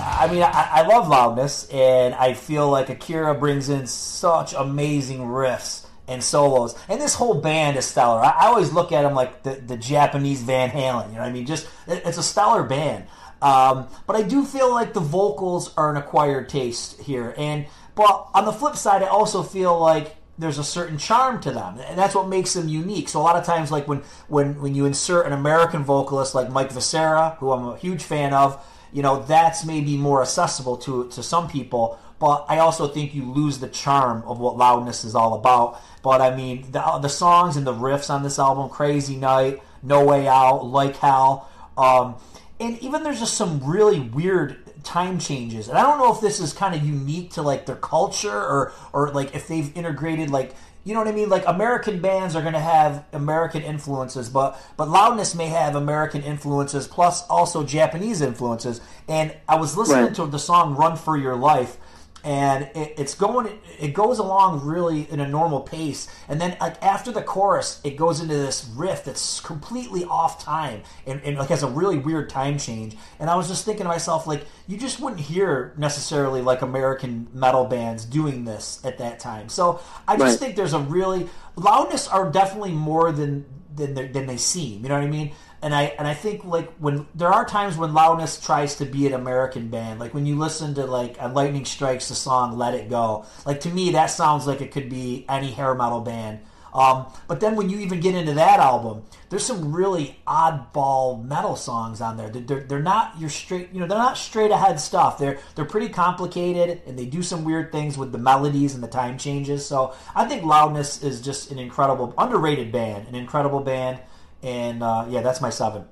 [0.00, 5.20] I mean, I, I love loudness, and I feel like Akira brings in such amazing
[5.20, 8.20] riffs and solos, and this whole band is stellar.
[8.20, 11.08] I, I always look at them like the, the Japanese Van Halen.
[11.08, 11.46] You know what I mean?
[11.46, 13.04] Just it- it's a stellar band.
[13.40, 18.26] Um, but I do feel like the vocals are an acquired taste here, and but
[18.34, 21.98] on the flip side, I also feel like there's a certain charm to them, and
[21.98, 23.08] that's what makes them unique.
[23.08, 26.50] So a lot of times, like when when when you insert an American vocalist like
[26.50, 31.08] Mike Vescera, who I'm a huge fan of, you know, that's maybe more accessible to
[31.10, 31.98] to some people.
[32.18, 35.80] But I also think you lose the charm of what loudness is all about.
[36.02, 40.04] But I mean, the the songs and the riffs on this album, "Crazy Night," "No
[40.04, 42.16] Way Out," "Like Hell," um,
[42.58, 45.68] and even there's just some really weird time changes.
[45.68, 48.72] And I don't know if this is kind of unique to like their culture or
[48.92, 50.54] or like if they've integrated like
[50.84, 51.28] you know what I mean?
[51.28, 56.22] Like American bands are going to have American influences, but but Loudness may have American
[56.22, 58.80] influences plus also Japanese influences.
[59.06, 60.14] And I was listening Right.
[60.14, 61.76] to the song "Run for Your Life,"
[62.24, 66.08] and it, it's going it goes along really in a normal pace.
[66.28, 70.82] And then like after the chorus it goes into this riff that's completely off time
[71.06, 72.96] and, and like has a really weird time change.
[73.18, 77.28] And i was just thinking to myself like you just wouldn't hear necessarily like american
[77.32, 79.48] metal bands doing this at that time.
[79.48, 80.38] So i just Right.
[80.38, 83.44] think there's a really loudness are definitely more than
[83.74, 84.82] than, than they seem.
[84.82, 85.32] You know what i mean
[85.62, 89.06] and I and I think like when there are times when loudness tries to be
[89.06, 92.74] an American band, like when you listen to like a Lightning Strikes the song "Let
[92.74, 96.40] It Go," like to me that sounds like it could be any hair metal band.
[96.72, 101.56] Um, but then when you even get into that album, there's some really oddball metal
[101.56, 102.28] songs on there.
[102.28, 105.18] They're, they're, they're not your straight, you know, they're not straight ahead stuff.
[105.18, 108.88] They're they're pretty complicated and they do some weird things with the melodies and the
[108.88, 109.64] time changes.
[109.66, 113.98] So I think Loudness is just an incredible, underrated band, an incredible band.
[114.42, 115.84] And uh, yeah, that's my seven.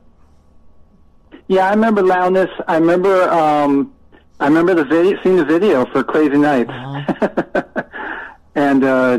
[1.49, 2.51] Yeah, I remember loudness.
[2.68, 3.28] I remember.
[3.30, 3.92] Um,
[4.38, 6.70] I remember the video, seeing the video for Crazy Nights,
[8.55, 9.18] and uh,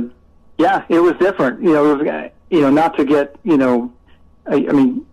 [0.57, 1.61] yeah, it was different.
[1.61, 3.91] You know, it was, you know, not to get you know,
[4.45, 5.05] I, I mean,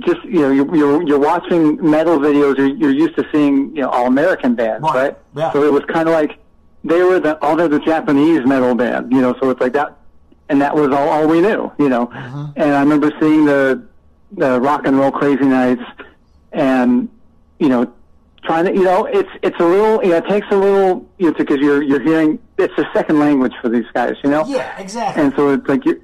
[0.00, 2.56] just you know, you're you're, you're watching metal videos.
[2.58, 4.94] You're, you're used to seeing you know all American bands, Right.
[4.94, 5.18] right?
[5.34, 5.52] Yeah.
[5.52, 6.38] So it was kind of like
[6.84, 9.12] they were the all they're the Japanese metal band.
[9.12, 9.96] You know, so it's like that,
[10.48, 11.70] and that was all, all we knew.
[11.78, 12.10] You know,
[12.56, 13.82] and I remember seeing the
[14.32, 15.82] the rock and roll Crazy Nights,
[16.52, 17.08] and
[17.58, 17.92] you know,
[18.42, 21.26] trying to you know, it's it's a little you know, it takes a little you
[21.30, 24.14] know, because you're you're hearing it's a second language for these guys.
[24.22, 25.22] You know, Yeah, exactly.
[25.22, 25.98] and so it's like you're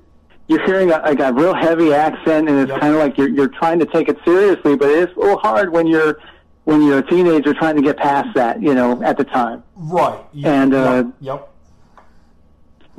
[0.49, 2.80] you're hearing a, like a real heavy accent, and it's Yep.
[2.80, 5.72] kind of like you're you're trying to take it seriously, but it's a little hard
[5.72, 6.18] when you're
[6.64, 9.62] when you're a teenager trying to get past that, you know, at the time.
[9.76, 10.20] right.
[10.32, 11.49] You- and, uh, yep, yep.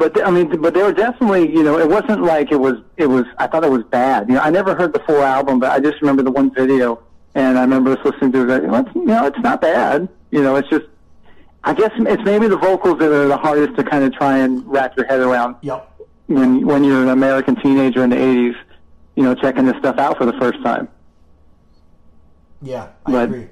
[0.02, 2.78] But th- I mean, but they were definitely, you know, it wasn't like it was.
[2.98, 3.26] It was.
[3.38, 4.28] I thought it was bad.
[4.28, 7.04] You know, I never heard the full album, but I just remember the one video,
[7.36, 8.64] and I remember just listening to it.
[8.64, 10.10] Well, it's, you know, it's not bad.
[10.32, 10.86] You know, it's just.
[11.64, 14.66] I guess it's maybe the vocals that are the hardest to kind of try and
[14.66, 15.88] wrap your head around Yep.
[16.26, 18.56] when when you're an American teenager in the '80s.
[19.16, 20.88] You know, checking this stuff out for the first time.
[22.64, 23.48] Yeah, I But- agree.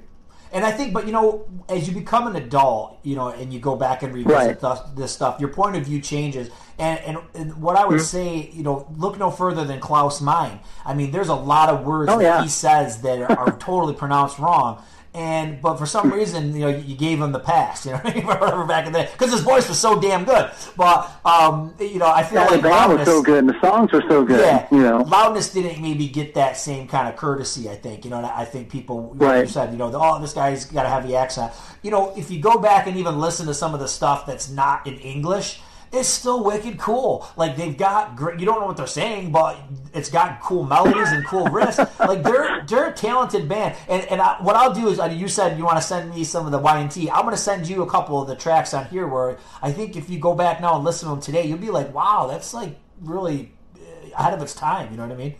[0.52, 3.60] And I think, but you know, as you become an adult, you know, and you
[3.60, 4.60] go back and revisit Right.
[4.60, 6.50] th- this stuff, your point of view changes.
[6.78, 8.04] And, and, and what I would Mm-hmm.
[8.04, 10.58] say, you know, look no further than Klaus Meine.
[10.84, 12.42] I mean, there's a lot of words Oh, that yeah.
[12.42, 14.82] he says that are, are totally pronounced wrong.
[15.12, 18.40] And but for some reason, you know, you gave him the pass, you know, what
[18.40, 20.48] whatever back in the because his voice was so damn good.
[20.76, 23.48] But um, you know, I feel Yeah, like the band was Loudness- so good, and
[23.48, 24.38] the songs were so good.
[24.38, 27.68] yeah, You know, loudness didn't maybe get that same kind of courtesy.
[27.68, 28.20] I think you know.
[28.32, 31.52] I think people, like you said, you know, oh, this guy's got a heavy accent.
[31.82, 34.48] You know, if you go back and even listen to some of the stuff that's
[34.48, 35.60] not in English,
[35.92, 37.26] it's still wicked cool.
[37.36, 38.38] Like they've got great.
[38.38, 39.58] You don't know what they're saying, but
[39.92, 41.78] it's got cool melodies and cool riffs.
[42.10, 43.76] Like they're they're a talented band.
[43.88, 46.24] And and I, what I'll do is, uh, you said you want to send me
[46.24, 47.10] some of the Y and T.
[47.10, 49.96] I'm going to send you a couple of the tracks on here where I think
[49.96, 52.54] if you go back now and listen to them today, you'll be like, wow, that's
[52.54, 54.90] like really uh, ahead of its time.
[54.90, 55.34] You know what I mean?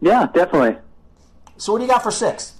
[0.00, 0.76] yeah, definitely.
[1.56, 2.54] So what do you got for six?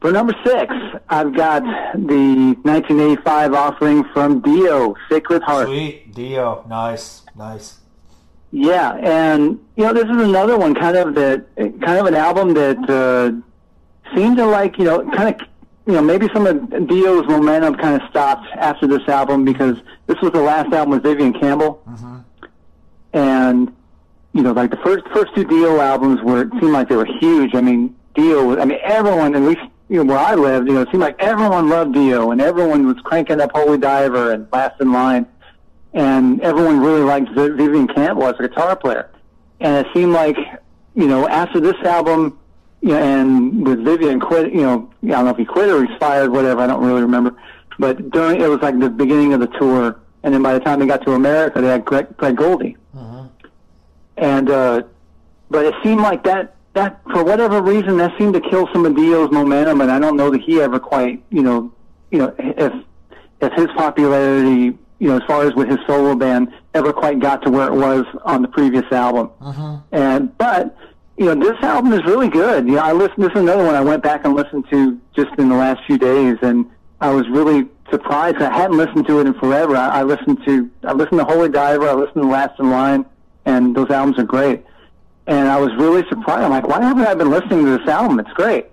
[0.00, 0.72] For number six,
[1.08, 1.62] I've got
[1.94, 5.66] the 1985 offering from Dio, Sacred Heart.
[5.66, 7.78] Sweet Dio, nice, nice.
[8.52, 12.54] Yeah, and you know this is another one, kind of that, kind of an album
[12.54, 15.46] that uh, seemed to like, you know, kind of,
[15.86, 19.76] you know, maybe some of Dio's momentum kind of stopped after this album because
[20.06, 21.82] this was the last album with Vivian Campbell,
[23.12, 23.74] and
[24.32, 27.08] you know, like the first first two Dio albums were it seemed like they were
[27.20, 27.54] huge.
[27.56, 30.74] I mean, Dio, was- I mean, everyone, at least you know where I lived, you
[30.74, 34.46] know, it seemed like everyone loved Dio, and everyone was cranking up Holy Diver and
[34.52, 35.26] Last in Line
[35.94, 39.10] and everyone really liked Vi- Vivian Campbell as a guitar player.
[39.60, 40.36] And it seemed like,
[40.94, 42.38] you know, after this album,
[42.80, 45.84] you know, and with Vivian quit, you know, I don't know if he quit or
[45.84, 47.34] expired, whatever, I don't really remember.
[47.78, 50.78] But during, it was like the beginning of the tour, and then by the time
[50.80, 52.76] they got to America, they had Greg, Greg Goldy.
[54.16, 54.82] And, uh,
[55.50, 58.94] but it seemed like that, that for whatever reason that seemed to kill some of
[58.94, 61.72] Dio's momentum, and I don't know that he ever quite, you know,
[62.10, 62.72] you know, if
[63.40, 67.42] if his popularity, you know, as far as with his solo band, ever quite got
[67.42, 69.30] to where it was on the previous album.
[69.40, 69.78] Uh-huh.
[69.92, 70.76] And but
[71.16, 72.66] you know, this album is really good.
[72.66, 73.24] You know, I listened.
[73.24, 75.98] This is another one I went back and listened to just in the last few
[75.98, 76.64] days, and
[77.00, 78.36] I was really surprised.
[78.36, 79.76] I hadn't listened to it in forever.
[79.76, 81.88] I, I listened to I listened to Holy Diver.
[81.88, 83.04] I listened to Last in Line,
[83.46, 84.64] and those albums are great.
[85.28, 86.42] And I was really surprised.
[86.42, 88.18] I'm like, why haven't I been listening to this album?
[88.18, 88.66] It's great.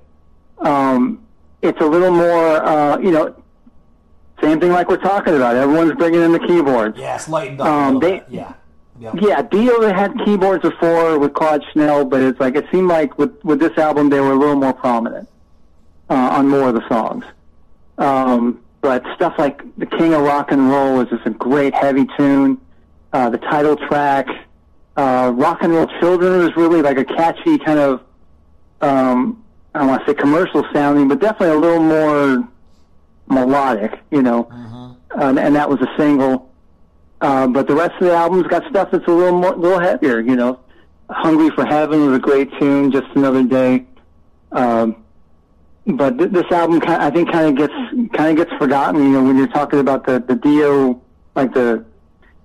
[0.60, 1.22] Um,
[1.62, 3.36] it's a little more, uh, you know,
[4.42, 5.56] same thing like we're talking about.
[5.58, 6.98] Everyone's bringing in the keyboards.
[6.98, 8.26] Yeah, it's lightened up Um, they- bit.
[8.30, 8.54] Yeah.
[8.98, 9.12] Yeah.
[9.20, 13.34] Yeah, Dio had keyboards before with Claude Schnell, but it's like it seemed like with
[13.44, 15.28] with this album they were a little more prominent
[16.10, 17.26] uh, on more of the songs.
[17.98, 22.08] Um, but stuff like "The King of Rock and Roll" is just a great heavy
[22.16, 22.58] tune.
[23.12, 24.28] Uh, the title track,
[24.98, 28.02] uh, "Rock and Roll Children," was really like a catchy kind of
[28.82, 29.44] um,
[29.74, 32.48] I don't want to say commercial sounding, but definitely a little more
[33.28, 34.48] melodic, you know.
[35.16, 36.52] Um, and that was a single.
[37.22, 39.80] Uh, but the rest of the album's got stuff that's a little more, a little
[39.80, 40.20] heavier.
[40.20, 40.60] You know,
[41.10, 42.92] "Hungry for Heaven" was a great tune.
[42.92, 43.86] "Just Another Day."
[44.52, 44.98] Um,
[45.88, 47.74] but th- this album, ki- I think, kind of gets
[48.14, 49.02] kind of gets forgotten.
[49.02, 51.02] You know, when you're talking about the the Dio,
[51.36, 51.86] like the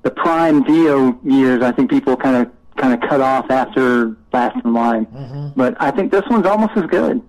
[0.02, 4.64] the prime Dio years, I think people kind of kind of cut off after Last
[4.64, 5.52] in Line.
[5.56, 7.22] But I think this one's almost as good.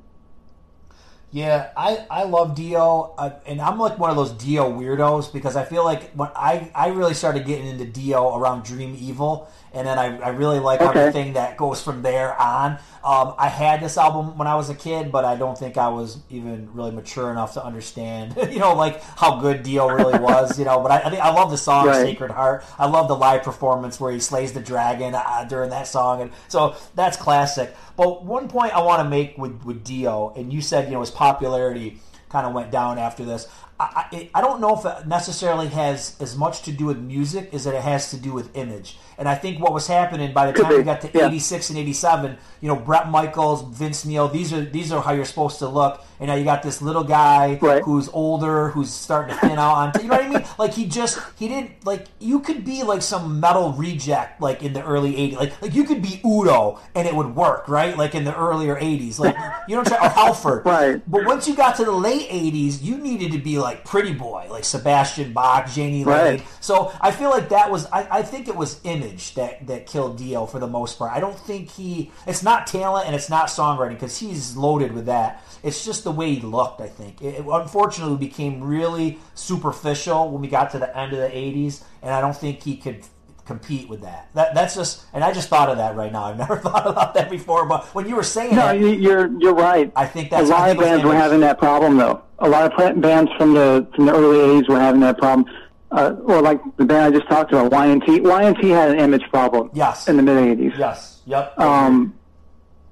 [1.33, 5.55] Yeah, I, I love Dio, uh, and I'm like one of those Dio weirdos because
[5.55, 9.87] I feel like when I, I really started getting into Dio around Dream Evil, and
[9.87, 10.99] then I, I really like Okay.
[10.99, 12.77] everything that goes from there on.
[13.03, 15.87] Um, I had this album when I was a kid, but I don't think I
[15.89, 20.59] was even really mature enough to understand, you know, like how good Dio really was,
[20.59, 20.79] you know.
[20.81, 21.95] But I, I think I love the song Right.
[22.05, 22.63] Sacred Heart.
[22.77, 26.31] I love the live performance where he slays the dragon uh, during that song, and
[26.47, 27.75] so that's classic.
[27.95, 30.99] But one point I want to make with with Dio, and you said you know
[31.01, 31.99] his popularity
[32.29, 33.47] kind of went down after this.
[33.79, 37.51] I, I, I don't know if it necessarily has as much to do with music
[37.51, 38.97] as it has to do with image.
[39.21, 41.27] And I think what was happening by the time we got to yeah.
[41.27, 45.25] 86 and 87, you know, Bret Michaels, Vince Neil, these are these are how you're
[45.25, 46.03] supposed to look.
[46.19, 47.83] And now you got this little guy Right.
[47.83, 50.45] who's older, who's starting to thin out on, you know what I mean?
[50.57, 54.73] Like he just, he didn't, like, you could be like some metal reject, like in
[54.73, 55.35] the early 80s.
[55.35, 57.95] Like, like you could be Udo and it would work, right?
[57.97, 59.17] Like in the earlier 80s.
[59.19, 59.35] Like,
[59.67, 60.01] you don't saying?
[60.01, 60.65] Or Halford.
[60.71, 61.01] Right.
[61.07, 64.47] But once you got to the late 80s, you needed to be like Pretty Boy,
[64.49, 66.23] like Sebastian Bach, Jani Right.
[66.39, 66.43] Lane.
[66.59, 70.17] So I feel like that was, I, I think it was image that, that killed
[70.17, 71.11] Dio for the most part.
[71.11, 75.05] I don't think he, it's not talent and it's not songwriting because he's loaded with
[75.05, 75.43] that.
[75.63, 77.21] It's just the way he looked, I think.
[77.21, 81.83] It, it unfortunately became really superficial when we got to the end of the 80s,
[82.01, 83.03] and I don't think he could
[83.45, 84.29] compete with that.
[84.33, 86.25] That That's just, and I just thought of that right now.
[86.25, 89.27] I've never thought about that before, but when you were saying No, that, you- you're
[89.39, 89.91] you're right.
[89.95, 92.21] I think that's- a lot of bands were having that problem though.
[92.39, 95.45] A lot of bands from the from the early '80s were having that problem.
[95.91, 98.21] Uh, or like the band I just talked about, Y&T.
[98.21, 99.69] Y&T had an image problem.
[99.73, 100.07] Yes.
[100.07, 100.77] In the mid '80s.
[100.77, 101.57] yes, yep.
[101.59, 102.13] Um,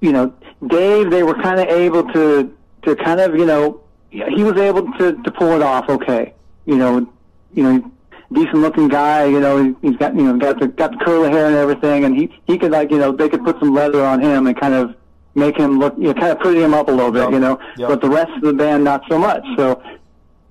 [0.01, 0.33] you know,
[0.67, 4.91] Dave, they were kind of able to to kind of you know he was able
[4.97, 5.87] to to pull it off.
[5.89, 6.33] Okay,
[6.65, 7.07] you know,
[7.53, 7.91] you know,
[8.33, 9.23] decent looking guy.
[9.25, 12.17] You know, he's got you know got the got the curly hair and everything, and
[12.17, 14.73] he he could like you know they could put some leather on him and kind
[14.73, 14.93] of
[15.35, 17.23] make him look you know kind of pretty him up a little bit.
[17.23, 17.31] Yep.
[17.31, 17.87] You know, Yep.
[17.89, 19.45] but the rest of the band not so much.
[19.55, 19.81] So,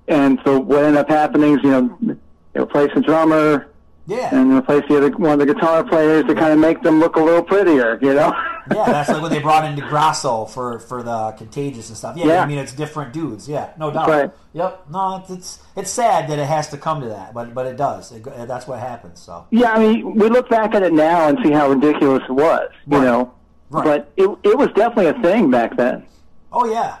[0.07, 2.17] and so what ended up happening is you know
[2.53, 3.67] they replaced the drummer
[4.07, 4.33] yeah.
[4.35, 7.15] and replace the other one of the guitar players to kind of make them look
[7.15, 7.99] a little prettier.
[8.01, 8.33] You know.
[8.71, 12.15] Yeah, that's like when they brought in DeGrasso for for the Contagious and stuff.
[12.15, 12.43] Yeah, Yeah.
[12.43, 13.49] I mean it's different dudes.
[13.49, 14.07] Yeah, no doubt.
[14.07, 14.31] right.
[14.53, 14.85] Yep.
[14.91, 17.77] No, it's, it's it's sad that it has to come to that, but but it
[17.77, 18.11] does.
[18.11, 19.21] It, that's what happens.
[19.21, 22.31] So Yeah, I mean, we look back at it now and see how ridiculous it
[22.31, 23.05] was, you Right.
[23.05, 23.33] know.
[23.71, 23.83] Right.
[23.85, 26.05] But it it was definitely a thing back then.
[26.51, 26.97] Oh yeah.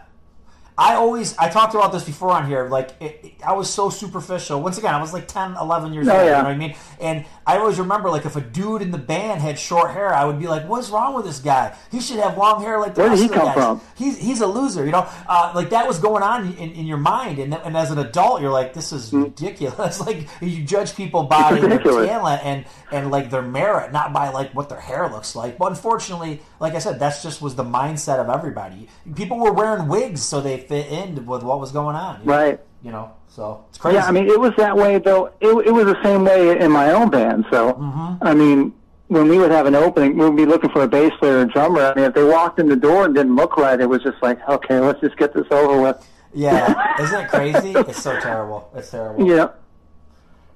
[0.79, 3.89] I always I talked about this before on here like it, it- I was so
[3.89, 4.61] superficial.
[4.61, 6.75] Once again, I was like 10, 11 years Oh, old, you know what I mean?
[7.01, 10.23] And I always remember like if a dude in the band had short hair, I
[10.25, 11.75] would be like, "What's wrong with this guy?
[11.91, 13.55] He should have long hair like the Where did rest he of the come guys.
[13.55, 13.81] from?
[13.95, 15.07] He's he's a loser, you know?
[15.27, 18.41] Uh, like that was going on in, in your mind and, and as an adult,
[18.41, 23.31] you're like, "This is ridiculous." like you judge people by their talent and and like
[23.31, 25.57] their merit, not by like what their hair looks like.
[25.57, 28.89] But unfortunately, like I said, that's just was the mindset of everybody.
[29.15, 32.19] People were wearing wigs so they fit in with what was going on.
[32.21, 32.31] you know?
[32.31, 32.59] Right.
[32.81, 33.97] You know, so it's crazy.
[33.97, 35.33] Yeah, I mean, it was that way though.
[35.41, 37.45] It it was the same way in my own band.
[37.51, 38.23] So, Mm-hmm.
[38.25, 38.73] I mean,
[39.07, 41.81] when we would have an opening, we'd be looking for a bass player and drummer.
[41.81, 44.21] I mean, if they walked in the door and didn't look right, it was just
[44.21, 46.07] like, okay, let's just get this over with.
[46.33, 47.71] yeah, isn't it crazy?
[47.71, 48.71] It's so terrible.
[48.75, 49.25] It's terrible.
[49.25, 49.51] Know,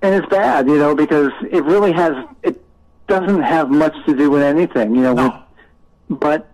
[0.01, 2.13] and it's bad, you know, because it really has.
[2.43, 2.63] It
[3.07, 5.13] doesn't have much to do with anything, you know.
[5.13, 5.43] No.
[6.09, 6.49] With, but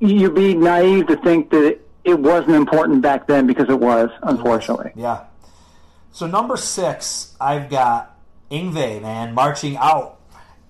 [0.00, 4.10] you'd be naive to think that it, it wasn't important back then because it was,
[4.22, 4.92] unfortunately.
[4.96, 5.24] Yeah.
[6.12, 8.18] So number six, I've got
[8.50, 10.18] Yngwie, man, marching out,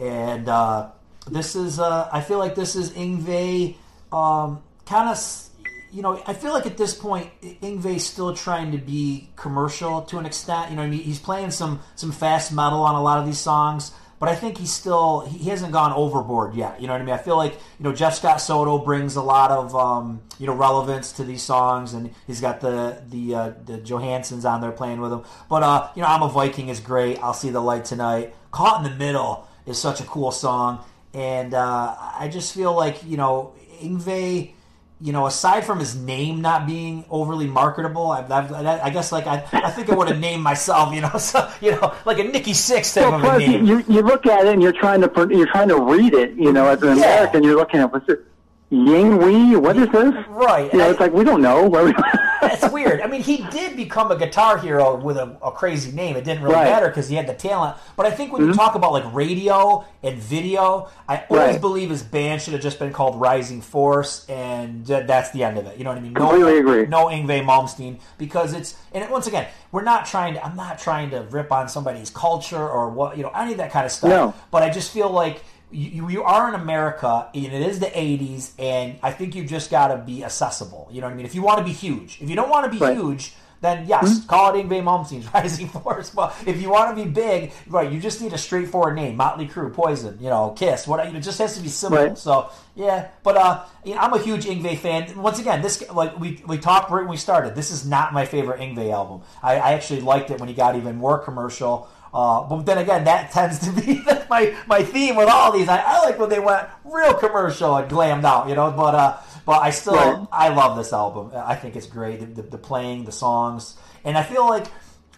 [0.00, 0.90] and uh,
[1.30, 1.78] this is.
[1.78, 3.76] Uh, I feel like this is Yngwie,
[4.12, 5.44] um, kind of.
[5.90, 10.18] You know, I feel like at this point, Yngwie's still trying to be commercial to
[10.18, 10.70] an extent.
[10.70, 13.38] You know, I mean, he's playing some some fast metal on a lot of these
[13.38, 16.80] songs, but I think he's still he hasn't gone overboard yet.
[16.80, 17.14] You know what I mean?
[17.14, 20.54] I feel like you know Jeff Scott Soto brings a lot of um, you know
[20.54, 25.00] relevance to these songs, and he's got the the uh, the Johanssons on there playing
[25.00, 25.22] with him.
[25.48, 27.22] But uh, you know, I'm a Viking is great.
[27.22, 28.34] I'll see the light tonight.
[28.50, 33.04] Caught in the middle is such a cool song, and uh, I just feel like
[33.04, 34.52] you know Yngwie
[35.00, 39.26] you know, aside from his name not being overly marketable, I, I, I guess like
[39.28, 42.24] I, I think I would have named myself, you know, so, you know, like a
[42.24, 43.64] Nikki Sixx type Well, of a name.
[43.64, 46.32] you, you look at it and you're trying to pr- you're trying to read it.
[46.34, 47.04] You know, as an Yeah.
[47.04, 48.24] American, you're looking at what's it,
[48.70, 49.56] Ying Wei?
[49.56, 50.14] What is this?
[50.28, 50.70] Right.
[50.72, 51.92] You know, And it's like we don't know.
[52.40, 53.00] It's weird.
[53.02, 56.16] I mean, he did become a guitar hero with a, a crazy name.
[56.16, 56.62] It didn't really Right.
[56.66, 56.72] Mm-hmm.
[56.72, 57.76] matter because he had the talent.
[57.96, 61.60] But I think when you talk about like radio and video, I always Right.
[61.60, 65.58] believe his band should have just been called Rising Force, and th- that's the end
[65.58, 65.76] of it.
[65.78, 66.12] You know what I mean?
[66.14, 66.86] No, Completely agree.
[66.86, 70.44] No Yngwie Malmsteen because it's and it, once again, we're not trying to.
[70.44, 73.72] I'm not trying to rip on somebody's culture or what you know any of that
[73.72, 74.10] kind of stuff.
[74.10, 74.34] No.
[74.52, 75.42] But I just feel like.
[75.70, 79.70] You, you are in America, and it is the '80s, and I think you just
[79.70, 80.88] got to be accessible.
[80.90, 81.26] You know what I mean?
[81.26, 82.96] If you want to be huge, if you don't want to be Right.
[82.96, 86.10] Huge, then yes, call it Yngwie Malmsteen's Rising Force.
[86.10, 89.48] But if you want to be big, right, you just need a straightforward name: Motley
[89.48, 90.86] Crue, Poison, you know, Kiss.
[90.86, 91.98] What it just has to be simple.
[91.98, 92.18] Right.
[92.18, 95.20] So yeah, but uh, you know, I'm a huge Yngwie fan.
[95.20, 97.54] Once again, this like we we talked right when we started.
[97.56, 99.22] This is not my favorite Yngwie album.
[99.42, 101.88] I, I actually liked it when he got even more commercial.
[102.12, 105.68] Uh, but then again, that tends to be my my theme with all these.
[105.68, 108.70] I, I like when they went real commercial and glammed out, you know.
[108.70, 110.26] But uh, but I still Right.
[110.32, 111.32] I love this album.
[111.34, 112.20] I think it's great.
[112.20, 114.66] The, the, the playing, the songs, and I feel like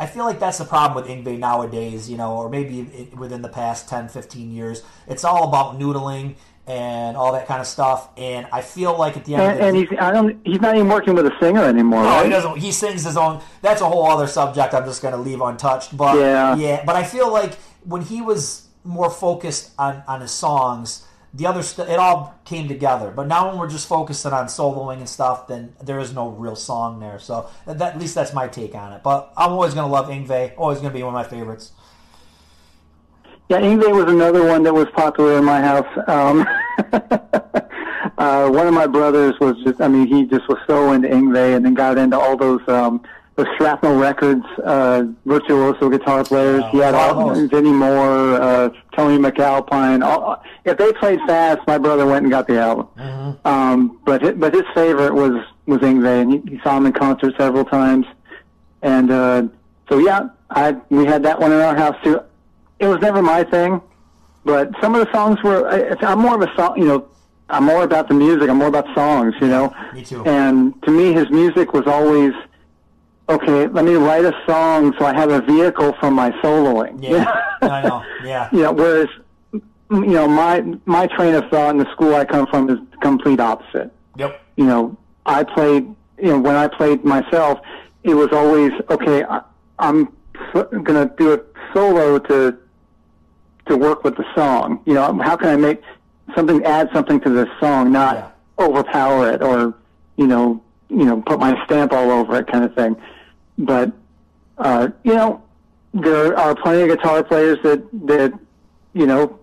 [0.00, 3.50] I feel like that's the problem with Yngwie nowadays, you know, or maybe within the
[3.50, 4.82] past 10, 15 years.
[5.06, 6.36] It's all about noodling
[6.70, 8.08] and all that kind of stuff.
[8.16, 9.68] And I feel like at the end and, of the day.
[9.68, 12.24] and he's I don't he's not even working with a singer anymore, no, right?
[12.26, 12.56] he doesn't.
[12.58, 13.40] He sings his own.
[13.62, 14.72] That's a whole other subject.
[14.74, 15.96] I'm just going to leave untouched.
[15.96, 16.54] But Yeah.
[16.56, 16.84] yeah.
[16.84, 17.54] But I feel like
[17.84, 21.04] when he was more focused on on his songs,
[21.34, 23.10] the other st- it all came together.
[23.14, 26.56] But now when we're just focusing on soloing and stuff, then there is no real
[26.56, 27.18] song there.
[27.18, 29.02] So that at least that's my take on it.
[29.02, 30.52] But I'm always going to love Yngwie.
[30.56, 31.72] Always going to be one of my favorites.
[33.50, 35.88] Yeah, Yngwie was another one that was popular in my house.
[36.06, 36.46] Um,
[38.18, 41.56] uh, one of my brothers was just, I mean, he just was so into Yngwie
[41.56, 43.02] and then got into all those, um,
[43.34, 46.62] those Shrapnel Records, uh, virtuoso guitar players.
[46.70, 47.46] he had all, Wow.
[47.48, 50.04] Vinnie Moore, uh, Tony MacAlpine.
[50.04, 52.86] All, if they played fast, my brother went and got the album.
[53.44, 55.32] Um, but, hi- but his favorite was,
[55.66, 58.06] was Yngwie and he, he saw him in concert several times.
[58.82, 59.42] And, uh,
[59.88, 62.20] so yeah, I, we had that one in our house too
[62.80, 63.80] it was never my thing,
[64.44, 65.68] but some of the songs were.
[65.68, 67.06] I, I'm more of a song, you know.
[67.48, 68.48] I'm more about the music.
[68.48, 69.74] I'm more about songs, you know.
[69.92, 70.24] Me too.
[70.24, 72.32] And to me, his music was always
[73.28, 73.66] okay.
[73.66, 77.02] Let me write a song so I have a vehicle for my soloing.
[77.02, 77.24] Yeah,
[77.62, 78.04] I know.
[78.24, 78.48] Yeah.
[78.52, 79.08] you know, whereas
[79.52, 79.60] you
[79.90, 83.40] know my my train of thought in the school I come from is the complete
[83.40, 84.40] opposite Yep.
[84.56, 85.84] you know, I played,
[86.18, 87.58] you know, when I played myself,
[88.04, 89.40] it was always, okay, I,
[89.78, 90.12] I'm
[90.52, 91.40] going to do a
[91.72, 92.56] solo to,
[93.70, 94.80] to work with the song.
[94.84, 95.80] You know, how can I make
[96.34, 98.64] something, add something to this song, not Yeah.
[98.66, 99.74] overpower it or,
[100.16, 102.96] you know, you know, put my stamp all over it kind of thing.
[103.56, 103.92] But,
[104.58, 105.40] uh, you know,
[105.94, 108.32] there are plenty of guitar players that, that,
[108.92, 109.36] you know,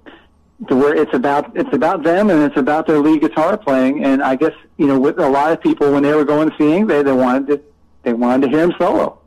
[0.67, 4.03] to where it's about it's about them and it's about their lead guitar playing.
[4.03, 6.55] And I guess you know, with a lot of people when they were going to
[6.57, 7.61] see Yngwie, they wanted to
[8.03, 9.19] they wanted to hear him solo.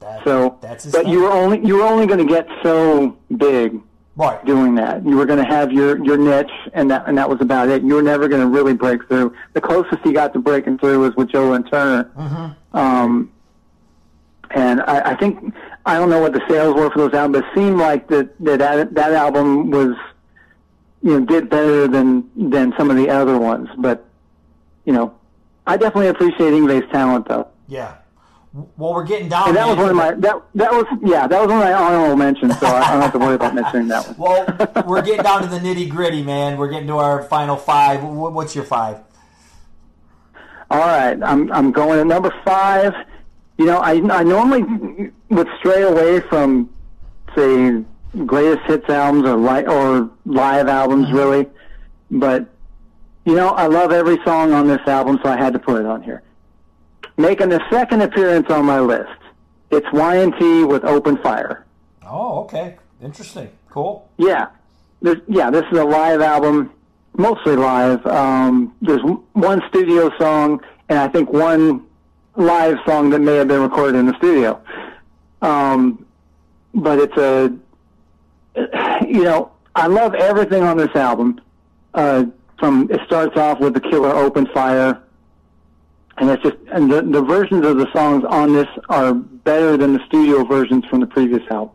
[0.00, 1.12] That, So, that's but thing.
[1.12, 3.80] you were only you were only going to get so big
[4.16, 4.44] right.
[4.44, 5.04] doing that.
[5.04, 7.82] You were going to have your your niche, and that and that was about it.
[7.82, 9.34] You were never going to really break through.
[9.52, 12.10] The closest he got to breaking through was with Joe Lynn Turner.
[12.72, 13.32] Um,
[14.50, 15.54] and I, I think
[15.86, 17.42] I don't know what the sales were for those albums.
[17.42, 19.96] But it seemed like that that that, that album was
[21.02, 23.68] you know did better than than some of the other ones.
[23.78, 24.06] But
[24.84, 25.14] you know,
[25.66, 27.48] I definitely appreciate Yngwie's talent though.
[27.68, 27.96] Yeah.
[28.54, 29.48] Well, we're getting down.
[29.48, 31.64] And that was one of to my that that was yeah that was one of
[31.64, 32.56] my honorable mentions.
[32.60, 34.16] So I, I don't have to worry about mentioning that one.
[34.16, 36.56] Well, we're getting down to the nitty gritty, man.
[36.56, 38.04] We're getting to our final five.
[38.04, 38.98] What's your five?
[40.70, 42.94] All right, I'm I'm going to number five.
[43.58, 46.70] You know, I I normally would stray away from
[47.34, 47.82] say
[48.24, 51.16] greatest hits albums or li- or live albums mm-hmm.
[51.16, 51.46] really,
[52.10, 52.48] but
[53.26, 55.86] You know, I love every song on this album, so I had to put it
[55.86, 56.22] on here.
[57.16, 59.12] Making the second appearance on my list,
[59.70, 61.64] it's Y&T with Open Fire.
[62.04, 62.76] Oh, okay.
[63.02, 63.50] Interesting.
[63.70, 64.08] Cool.
[64.16, 64.48] Yeah,
[65.02, 65.50] there's, yeah.
[65.50, 66.72] This is a live album,
[67.16, 68.04] mostly live.
[68.06, 69.02] Um, there's
[69.32, 71.86] one studio song, and I think one
[72.36, 74.60] live song that may have been recorded in the studio.
[75.42, 76.04] Um,
[76.74, 77.52] but it's a,
[79.06, 81.40] you know, I love everything on this album.
[81.92, 82.26] Uh,
[82.58, 85.02] from it starts off with the killer open fire,
[86.18, 89.94] and it's just and the the versions of the songs on this are better than
[89.94, 91.74] the studio versions from the previous album.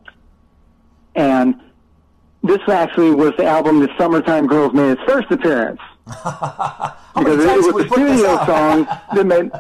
[1.16, 1.60] And
[2.44, 5.82] this actually was the album that Summertime Girls made its first appearance.
[6.06, 9.52] because it was a studio song that made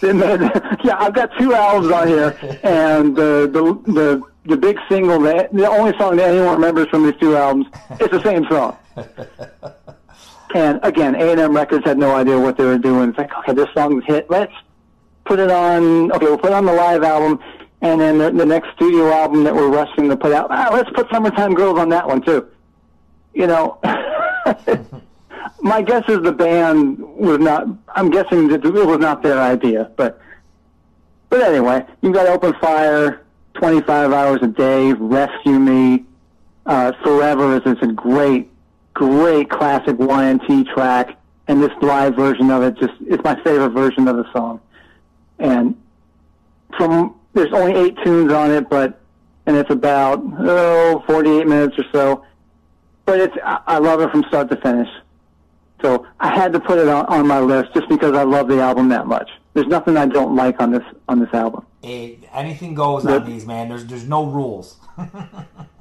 [0.00, 0.40] that made
[0.84, 5.52] yeah, I've got two albums on here and uh, the the the big single that
[5.52, 7.66] the only song that anyone remembers from these two albums
[8.00, 8.76] is the same song.
[10.54, 13.10] and again, A and M Records had no idea what they were doing.
[13.10, 14.30] It's like, okay, this song's hit.
[14.30, 14.52] Let's
[15.24, 16.12] put it on.
[16.12, 17.40] Okay, we'll put it on the live album,
[17.82, 20.48] and then the, the next studio album that we're rushing to put out.
[20.50, 22.46] Ah, let's put "Summertime Girls" on that one too.
[23.34, 23.78] You know,
[25.60, 27.66] my guess is the band was not.
[27.94, 30.20] I'm guessing that it was not their idea, but
[31.28, 33.24] but anyway, you've got "Open Fire,"
[33.54, 36.04] "25 Hours a Day," "Rescue Me,"
[36.66, 38.50] uh, "Forever" is it's a great
[38.96, 41.18] great classic Y&T track,
[41.48, 44.58] and this live version of it just is my favorite version of the song.
[45.38, 45.76] And
[46.78, 48.98] from there's only eight tunes on it, but
[49.44, 52.24] and it's about oh 48 minutes or so.
[53.04, 54.88] But it's I, I love it from start to finish.
[55.82, 58.62] So I had to put it on, on my list just because I love the
[58.62, 59.28] album that much.
[59.52, 61.66] There's nothing I don't like on this on this album.
[61.82, 63.68] Hey, anything goes on these, man.
[63.68, 64.78] There's there's no rules.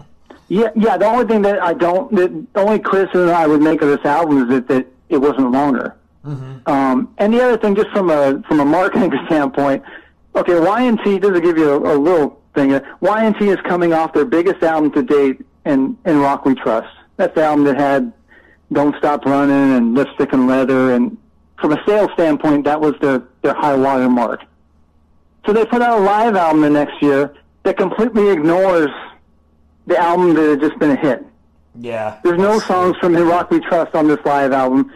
[0.48, 0.98] Yeah, yeah.
[0.98, 4.44] The only thing that I don't, the only criticism I would make of this album
[4.44, 5.96] is that, that it wasn't longer.
[6.26, 6.70] Mm-hmm.
[6.70, 9.84] Um, and the other thing, just from a from a marketing standpoint,
[10.36, 11.20] okay, Y&T.
[11.20, 14.92] Just to give you a, a little thing, Y&T is coming off their biggest album
[14.92, 16.94] to date in in Rock We Trust.
[17.18, 18.14] That's the album that had
[18.72, 21.18] "Don't Stop Running" and "Lipstick and Leather," and
[21.60, 24.42] from a sales standpoint, that was their their high water mark.
[25.46, 27.34] So they put out a live album the next year
[27.64, 28.90] that completely ignores
[29.88, 31.26] the album that had just been a hit.
[31.80, 32.20] Yeah.
[32.24, 34.92] There's no songs from In Rock We Trust on this live album,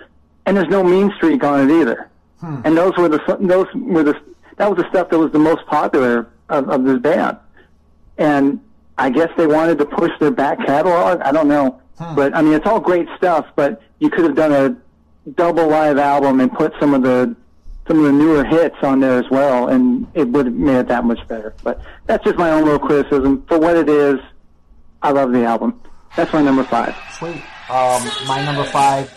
[0.45, 2.09] and there's no Mean Streak on it either.
[2.39, 2.61] Hmm.
[2.63, 4.19] And those were the those were the
[4.57, 7.37] that was the stuff that was the most popular of, of this band.
[8.17, 8.59] And
[8.97, 11.21] I guess they wanted to push their back catalog.
[11.21, 12.15] I don't know, hmm.
[12.15, 13.47] but I mean it's all great stuff.
[13.55, 17.35] But you could have done a double live album and put some of the
[17.87, 20.87] some of the newer hits on there as well, and it would have made it
[20.87, 21.55] that much better.
[21.63, 24.19] But that's just my own little criticism for what it is.
[25.01, 25.79] I love the album.
[26.15, 26.95] That's my number five.
[27.17, 27.41] Sweet.
[27.69, 29.13] Um, my number five.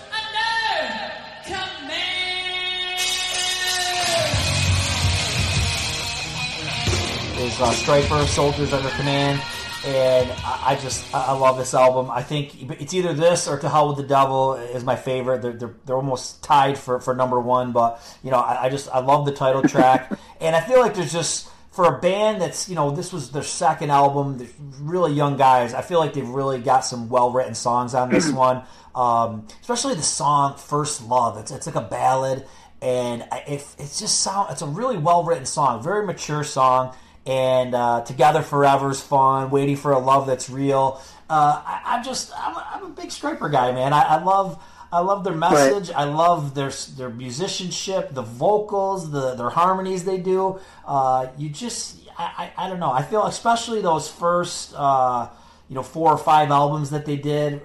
[7.38, 9.42] Is uh, Stryper Soldiers Under Command,
[9.84, 12.08] and I, I just I love this album.
[12.08, 15.42] I think it's either this or To Hell with the Devil is my favorite.
[15.42, 18.88] They're, they're, they're almost tied for, for number one, but you know I, I just
[18.90, 22.68] I love the title track, and I feel like there's just for a band that's
[22.68, 24.48] you know this was their second album, they're
[24.80, 25.74] really young guys.
[25.74, 28.62] I feel like they've really got some well written songs on this one,
[28.94, 32.46] um, especially the song "First Love." It's it's like a ballad,
[32.82, 34.52] and it it's just sound.
[34.52, 36.94] It's a really well written song, very mature song.
[37.24, 39.50] And uh, "Together Forever" is fun.
[39.50, 41.00] "Waiting for a Love That's Real."
[41.30, 43.94] Uh, I, am just I'm a, I'm a big Stryper guy, man.
[43.94, 44.62] I, I love.
[44.92, 45.88] I love their message.
[45.88, 45.98] Right.
[45.98, 50.60] I love their their musicianship, the vocals, the their harmonies they do.
[50.86, 52.92] Uh, you just, I, I, I, don't know.
[52.92, 55.28] I feel especially those first, uh,
[55.70, 57.62] you know, four or five albums that they did.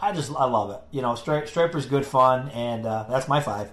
[0.00, 0.80] I just, I love it.
[0.90, 3.70] You know, Stri- Stryper's good fun, and uh, that's my five.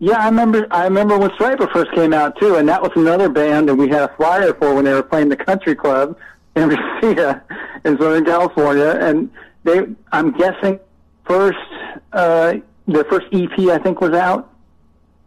[0.00, 0.66] Yeah, I remember.
[0.72, 3.88] I remember when Stryper first came out too, and that was another band that we
[3.88, 6.18] had a flyer for when they were playing the country club
[6.56, 7.44] in Reseda
[7.84, 9.30] in Southern California, and
[9.62, 9.86] they.
[10.10, 10.80] I'm guessing
[11.30, 11.58] first
[12.12, 12.54] uh,
[12.88, 14.52] their first EP I think was out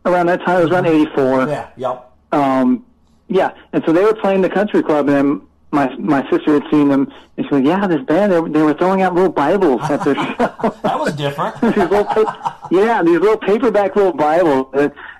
[0.05, 0.59] around that time.
[0.59, 1.47] It was around '84.
[1.47, 1.69] Yeah.
[1.77, 2.11] Yep.
[2.33, 2.85] Um,
[3.29, 5.41] yeah, and so they were playing the country club, and
[5.71, 8.73] my my sister had seen them, and she went, "Yeah, this band they, they were
[8.73, 10.75] throwing out little Bibles at their show.
[10.83, 11.59] that was different.
[11.61, 12.05] these little,
[12.69, 14.67] yeah, these little paperback little Bibles.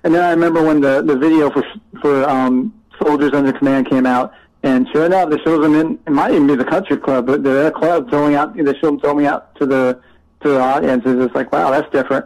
[0.04, 1.64] And then I remember when the the video for
[2.02, 5.98] for um, Soldiers Under Command came out, and sure enough, they showed them in.
[6.06, 8.56] It might even be the country club, but they're at a club throwing out.
[8.56, 10.02] They showed them throwing out to the
[10.44, 12.26] to the audience is just like, wow, that's different.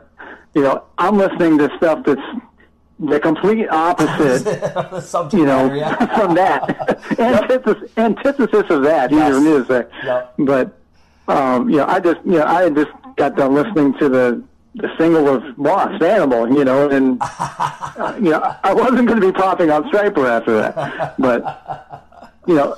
[0.54, 2.22] You know, I'm listening to stuff that's
[3.00, 4.46] the complete opposite,
[5.34, 5.70] you know,
[6.16, 7.00] from that.
[7.20, 9.30] antithesis, antithesis of that, yes.
[9.30, 9.90] either music.
[10.04, 10.34] Yep.
[10.40, 10.74] But,
[11.28, 14.44] um, you know, I just, you know, I just got done listening to the,
[14.78, 19.26] the single was Wasp Animal, you know, and uh, you know I wasn't going to
[19.26, 22.06] be popping on Stryper after that, but
[22.48, 22.78] you know,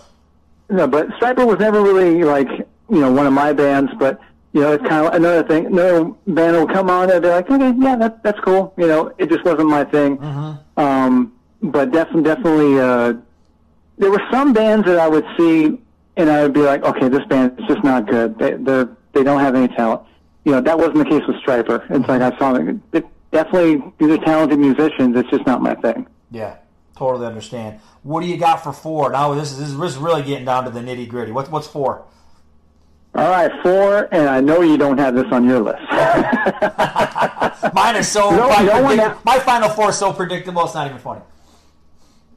[0.70, 4.20] no, but Stryper was never really like you know one of my bands, but
[4.54, 5.68] you know it's kind of another thing.
[5.68, 8.74] Another band will come on and be like, okay, yeah, that, that's cool.
[8.78, 10.22] You know, it just wasn't my thing.
[10.78, 13.14] Um, but definitely, definitely, uh,
[13.98, 15.80] there were some bands that I would see
[16.20, 18.38] and I would be like, okay, this band is just not good.
[18.38, 20.02] They they're, they don't have any talent.
[20.44, 21.84] You know, that wasn't the case with Stryper.
[21.90, 22.84] It's like I saw them.
[22.92, 25.16] It, definitely, these are talented musicians.
[25.16, 26.08] It's just not my thing.
[26.32, 26.58] Yeah,
[26.98, 27.80] totally understand.
[28.04, 29.12] What do you got for four?
[29.12, 31.32] Now this is this is really getting down to the nitty gritty.
[31.32, 32.06] What's what's four?
[33.16, 35.82] All right, four, and I know you don't have this on your list.
[37.74, 40.64] Mine is so No, my, no predict- my final four is so predictable.
[40.66, 41.22] It's not even funny.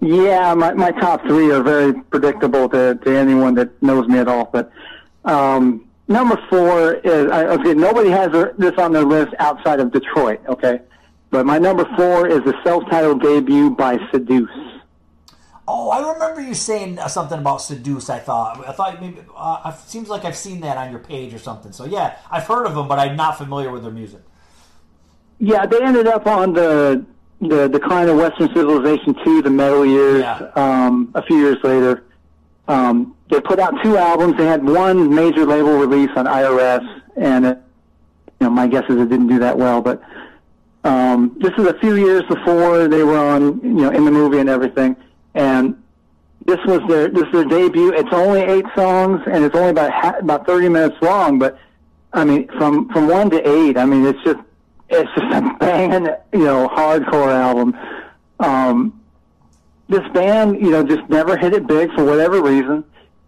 [0.00, 4.26] Yeah, my, my top three are very predictable to, to anyone that knows me at
[4.28, 4.46] all.
[4.46, 4.72] But
[5.24, 7.74] um, number four is I, okay.
[7.74, 10.40] Nobody has this on their list outside of Detroit.
[10.48, 10.80] Okay,
[11.30, 14.50] but my number four is the self-titled debut by Seduce.
[15.66, 18.10] Oh, I remember you saying uh, something about seduce.
[18.10, 21.32] I thought I thought maybe uh, it seems like I've seen that on your page
[21.32, 21.72] or something.
[21.72, 24.22] So yeah, I've heard of them, but I'm not familiar with their music.
[25.38, 27.06] Yeah, they ended up on the
[27.40, 30.20] the decline of Western civilization two, the metal years.
[30.20, 30.50] Yeah.
[30.56, 32.04] Um, a few years later,
[32.66, 34.36] um, they put out two albums.
[34.36, 37.62] They had one major label release on IRS, and it,
[38.40, 39.80] you know, my guess is it didn't do that well.
[39.80, 40.02] But
[40.84, 44.38] um, this is a few years before they were on, you know, in the movie
[44.38, 44.96] and everything.
[45.34, 45.82] And
[46.46, 47.92] this was their this is their debut.
[47.92, 51.38] It's only eight songs, and it's only about about thirty minutes long.
[51.38, 51.58] But
[52.12, 54.40] I mean, from from one to eight, I mean, it's just
[54.88, 57.76] it's just a banging, you know, hardcore album.
[58.40, 59.00] Um,
[59.88, 62.84] this band, you know, just never hit it big for whatever reason.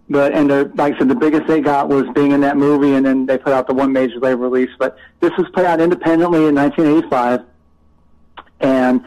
[0.08, 3.06] But and like I said, the biggest they got was being in that movie, and
[3.06, 4.70] then they put out the one major label release.
[4.78, 7.40] But this was put out independently in 1985,
[8.60, 9.02] and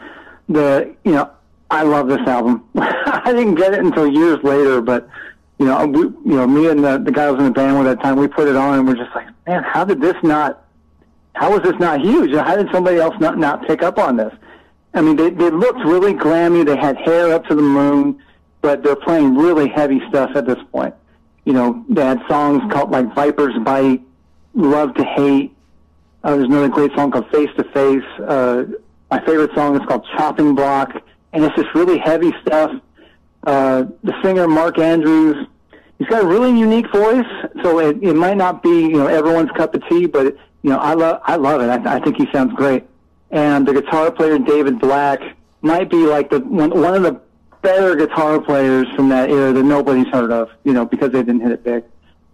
[0.48, 1.30] the you know
[1.70, 2.64] I love this album.
[2.76, 5.08] I didn't get it until years later, but
[5.58, 7.86] you know, we, you know, me and the, the guy was in the band with
[7.86, 10.64] that time, we put it on, and we're just like, man, how did this not?
[11.34, 12.34] How was this not huge?
[12.34, 14.32] How did somebody else not not pick up on this?
[14.94, 16.64] I mean, they they looked really glammy.
[16.64, 18.20] They had hair up to the moon,
[18.60, 20.94] but they're playing really heavy stuff at this point.
[21.44, 24.02] You know, they had songs called like "Viper's Bite,"
[24.54, 25.54] "Love to Hate."
[26.24, 28.64] Uh, there's another great song called "Face to Face." Uh,
[29.10, 31.02] my favorite song is called "Chopping Block,"
[31.32, 32.72] and it's just really heavy stuff.
[33.44, 35.46] Uh, the singer Mark Andrews,
[35.98, 37.26] he's got a really unique voice,
[37.62, 40.78] so it, it might not be you know everyone's cup of tea, but you know
[40.78, 41.68] I love I love it.
[41.68, 42.84] I, I think he sounds great.
[43.30, 45.20] And the guitar player David Black
[45.60, 47.20] might be like the one, one of the
[47.62, 51.40] better guitar players from that era that nobody's heard of, you know, because they didn't
[51.40, 51.84] hit it big.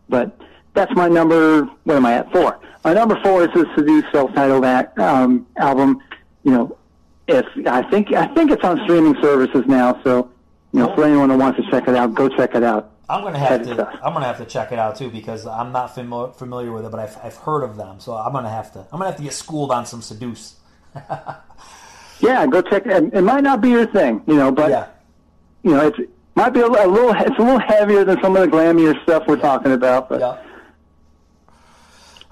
[0.09, 0.39] But
[0.75, 1.63] that's my number.
[1.85, 2.33] What am I at?
[2.33, 2.61] Four.
[2.85, 6.01] My number four is the Seduce self-titled act, um, album.
[6.43, 6.79] You know,
[7.27, 10.31] if I think I think it's on streaming services now, so
[10.73, 10.95] you know, oh.
[10.95, 12.91] for anyone who wants to check it out, go check it out.
[13.09, 13.89] I'm gonna have to.
[14.03, 16.91] I'm gonna have to check it out too because I'm not familiar familiar with it,
[16.91, 18.01] but I've, I've heard of them.
[18.01, 18.81] So I'm gonna have to.
[18.81, 20.57] I'm gonna have to get schooled on some seduce.
[22.21, 23.13] Yeah, go check it.
[23.13, 24.87] It might not be your thing, you know, but Yeah.
[25.63, 25.99] you know, it's
[26.37, 27.13] might be a, a little.
[27.13, 30.21] It's a little heavier than some of the glamier stuff we're talking about, but.
[30.21, 30.39] Yeah.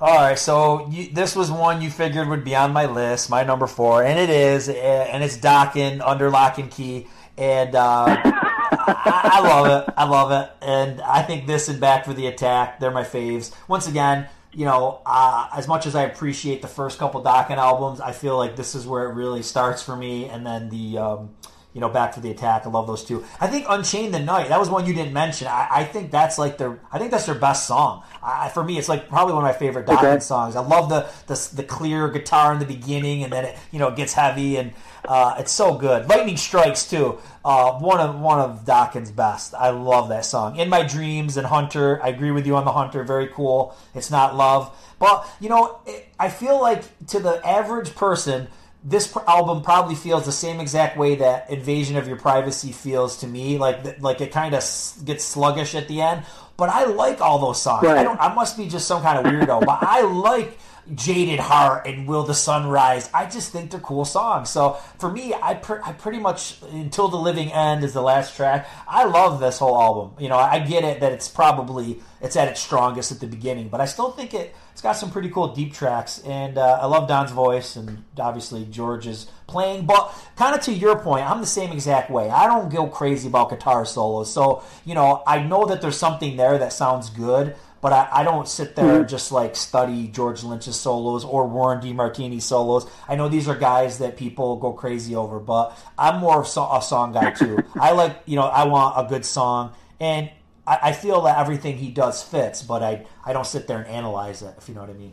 [0.02, 3.44] All right, so you, this was one you figured would be on my list, my
[3.44, 7.06] number four, and it is, and it's Dokken under lock and key,
[7.38, 12.04] and uh, I, I love it, I love it, and I think this and Back
[12.04, 13.54] for the Attack, they're my faves.
[13.68, 18.00] Once again, you know, uh, as much as I appreciate the first couple Dokken albums,
[18.00, 20.98] I feel like this is where it really starts for me, and then the.
[20.98, 21.36] Um,
[21.74, 22.66] you know, Back for the Attack.
[22.66, 23.24] I love those two.
[23.40, 24.48] I think Unchained the Night.
[24.48, 25.46] That was one you didn't mention.
[25.48, 26.78] I, I think that's like their.
[26.92, 28.02] I think that's their best song.
[28.22, 30.18] I, for me, it's like probably one of my favorite Dokken Okay.
[30.20, 30.56] songs.
[30.56, 33.90] I love the, the the clear guitar in the beginning, and then it you know
[33.90, 34.72] gets heavy, and
[35.06, 36.08] uh, it's so good.
[36.08, 37.18] Lightning Strikes too.
[37.44, 39.54] Uh, one of one of Dokken's best.
[39.54, 40.56] I love that song.
[40.56, 42.00] In My Dreams and Hunter.
[42.02, 43.02] I agree with you on the Hunter.
[43.02, 43.74] Very cool.
[43.94, 48.48] It's not love, but you know, it, I feel like to the average person
[48.84, 53.18] this pr- album probably feels the same exact way that Invasion of Your Privacy feels
[53.18, 53.58] to me.
[53.58, 56.24] Like th- like it kind of s- gets sluggish at the end.
[56.56, 57.86] But I like all those songs.
[57.86, 58.20] I don't.
[58.20, 60.58] I must be just some kind of weirdo, but I like
[60.94, 63.08] Jaded Heart and Will the Sun Rise.
[63.14, 64.50] I just think they're cool songs.
[64.50, 68.36] So for me, I pr- I pretty much Until the Living End is the last
[68.36, 68.68] track.
[68.86, 70.12] I love this whole album.
[70.22, 73.68] You know, I get it that it's probably it's at its strongest at the beginning,
[73.68, 76.86] but I still think it it's got some pretty cool deep tracks, and uh, I
[76.86, 79.86] love Don's voice, and obviously George's playing.
[79.86, 82.28] But kind of to your point, I'm the same exact way.
[82.28, 86.36] I don't go crazy about guitar solos, so you know I know that there's something
[86.36, 90.42] there that sounds good, but I, I don't sit there and just like study George
[90.42, 92.90] Lynch's solos or Warren DeMartini's solos.
[93.06, 96.82] I know these are guys that people go crazy over, but I'm more of a
[96.82, 97.58] song guy too.
[97.80, 100.28] I like, you know, I want a good song, and
[100.66, 103.86] I, I feel that everything he does fits, but I I don't sit there and
[103.86, 105.12] analyze it, if you know what I mean.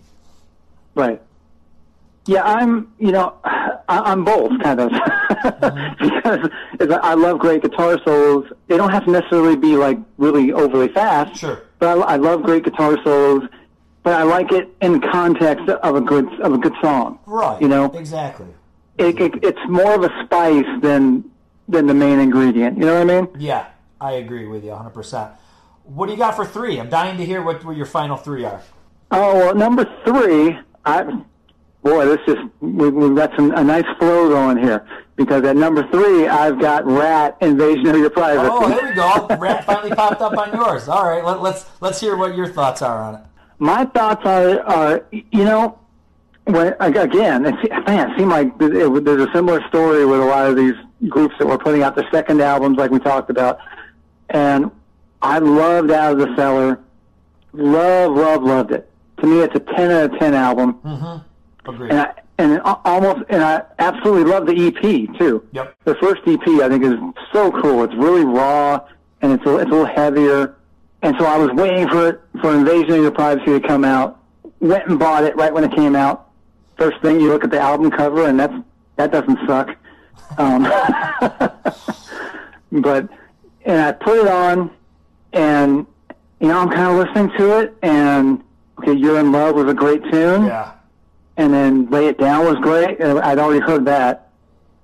[0.96, 1.22] Right.
[2.26, 2.94] Yeah, I'm.
[3.00, 6.48] You know, I, I'm both kind of mm-hmm.
[6.72, 8.52] because I love great guitar solos.
[8.68, 11.40] They don't have to necessarily be like really overly fast.
[11.40, 11.64] Sure.
[11.80, 13.50] But I, I love great guitar solos.
[14.04, 17.20] But I like it in context of a good of a good song.
[17.26, 17.62] Right.
[17.62, 18.48] You know, exactly.
[18.98, 21.30] it, it, it's more of a spice than
[21.68, 22.78] than the main ingredient.
[22.78, 23.30] You know what I mean?
[23.38, 23.68] Yeah,
[24.02, 25.32] I agree with you 100%.
[25.84, 26.80] What do you got for three?
[26.80, 28.62] I'm dying to hear what, what your final three are.
[29.12, 30.58] Oh well, number three.
[30.86, 31.04] I
[31.82, 35.90] boy, this is we, we've got some a nice flow going here because at number
[35.90, 38.50] three I've got Ratt Invasion of Your Privacy.
[38.52, 39.28] Oh, there we go.
[39.38, 40.88] Ratt finally popped up on yours.
[40.88, 43.22] All right, let, let's let's hear what your thoughts are on it.
[43.58, 45.80] My thoughts are, are you know,
[46.46, 50.26] when again, it's, man, it seemed like it, it, there's a similar story with a
[50.26, 50.76] lot of these
[51.08, 53.60] groups that were putting out their second albums, like we talked about,
[54.30, 54.72] and
[55.22, 56.80] I loved Out of the Cellar,
[57.54, 58.90] love, love, loved it.
[59.22, 60.80] To me, it's a ten out of ten album,
[61.66, 61.92] Agreed.
[61.92, 65.46] and I and almost and I absolutely love the EP too.
[65.52, 65.76] Yep.
[65.84, 66.94] The first EP I think is
[67.34, 67.84] so cool.
[67.84, 68.80] It's really raw
[69.22, 70.56] and it's a, it's a little heavier.
[71.02, 74.22] And so I was waiting for it for Invasion of Your Privacy to come out.
[74.62, 76.30] Went and bought it right when it came out.
[76.78, 78.54] First thing you look at the album cover and that's
[78.96, 79.76] that doesn't suck.
[80.38, 80.64] Um,
[82.72, 83.10] but
[83.66, 84.72] and I put it on
[85.34, 85.86] and
[86.40, 88.44] you know I'm kind of listening to it and
[88.80, 90.72] okay, You're in Love was a great tune Yeah.
[91.38, 93.00] and then Lay It Down was great.
[93.00, 94.30] and I'd already heard that.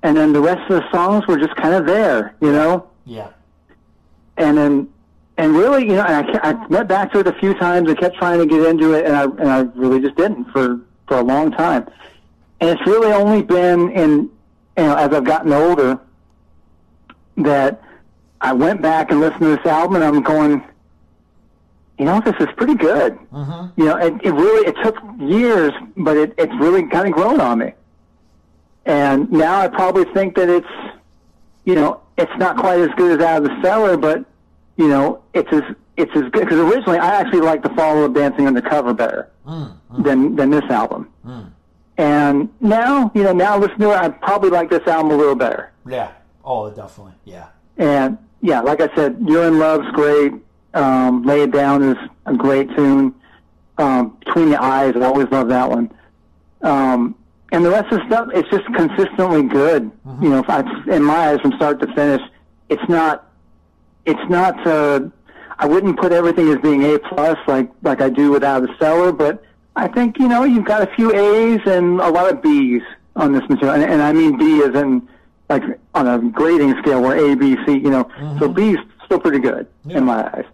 [0.03, 2.88] And then the rest of the songs were just kind of there, you know?
[3.05, 3.30] Yeah.
[4.38, 4.88] And then,
[5.38, 7.89] and really, you know, and I, I went back to it a few times.
[7.89, 10.80] I kept trying to get into it, and I, and I really just didn't for,
[11.07, 11.88] for a long time.
[12.61, 14.30] And it's really only been in, you
[14.78, 15.99] know, as I've gotten older
[17.38, 17.82] that
[18.45, 20.63] I went back and listened to this album, and I'm going,
[21.97, 23.17] you know, this is pretty good.
[23.33, 23.81] Mm-hmm.
[23.81, 27.41] You know, it, it really it took years, but it, it's really kind of grown
[27.41, 27.73] on me.
[28.85, 30.67] And now I probably think that it's,
[31.63, 34.23] you know, it's not quite as good as Out of the Cellar, but
[34.77, 35.63] you know, it's as
[35.97, 39.75] it's as good because originally I actually liked the follow up Dancing Undercover better mm,
[39.91, 40.03] mm.
[40.03, 41.09] than than this album.
[41.25, 41.51] Mm.
[41.97, 45.35] And now, you know, now listening to it, I probably like this album a little
[45.35, 45.71] better.
[45.87, 46.11] Yeah.
[46.43, 47.13] Oh, definitely.
[47.23, 47.47] Yeah.
[47.77, 50.33] And yeah, like I said, You're in Love's great.
[50.75, 53.15] Um, Lay It Down is a great tune.
[53.79, 55.91] Um, Between the Eyes, I always love that one.
[56.61, 57.15] Um,
[57.51, 59.91] and the rest of the stuff, it's just consistently good.
[60.21, 60.59] You know, if I,
[60.93, 62.21] in my eyes, from start to finish,
[62.69, 63.31] it's not,
[64.05, 64.99] it's not, uh,
[65.57, 69.11] I wouldn't put everything as being A plus like, like I do without the cellar,
[69.11, 69.43] but
[69.75, 72.83] I think, you know, you've got a few A's and a lot of B's
[73.15, 73.81] on this material.
[73.81, 75.07] And, and I mean B as in,
[75.49, 78.53] like, on a grading scale where A, B, C, you know, so mm-hmm.
[78.53, 80.45] B's still pretty good in my eyes.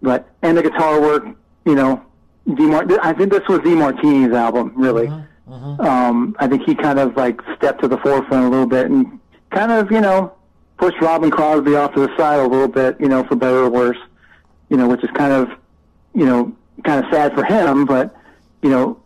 [0.00, 1.24] But, and the guitar work,
[1.64, 2.02] you know,
[2.46, 5.06] DeMar- I think this was DeMartini's album, really.
[5.06, 5.80] Mm-hmm, mm-hmm.
[5.80, 9.20] Um, I think he kind of like stepped to the forefront a little bit and
[9.50, 10.34] kind of, you know,
[10.76, 13.70] pushed Robin Crosby off to the side a little bit, you know, for better or
[13.70, 13.98] worse,
[14.68, 15.50] you know, which is kind of,
[16.14, 16.52] you know,
[16.84, 18.16] kind of sad for him, but,
[18.62, 19.01] you know,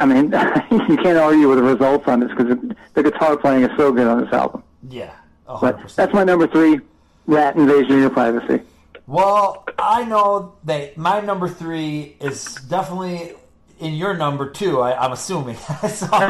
[0.00, 0.24] I mean,
[0.88, 2.56] you can't argue with the results on this because
[2.94, 4.62] the guitar playing is so good on this album.
[4.88, 5.12] Yeah.
[5.46, 5.94] But 100%.
[5.94, 6.80] that's my number three,
[7.26, 8.62] Ratt Invasion of Your Privacy.
[9.06, 13.32] Well, I know that my number three is definitely
[13.78, 14.80] in your number two.
[14.80, 15.56] I, I'm assuming.
[15.82, 16.20] so, from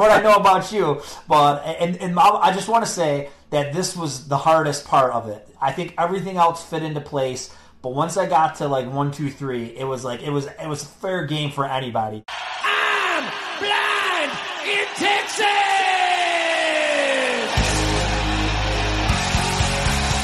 [0.00, 3.96] what I know about you, but and, and I just want to say that this
[3.96, 5.46] was the hardest part of it.
[5.60, 7.54] I think everything else fit into place,
[7.84, 10.66] but once I got to like one, two, three, it was like it was it
[10.66, 12.24] was a fair game for anybody.
[12.30, 14.32] I'm blind
[14.66, 15.44] in Texas!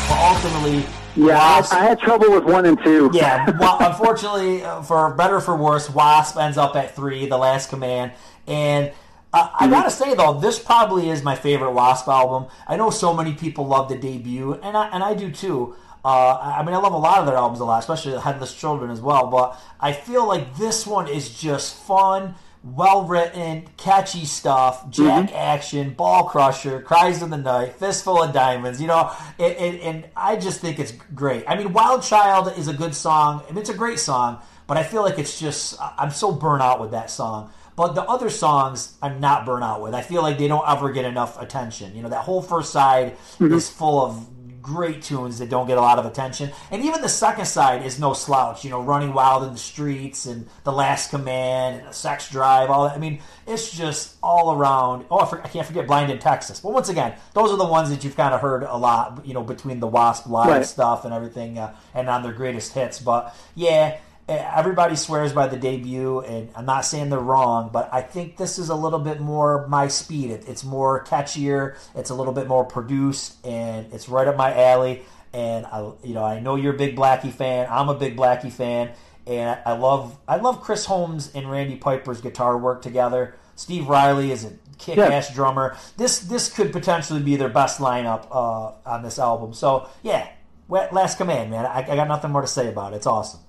[0.09, 3.11] But ultimately, Yeah, I, Wasp- I had trouble with one and two.
[3.12, 7.37] Yeah, well, unfortunately, uh, for better or for worse, Wasp ends up at three, The
[7.37, 8.12] Last Command,
[8.47, 8.91] and
[9.35, 12.47] uh, I gotta say though, this probably is my favorite Wasp album.
[12.66, 15.77] I know so many people love the debut, and I and I do too.
[16.05, 18.90] Uh, I mean, I love a lot of their albums a lot, especially Headless Children
[18.90, 19.27] as well.
[19.27, 25.93] But I feel like this one is just fun, well written, catchy stuff, jack action,
[25.94, 28.81] ball crusher, cries of the night, fistful of diamonds.
[28.81, 31.44] You know, and, and, and I just think it's great.
[31.47, 33.43] I mean, Wild Child is a good song.
[33.47, 36.62] I mean, it's a great song, but I feel like it's just I'm so burnt
[36.62, 37.52] out with that song.
[37.77, 39.94] But the other songs I'm not burnt out with.
[39.94, 41.94] I feel like they don't ever get enough attention.
[41.94, 44.27] You know, that whole first side is full of
[44.71, 46.51] great tunes that don't get a lot of attention.
[46.71, 48.65] And even the second side is no slouch.
[48.65, 52.71] You know, Running Wild in the Streets and The Last Command and a Sex Drive.
[52.71, 52.95] All that.
[52.95, 55.07] I mean, it's just all around.
[55.11, 56.61] Oh, I, for, I can't forget Blind in Texas.
[56.61, 59.27] But once again, those are the ones that you've kind of heard a lot.
[59.27, 60.67] You know, between the Wasp live right.
[60.67, 63.01] stuff and everything, uh, and on their greatest hits.
[63.01, 63.99] But yeah
[64.31, 68.59] everybody swears by the debut, and I'm not saying they're wrong, but I think this
[68.59, 70.31] is a little bit more my speed.
[70.31, 74.57] It, it's more catchier, it's a little bit more produced, and it's right up my
[74.57, 75.02] alley.
[75.32, 77.66] And I, you know, I know you're a big Blackie fan.
[77.70, 78.93] I'm a big Blackie fan,
[79.27, 83.35] and I love I love Chris Holmes and Randy Piper's guitar work together.
[83.57, 85.35] Steve Riley is a kick-ass yeah.
[85.35, 85.77] drummer.
[85.97, 89.55] This this could potentially be their best lineup uh, on this album.
[89.55, 90.28] So yeah,
[90.69, 91.66] Last Command, man.
[91.66, 92.97] I, I got nothing more to say about it.
[92.97, 93.40] It's awesome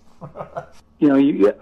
[0.99, 1.55] you know, you, you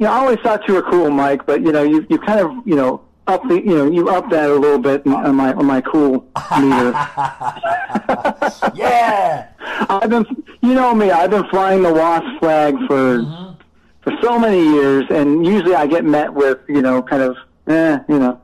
[0.00, 2.50] know, I always thought you were cool, Mike, but you know, you you kind of,
[2.66, 5.66] you know, up the, you know, you up that a little bit on my on
[5.66, 6.26] my cool
[6.58, 6.90] meter.
[8.74, 9.48] yeah,
[9.88, 10.26] I've been,
[10.62, 13.60] you know me, I've been flying the wasp flag for mm-hmm.
[14.02, 17.36] for so many years, and usually I get met with, you know, kind of,
[17.68, 18.40] eh, you know.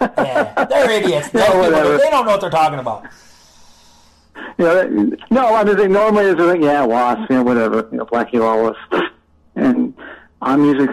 [0.00, 1.28] yeah, they're idiots.
[1.32, 3.06] They, they don't know what they're talking about
[4.58, 7.98] you know, no, I mean, they normally is like, yeah, wasp, you know, whatever, you
[7.98, 8.76] know, Blackie Lawless.
[9.54, 9.94] And
[10.40, 10.86] I'm usually,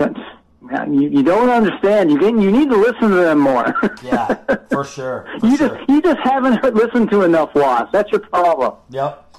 [0.89, 2.11] you, you don't understand.
[2.11, 3.73] You get, you need to listen to them more.
[4.03, 4.35] yeah,
[4.69, 5.27] for sure.
[5.39, 5.77] For you sure.
[5.77, 7.91] just, you just haven't listened to enough wasp.
[7.91, 8.73] That's your problem.
[8.89, 9.37] Yep.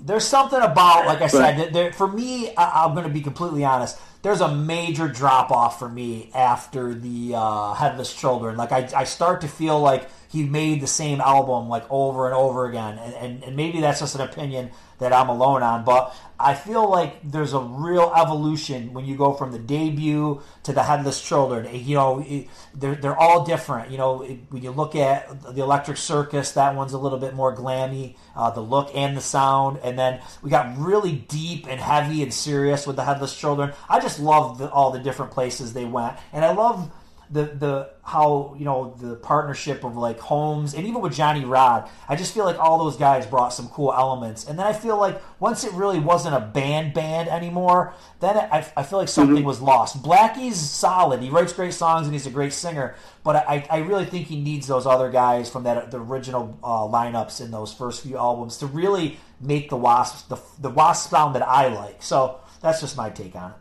[0.00, 3.64] There's something about, like I said, there, for me, I, I'm going to be completely
[3.64, 8.56] honest there's a major drop off for me after the uh, Headless Children.
[8.56, 12.34] Like I, I start to feel like he made the same album like over and
[12.34, 16.14] over again, and, and, and maybe that's just an opinion that I'm alone on, but
[16.38, 20.82] I feel like there's a real evolution when you go from the debut to the
[20.82, 21.68] Headless Children.
[21.72, 23.90] You know, they're, they're all different.
[23.90, 27.54] You know, when you look at the Electric Circus, that one's a little bit more
[27.54, 29.78] glammy, uh, the look and the sound.
[29.84, 33.72] And then we got really deep and heavy and serious with the Headless Children.
[33.88, 36.16] I just love the, all the different places they went.
[36.32, 36.90] And I love
[37.32, 41.88] the the how you know the partnership of like Holmes and even with Johnny Rod,
[42.08, 44.46] I just feel like all those guys brought some cool elements.
[44.46, 48.66] And then I feel like once it really wasn't a band band anymore, then I,
[48.76, 49.46] I feel like something mm-hmm.
[49.46, 50.02] was lost.
[50.02, 52.94] Blackie's solid; he writes great songs and he's a great singer.
[53.24, 56.80] But I, I really think he needs those other guys from that the original uh,
[56.80, 61.34] lineups in those first few albums to really make the Wasp the the Wasp sound
[61.34, 62.02] that I like.
[62.02, 63.56] So that's just my take on it.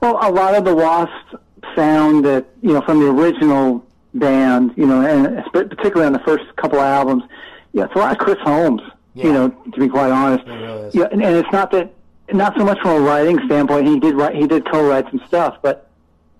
[0.00, 1.42] Well, a lot of the Wasp
[1.76, 6.44] sound that you know from the original band, you know, and particularly on the first
[6.56, 7.22] couple of albums,
[7.72, 8.82] yeah, it's a lot of Chris Holmes.
[9.14, 9.26] Yeah.
[9.26, 11.94] You know, to be quite honest, it yeah, and, and it's not that
[12.32, 13.86] not so much from a writing standpoint.
[13.86, 15.88] He did write, he did co-write some stuff, but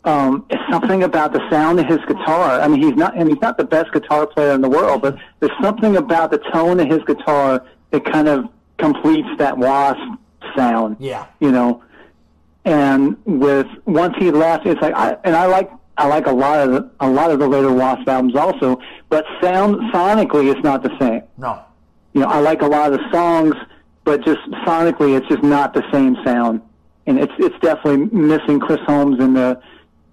[0.05, 2.61] um, it's something about the sound of his guitar.
[2.61, 5.17] I mean, he's not, and he's not the best guitar player in the world, but
[5.41, 8.49] there's something about the tone of his guitar that kind of
[8.79, 10.01] completes that wasp
[10.55, 10.97] sound.
[11.01, 11.83] Yeah, you know,
[12.67, 16.59] and with once he left, it's like I and I like I like a lot
[16.59, 20.83] of the, a lot of the later Wasp albums also, but sound sonically it's not
[20.83, 21.23] the same.
[21.39, 21.63] No,
[22.13, 23.55] you know I like a lot of the songs,
[24.05, 26.61] but just sonically it's just not the same sound,
[27.07, 29.63] and it's it's definitely missing Chris Holmes in the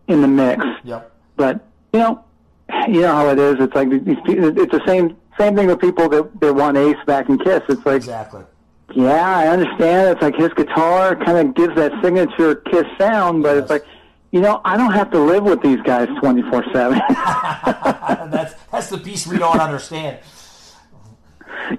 [0.07, 0.63] in the mix.
[0.83, 1.11] Yep.
[1.35, 2.23] But you know,
[2.87, 3.55] you know how it is.
[3.59, 7.39] It's like it's the same same thing with people that that want Ace back in
[7.39, 7.61] Kiss.
[7.67, 8.43] It's like exactly
[8.95, 10.09] yeah, I understand.
[10.09, 13.61] It's like his guitar kind of gives that signature Kiss sound, but yes.
[13.63, 13.85] it's like,
[14.31, 17.01] you know, I don't have to live with these guys twenty four seven.
[17.09, 20.19] That's that's the piece we don't understand.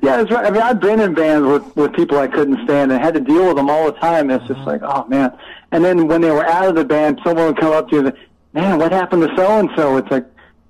[0.03, 0.47] Yeah, that's right.
[0.47, 3.21] I mean, I've been in bands with with people I couldn't stand and had to
[3.21, 4.31] deal with them all the time.
[4.31, 4.69] It's just mm-hmm.
[4.69, 5.37] like, oh man.
[5.73, 8.07] And then when they were out of the band, someone would come up to you,
[8.07, 8.17] and,
[8.53, 9.97] man, what happened to so and so?
[9.97, 10.27] It's like,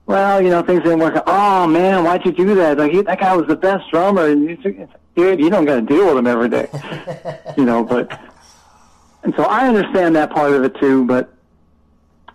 [0.06, 1.24] well, you know, things didn't work out.
[1.26, 2.78] Oh man, why'd you do that?
[2.78, 5.76] Like, he, that guy was the best drummer, and it's, it's, dude, you don't got
[5.76, 6.68] to deal with them every day,
[7.56, 7.84] you know.
[7.84, 8.18] But
[9.22, 11.04] and so I understand that part of it too.
[11.06, 11.34] But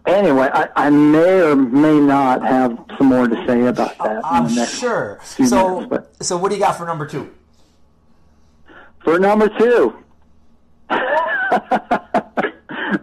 [0.06, 4.22] anyway, I, I may or may not have some more to say about that.
[4.26, 5.20] I'm sure.
[5.24, 7.30] So, minutes, so what do you got for number two?
[9.04, 9.96] For number two.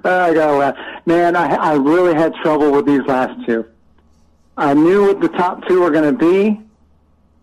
[0.05, 0.77] Oh, I gotta laugh.
[1.07, 3.67] Man, I, I really had trouble with these last two.
[4.57, 6.61] I knew what the top two were going to be,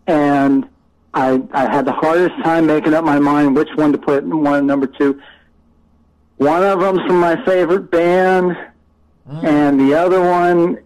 [0.08, 0.68] and
[1.14, 4.42] I, I had the hardest time making up my mind which one to put in
[4.42, 5.22] one number two.
[6.38, 8.58] One of them's from my favorite band,
[9.30, 9.44] mm.
[9.44, 10.80] and the other one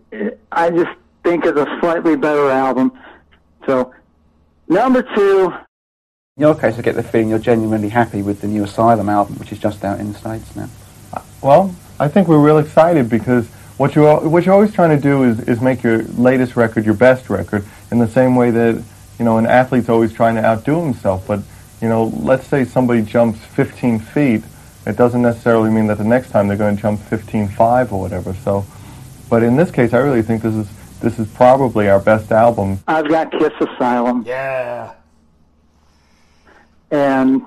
[0.51, 0.91] I just
[1.23, 2.91] think is a slightly better album.
[3.65, 3.93] So,
[4.67, 5.53] number two.
[6.35, 9.37] In your case, I get the feeling you're genuinely happy with the new Asylum album,
[9.37, 10.69] which is just out in the States now.
[11.41, 13.47] Well, I think we're real excited because
[13.77, 16.95] what you what you're always trying to do is, is make your latest record your
[16.95, 18.83] best record in the same way that
[19.19, 21.25] you know, an athlete's always trying to outdo himself.
[21.27, 21.41] But,
[21.81, 24.43] you know, let's say somebody jumps 15 feet.
[24.85, 28.33] It doesn't necessarily mean that the next time they're going to jump 15.5 or whatever.
[28.33, 28.65] So,
[29.29, 30.67] but in this case, I really think this is
[30.99, 32.79] this is probably our best album.
[32.87, 34.23] I've got Kiss Asylum.
[34.25, 34.93] Yeah.
[36.89, 37.41] And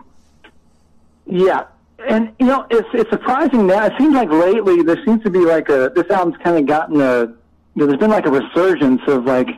[1.27, 1.65] yeah,
[2.07, 3.87] and you know it's it's surprising now.
[3.87, 7.01] It seems like lately there seems to be like a this album's kind of gotten
[7.01, 7.35] a
[7.77, 9.49] there's been like a resurgence of like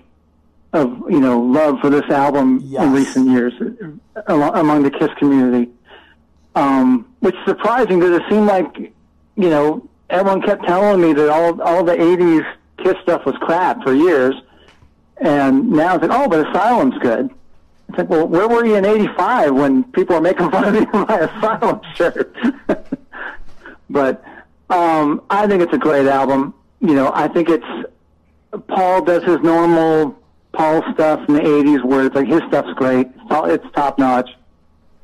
[0.73, 2.83] of you know love for this album Yes.
[2.85, 3.53] in recent years
[4.17, 5.71] uh, among the Kiss community,
[6.55, 8.77] um, which is surprising because it seemed like
[9.37, 12.45] you know everyone kept telling me that all all the '80s
[12.79, 14.35] Kiss stuff was crap for years,
[15.19, 17.31] and now it's like oh, but Asylum's good.
[17.89, 20.87] It's like, well, where were you in '85 when people were making fun of me
[20.93, 22.35] my Asylum shirt?
[23.91, 24.25] but
[24.71, 26.55] um, I think it's a great album.
[26.81, 27.67] You know, I think it's
[28.69, 30.19] Paul does his normal
[30.53, 34.31] Paul stuff in the '80s, where it's like his stuff's great, it's top notch,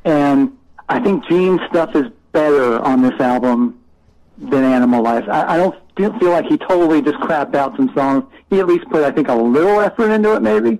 [0.04, 0.56] and
[0.88, 3.78] I think Gene's stuff is better on this album
[4.38, 5.24] than Animal Life.
[5.28, 8.24] I, I don't feel, feel like he totally just crapped out some songs.
[8.50, 10.78] He at least put, I think, a little effort into it, maybe,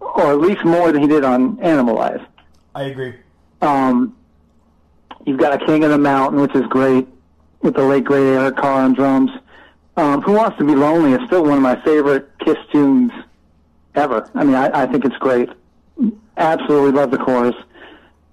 [0.00, 2.22] or at least more than he did on Animal Life.
[2.74, 3.14] I agree.
[3.60, 4.16] Um,
[5.26, 7.06] you've got a King of the Mountain, which is great,
[7.62, 9.30] with the late great Eric Carr on drums.
[9.96, 13.12] Um, Who Wants to Be Lonely is still one of my favorite Kiss tunes
[13.94, 14.28] ever.
[14.34, 15.48] I mean, I, I think it's great.
[16.36, 17.54] Absolutely love the chorus.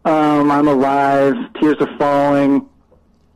[0.05, 2.67] Um, I'm Alive, Tears Are Falling.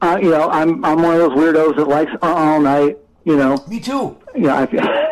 [0.02, 2.98] Uh, you know, I'm I'm one of those weirdos that likes uh, All Night.
[3.24, 4.18] You know, Me too.
[4.36, 4.68] yeah.
[4.72, 5.12] I,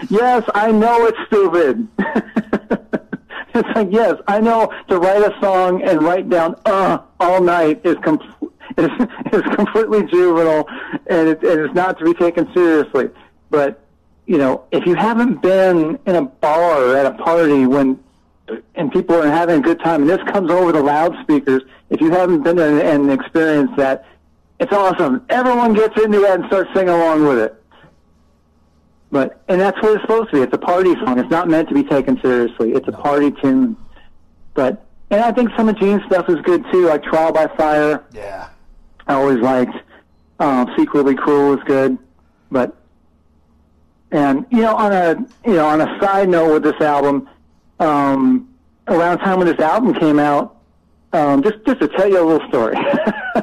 [0.10, 1.86] yes, I know it's stupid.
[3.54, 7.80] it's like yes, I know to write a song and write down "uh" all night
[7.84, 8.20] is com-
[8.78, 8.90] is
[9.32, 10.66] is completely juvenile,
[11.08, 13.10] and it, it is not to be taken seriously.
[13.50, 13.84] But
[14.30, 17.98] you know, if you haven't been in a bar or at a party when
[18.76, 22.12] and people are having a good time, and this comes over the loudspeakers, if you
[22.12, 24.06] haven't been there and experienced that,
[24.60, 25.26] it's awesome.
[25.30, 27.60] Everyone gets into that and starts singing along with it.
[29.10, 30.42] But and that's what it's supposed to be.
[30.42, 31.18] It's a party song.
[31.18, 32.70] It's not meant to be taken seriously.
[32.74, 33.76] It's a party tune.
[34.54, 38.04] But and I think some of Gene's stuff is good too, like Trial by Fire.
[38.12, 38.48] Yeah.
[39.08, 39.76] I always liked.
[40.38, 41.98] Um, Secretly Cruel is good,
[42.52, 42.79] but
[44.12, 45.16] and you know on a
[45.46, 47.28] you know on a side note with this album,
[47.78, 48.48] um,
[48.88, 50.56] around the time when this album came out,
[51.12, 52.76] um, just just to tell you a little story.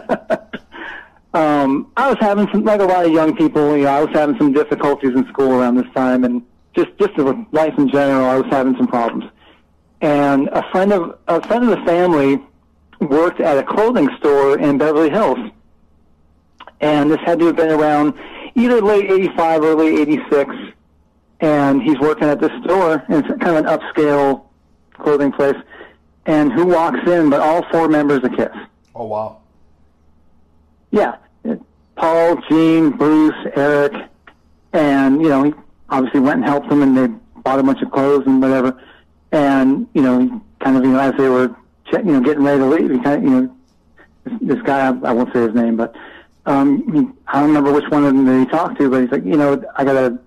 [1.34, 3.78] um, I was having some like a lot of young people.
[3.78, 6.44] You know, I was having some difficulties in school around this time, and
[6.76, 9.26] just just with life in general, I was having some problems.
[10.02, 12.40] And a friend of a friend of the family
[13.00, 15.40] worked at a clothing store in Beverly Hills.
[16.80, 18.14] And this had to have been around
[18.58, 20.54] either late 85, early 86.
[21.40, 24.46] And he's working at this store, and it's kind of an upscale
[24.94, 25.56] clothing place.
[26.26, 28.56] And who walks in but all four members of KISS?
[28.96, 29.38] Oh wow.
[30.92, 31.18] Yeah.
[31.96, 33.94] Paul, Gene, Bruce, Eric,
[34.74, 35.54] and, you know, he
[35.90, 37.08] obviously went and helped them and they
[37.42, 38.80] bought a bunch of clothes and whatever.
[39.32, 41.56] And, you know, kind of, you know, as they were,
[41.92, 43.56] you know, getting ready to leave, he kind of, you know,
[44.42, 45.96] this, guy, I won't say his name, but,
[46.48, 49.26] um, I don't remember which one of them that he talked to, but he's like,
[49.26, 50.18] you know, I got a,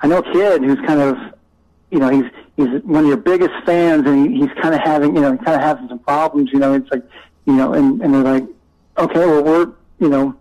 [0.00, 1.16] I know a kid who's kind of,
[1.90, 5.16] you know, he's, he's one of your biggest fans and he, he's kind of having,
[5.16, 7.02] you know, kind of having some problems, you know, it's like,
[7.46, 8.44] you know, and, and they're like,
[8.96, 10.36] okay, well, we're, you know,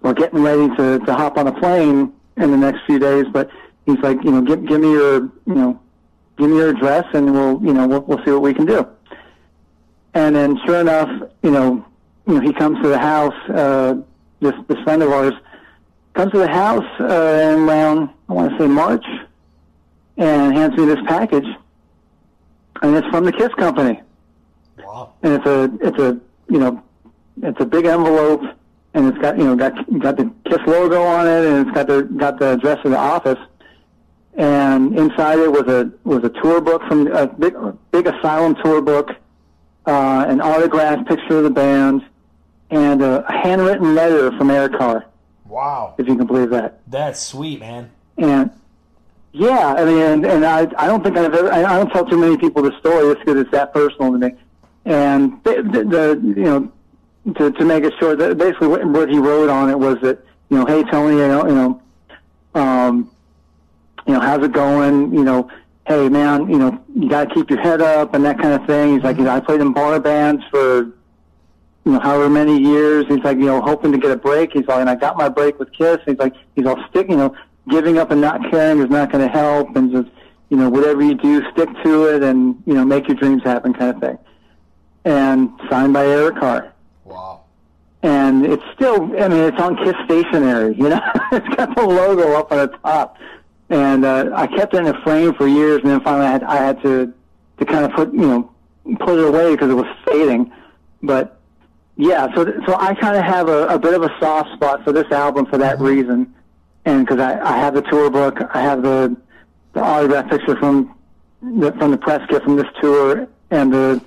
[0.00, 3.50] we're getting ready to, to hop on a plane in the next few days, but
[3.84, 5.78] he's like, you know, give, give me your, you know,
[6.38, 8.88] give me your address and we'll, you know, we'll, we'll see what we can do.
[10.14, 11.10] And then sure enough,
[11.42, 11.84] you know,
[12.26, 13.96] you know, he comes to the house, uh,
[14.40, 15.34] this, this friend of ours
[16.14, 19.04] comes to the house, uh, in around, I want to say March
[20.16, 21.46] and hands me this package
[22.82, 24.00] and it's from the Kiss Company
[24.78, 25.12] Wow.
[25.22, 26.82] and it's a it's a you know
[27.42, 28.42] it's a big envelope
[28.94, 31.86] and it's got you know got got the Kiss logo on it and it's got
[31.86, 33.38] the got the address of the office
[34.34, 37.54] and inside it was a was a tour book from a big
[37.90, 39.10] big Asylum tour book,
[39.86, 42.02] uh, an autographed picture of the band,
[42.70, 45.04] and a handwritten letter from Eric Carr,
[45.46, 45.94] Wow.
[45.98, 46.80] if you can believe that.
[46.86, 47.90] That's sweet, man.
[48.16, 48.50] And
[49.32, 52.04] yeah, I mean, and, and I, I don't think I've ever, I, I don't tell
[52.04, 54.32] too many people the story just because it's that personal to me.
[54.84, 56.72] And the, the, the you know,
[57.34, 60.24] to, to make it short, that basically what, what he wrote on it was that,
[60.48, 61.82] you know, hey Tony, you know, you know,
[62.54, 63.10] um,
[64.06, 65.12] you know, how's it going?
[65.14, 65.50] You know,
[65.86, 68.66] hey man, you know, you got to keep your head up and that kind of
[68.66, 68.94] thing.
[68.94, 70.92] He's like, you know, I played in bar bands for,
[71.84, 73.06] you know, however many years.
[73.08, 74.52] He's like, you know, hoping to get a break.
[74.52, 75.98] He's like, and I got my break with Kiss.
[76.06, 77.34] He's like, he's all stick, you know,
[77.68, 79.74] giving up and not caring is not going to help.
[79.76, 80.08] And just,
[80.50, 83.72] you know, whatever you do, stick to it, and you know, make your dreams happen,
[83.72, 84.18] kind of thing.
[85.04, 86.72] And signed by Eric Carr.
[87.04, 87.44] Wow.
[88.02, 90.74] And it's still, I mean, it's on Kiss stationery.
[90.76, 91.00] You know,
[91.32, 93.16] it's got the logo up on the top.
[93.70, 96.42] And uh, I kept it in a frame for years, and then finally I had,
[96.42, 97.14] I had to
[97.58, 98.50] to kind of put, you know,
[99.00, 100.50] put it away because it was fading.
[101.02, 101.39] But
[102.00, 104.92] yeah, so so I kind of have a, a bit of a soft spot for
[104.92, 105.84] this album for that mm-hmm.
[105.84, 106.34] reason,
[106.86, 109.14] and because I, I have the tour book, I have the
[109.74, 110.96] the autograph picture from
[111.42, 114.02] the, from the press kit from this tour, and the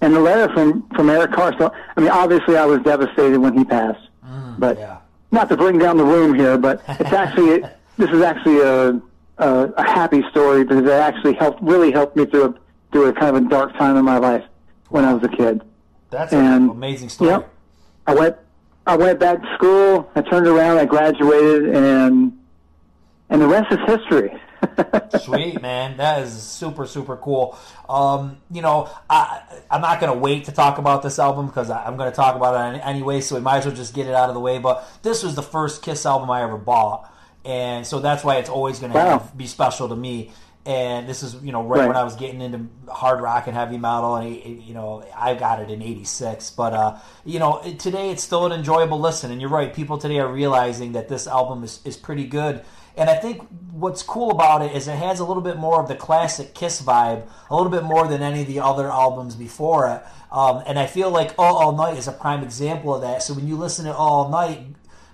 [0.00, 1.54] and the letter from from Eric Carr.
[1.58, 4.98] So I mean, obviously, I was devastated when he passed, mm, but yeah.
[5.30, 7.60] not to bring down the room here, but it's actually
[7.98, 8.98] this is actually a,
[9.36, 12.54] a a happy story because it actually helped really helped me through a
[12.92, 14.44] through a kind of a dark time in my life
[14.88, 15.60] when I was a kid.
[16.10, 17.30] That's And- an amazing story.
[17.30, 17.48] Yep.
[18.06, 18.36] I went
[18.88, 20.08] I went back to school.
[20.14, 20.78] I turned around.
[20.78, 22.38] I graduated, and
[23.28, 24.40] and the rest is history.
[25.20, 27.58] Sweet man, that is super super cool.
[27.88, 31.84] Um, you know, I I'm not gonna wait to talk about this album because I,
[31.84, 34.28] I'm gonna talk about it anyway, so we might as well just get it out
[34.28, 34.58] of the way.
[34.60, 37.12] But this was the first Kiss album I ever bought,
[37.44, 39.18] and so that's why it's always gonna Wow.
[39.18, 40.30] have, be special to me.
[40.66, 41.86] And this is you know right, Right.
[41.88, 45.60] when I was getting into hard rock and heavy metal, and you know I got
[45.60, 46.50] it in '86.
[46.50, 49.72] But uh, you know today it's still an enjoyable listen, and you're right.
[49.72, 52.64] People today are realizing that this album is is pretty good.
[52.98, 55.86] And I think what's cool about it is it has a little bit more of
[55.86, 59.86] the classic Kiss vibe, a little bit more than any of the other albums before
[59.90, 60.02] it.
[60.32, 63.22] Um, and I feel like All All Night is a prime example of that.
[63.22, 64.66] So when you listen to All All Night,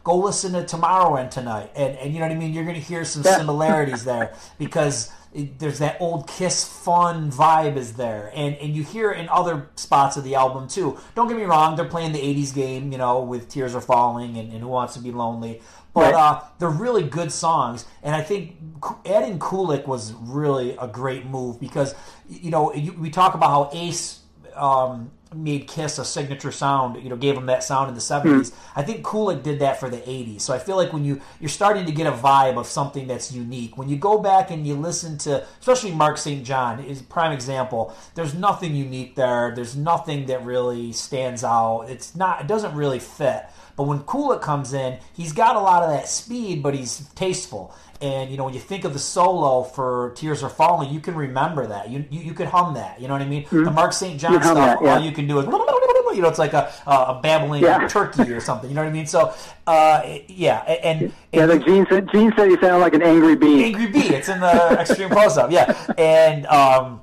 [0.04, 2.54] go listen to Tomorrow and Tonight, and and you know what I mean.
[2.54, 7.76] You're going to hear some similarities there because it, there's that old Kiss fun vibe
[7.76, 10.98] is there, and and you hear it in other spots of the album too.
[11.14, 14.36] Don't get me wrong; they're playing the '80s game, you know, with Tears Are Falling
[14.36, 15.60] and, and Who Wants to Be Lonely.
[15.94, 16.14] But Right.
[16.14, 18.56] uh, they're really good songs, and I think
[19.04, 21.94] adding Kulick was really a great move because
[22.28, 24.20] you know you, we talk about how Ace
[24.54, 27.02] um, made Kiss a signature sound.
[27.02, 28.04] You know, gave them that sound in the hmm.
[28.04, 28.52] seventies.
[28.76, 30.42] I think Kulick did that for the eighties.
[30.42, 33.32] So I feel like when you you're starting to get a vibe of something that's
[33.32, 33.76] unique.
[33.76, 36.44] When you go back and you listen to, especially Mark St.
[36.44, 37.94] John is prime example.
[38.14, 39.52] There's nothing unique there.
[39.54, 41.82] There's nothing that really stands out.
[41.88, 42.40] It's not.
[42.40, 43.46] It doesn't really fit.
[43.76, 47.74] But when Kulick comes in, he's got a lot of that speed, but he's tasteful.
[48.02, 51.14] And you know, when you think of the solo for "Tears Are Falling," you can
[51.14, 51.88] remember that.
[51.88, 53.00] You you, you could hum that.
[53.00, 53.46] You know what I mean?
[53.50, 54.18] The Mark St.
[54.20, 54.54] John stuff.
[54.56, 54.94] that, yeah.
[54.94, 55.46] All you can do is
[56.14, 57.86] you know, it's like a a babbling Yeah.
[57.88, 58.68] turkey or something.
[58.68, 59.06] You know what I mean?
[59.06, 59.32] So
[59.66, 63.36] uh, yeah, and, and yeah, like Gene said, Gene said he sounded like an angry
[63.36, 63.64] bee.
[63.64, 64.08] Angry Bee.
[64.14, 65.50] It's in the extreme close up.
[65.52, 67.00] Yeah, and um,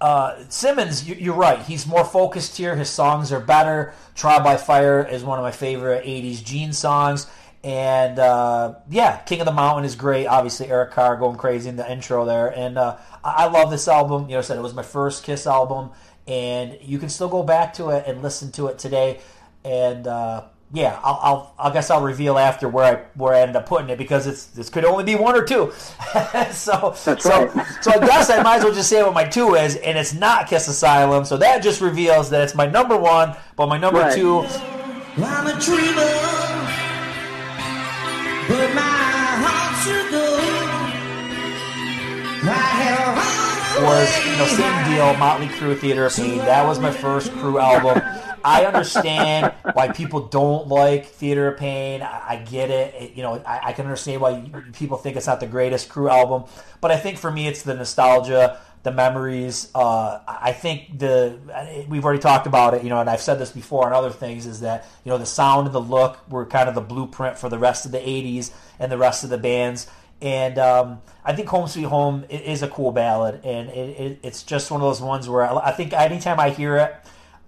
[0.00, 1.60] uh, Simmons, you, you're right.
[1.60, 2.76] He's more focused here.
[2.76, 3.94] His songs are better.
[4.14, 7.26] Trial by Fire is one of my favorite '80s Gene songs.
[7.64, 10.26] And uh, yeah, King of the Mountain is great.
[10.26, 13.86] Obviously, Eric Carr going crazy in the intro there, and uh, I, I love this
[13.86, 14.24] album.
[14.24, 15.90] You know, I said it was my first Kiss album,
[16.26, 19.20] and you can still go back to it and listen to it today.
[19.64, 23.54] And uh, yeah, I'll, I'll I guess I'll reveal after where I where I ended
[23.54, 25.70] up putting it because it's this could only be one or two.
[26.50, 27.66] so That's so right.
[27.80, 30.14] so I guess I might as well just say what my two is, and it's
[30.14, 31.24] not Kiss Asylum.
[31.24, 34.14] So that just reveals that it's my number one, but my number Right.
[34.16, 34.44] two.
[38.48, 38.82] I'm a dreamer, but my
[39.42, 40.26] heart should go.
[43.86, 47.60] was you know same deal Motley Crue Theater of Pain that was my first Crue
[47.60, 48.02] album.
[48.44, 52.02] I understand why people don't like Theater of Pain.
[52.02, 52.94] I, I get it.
[52.94, 54.42] It- you know I, I can understand why
[54.72, 56.44] people think it's not the greatest Crue album.
[56.80, 61.38] But I think for me it's the nostalgia the memories uh, I think the
[61.88, 64.46] we've already talked about it you know and I've said this before on other things
[64.46, 67.48] is that you know the sound and the look were kind of the blueprint for
[67.48, 69.86] the rest of the 80s and the rest of the bands
[70.22, 74.44] and um, I think "Home Sweet Home" is a cool ballad, and it, it, it's
[74.44, 76.94] just one of those ones where I, I think anytime I hear it,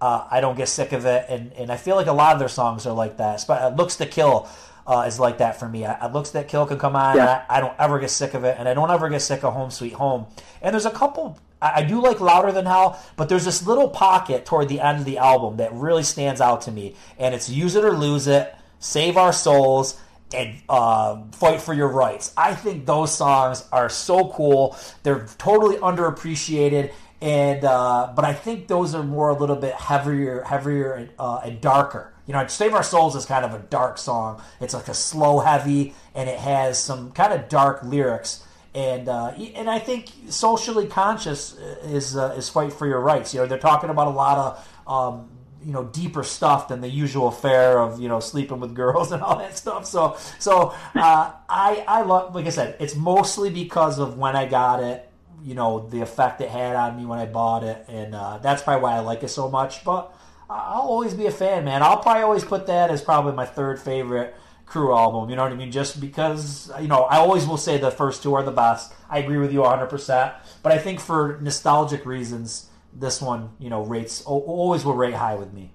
[0.01, 2.41] uh, I don't get sick of it, and, and I feel like a lot of
[2.41, 3.37] their songs are like that.
[3.39, 4.49] Sp- uh, "Looks to Kill"
[4.87, 5.85] uh, is like that for me.
[5.87, 7.45] I, I- "Looks That Kill" can come on, Yeah.
[7.49, 9.53] I, I don't ever get sick of it, and I don't ever get sick of
[9.55, 10.27] "Home Sweet Home."
[10.63, 11.39] And there's a couple.
[11.63, 14.99] I, I do like "Louder Than Hell," but there's this little pocket toward the end
[15.01, 18.27] of the album that really stands out to me, and it's "Use It or Lose
[18.27, 20.01] It," "Save Our Souls."
[20.35, 22.33] and uh, fight for your rights.
[22.37, 24.77] I think those songs are so cool.
[25.05, 30.43] They're totally underappreciated, and uh, but I think those are more a little bit heavier,
[30.43, 32.14] heavier and, uh, and darker.
[32.27, 34.43] You know, "Save Our Souls" is kind of a dark song.
[34.61, 38.45] It's like a slow, heavy, and it has some kind of dark lyrics.
[38.75, 43.33] And uh, and I think socially conscious is uh, is fight for your rights.
[43.35, 45.31] You know, they're talking about a lot of um,
[45.65, 49.23] you know deeper stuff than the usual fare of you know sleeping with girls and
[49.23, 49.87] all that stuff.
[49.87, 54.47] So so uh, I I love like I said, it's mostly because of when I
[54.47, 55.11] got it,
[55.43, 58.63] you know the effect it had on me when I bought it, and uh, that's
[58.63, 59.85] probably why I like it so much.
[59.85, 60.15] But
[60.55, 61.83] I'll always be a fan, man.
[61.83, 64.37] I'll probably always put that as probably my third favorite
[64.67, 65.29] Crue album.
[65.29, 65.73] You know what I mean?
[65.73, 68.95] Just because you know, I always will say the first two are the best.
[69.11, 69.87] I agree with you 100.
[69.87, 70.33] percent
[70.63, 75.35] But I think for nostalgic reasons, this one you know rates always will rate high
[75.35, 75.73] with me.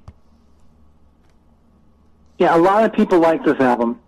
[2.38, 4.00] Yeah, a lot of people like this album.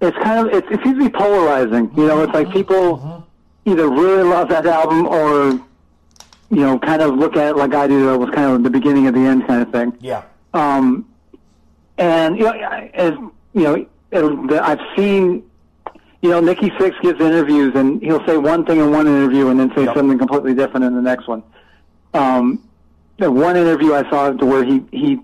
[0.00, 1.92] It's kind of it's, it seems to be polarizing.
[1.96, 2.56] You know, it's like mm-hmm.
[2.56, 3.70] people mm-hmm.
[3.70, 5.64] either really love that album or
[6.50, 8.12] you know kind of look at it like I do.
[8.12, 9.96] It was kind of the beginning of the end kind of thing.
[10.00, 10.22] Yeah.
[10.54, 11.08] Um,
[11.98, 12.52] and you know,
[12.94, 13.12] as
[13.54, 15.44] you know, it, the, I've seen.
[16.20, 19.60] You know, Nikki Sixx gives interviews, and he'll say one thing in one interview, and
[19.60, 19.94] then say Yep.
[19.94, 21.44] something completely different in the next one.
[22.12, 22.60] Um,
[23.18, 25.20] the one interview I saw to where he he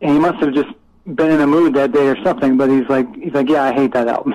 [0.00, 0.68] he must have just
[1.16, 3.72] been in a mood that day or something, but he's like he's like, yeah, I
[3.72, 4.34] hate that album.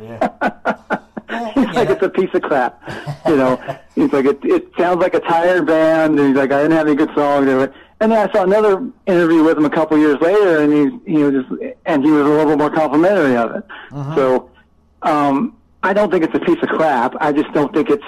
[0.00, 0.28] Yeah.
[1.30, 2.82] Like, it's a piece of crap.
[3.26, 6.18] You know, he's like, it, it sounds like a tired band.
[6.18, 7.48] And he's like, I didn't have any good songs.
[8.00, 11.22] And then I saw another interview with him a couple years later, and he he
[11.22, 13.64] was just and he was a little more complimentary of it.
[14.14, 14.50] So,
[15.02, 17.14] um, I don't think it's a piece of crap.
[17.20, 18.04] I just don't think it's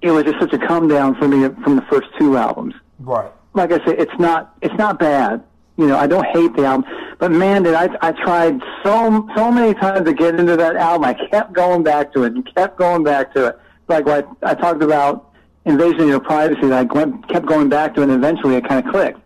[0.00, 3.32] it was just such a come down for me from the first two albums right.
[3.54, 5.44] like I said, it's not it's not bad.
[5.76, 9.50] You know, I don't hate the album, but man, did I I tried so so
[9.50, 11.04] many times to get into that album.
[11.04, 13.58] I kept going back to it and kept going back to it.
[13.88, 15.32] Like what I talked about
[15.64, 16.72] invasion of your privacy.
[16.72, 19.20] I went, kept going back to it, and eventually it kind of clicked.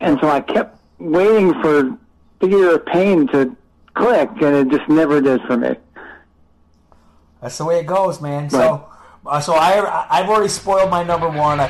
[0.00, 1.96] And so I kept waiting for
[2.40, 3.56] Figure of Pain to
[3.94, 5.74] click, and it just never did for me.
[7.40, 8.48] That's the way it goes, man.
[8.50, 8.88] So,
[9.26, 11.60] uh, so I I've already spoiled my number one.
[11.60, 11.68] I,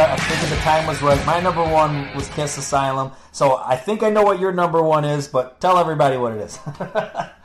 [0.00, 1.24] I think the time was right.
[1.26, 3.12] My number one was Kiss Asylum.
[3.32, 6.40] So I think I know what your number one is, but tell everybody what it
[6.40, 6.58] is.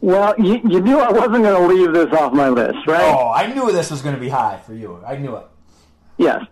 [0.00, 3.02] Well, you, you knew I wasn't going to leave this off my list, right?
[3.02, 5.02] oh, I knew this was going to be high for you.
[5.06, 5.46] I knew it.
[6.18, 6.44] Yes.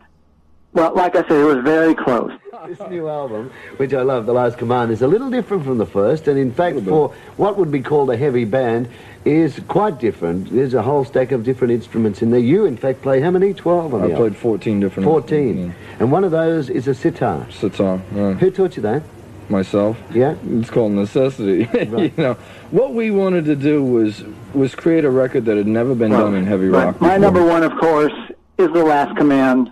[0.75, 2.33] Well, like I said, it was very close.
[2.65, 5.85] This new album, which I love, The Last Command, is a little different from the
[5.85, 8.89] first, and in fact, for what would be called a heavy band,
[9.27, 10.51] is quite different.
[10.51, 12.41] There's a whole stack of different instruments in there.
[12.41, 13.53] You, in fact, play how many?
[13.53, 14.41] Twelve on I the played album?
[14.41, 15.05] 14 different.
[15.07, 15.75] 14.
[15.99, 17.47] And one of those is a sitar.
[17.51, 18.01] Sitar.
[18.15, 18.33] Yeah.
[18.33, 19.03] Who taught you that?
[19.51, 19.99] Myself.
[20.11, 20.35] Yeah?
[20.53, 21.69] It's called necessity.
[21.75, 22.35] you know,
[22.71, 24.25] what we wanted to do was
[24.55, 26.87] was create a record that had never been done in heavy Right.
[26.87, 27.01] rock.
[27.03, 27.19] My before.
[27.19, 28.15] number one, of course,
[28.57, 29.71] is The Last Command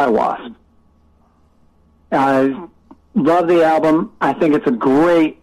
[0.00, 0.52] by Wasp.
[2.10, 2.68] I
[3.14, 4.12] love the album.
[4.22, 5.38] I think it's a great,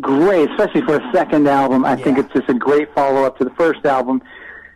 [0.00, 1.86] great, especially for a second album.
[1.86, 4.20] I think it's just a great follow up to the first album,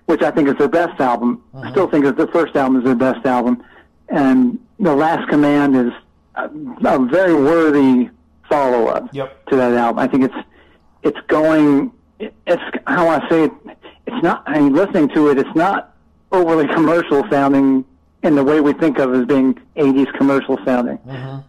[0.06, 1.42] which I think is their best album.
[1.52, 1.70] I uh-huh.
[1.72, 3.62] still think that the first album is their best album.
[4.08, 5.92] And The Last Command is
[6.36, 8.08] a, a very worthy
[8.48, 9.46] follow up Yep.
[9.50, 9.98] to that album.
[9.98, 10.48] I think it's
[11.02, 11.92] it's going.
[12.18, 13.52] It's how I say it.
[14.06, 14.44] It's not.
[14.46, 15.94] I mean, listening to it, it's not
[16.32, 17.84] overly commercial sounding
[18.26, 20.98] in the way we think of as being '80s commercial sounding,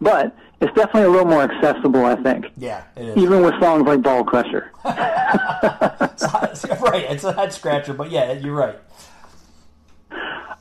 [0.00, 2.04] but it's definitely a little more accessible.
[2.04, 3.16] I think, Yeah, it is.
[3.16, 4.70] even with songs like Ball Crusher.
[4.84, 6.08] right.
[7.10, 8.78] It's a head scratcher, but yeah, you're right.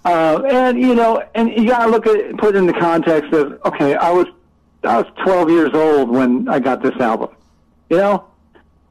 [0.06, 3.60] Uh, and you know, and you gotta look at put it in the context of
[3.66, 4.28] okay, I was
[4.84, 7.30] I was 12 years old when I got this album.
[7.90, 8.26] You know,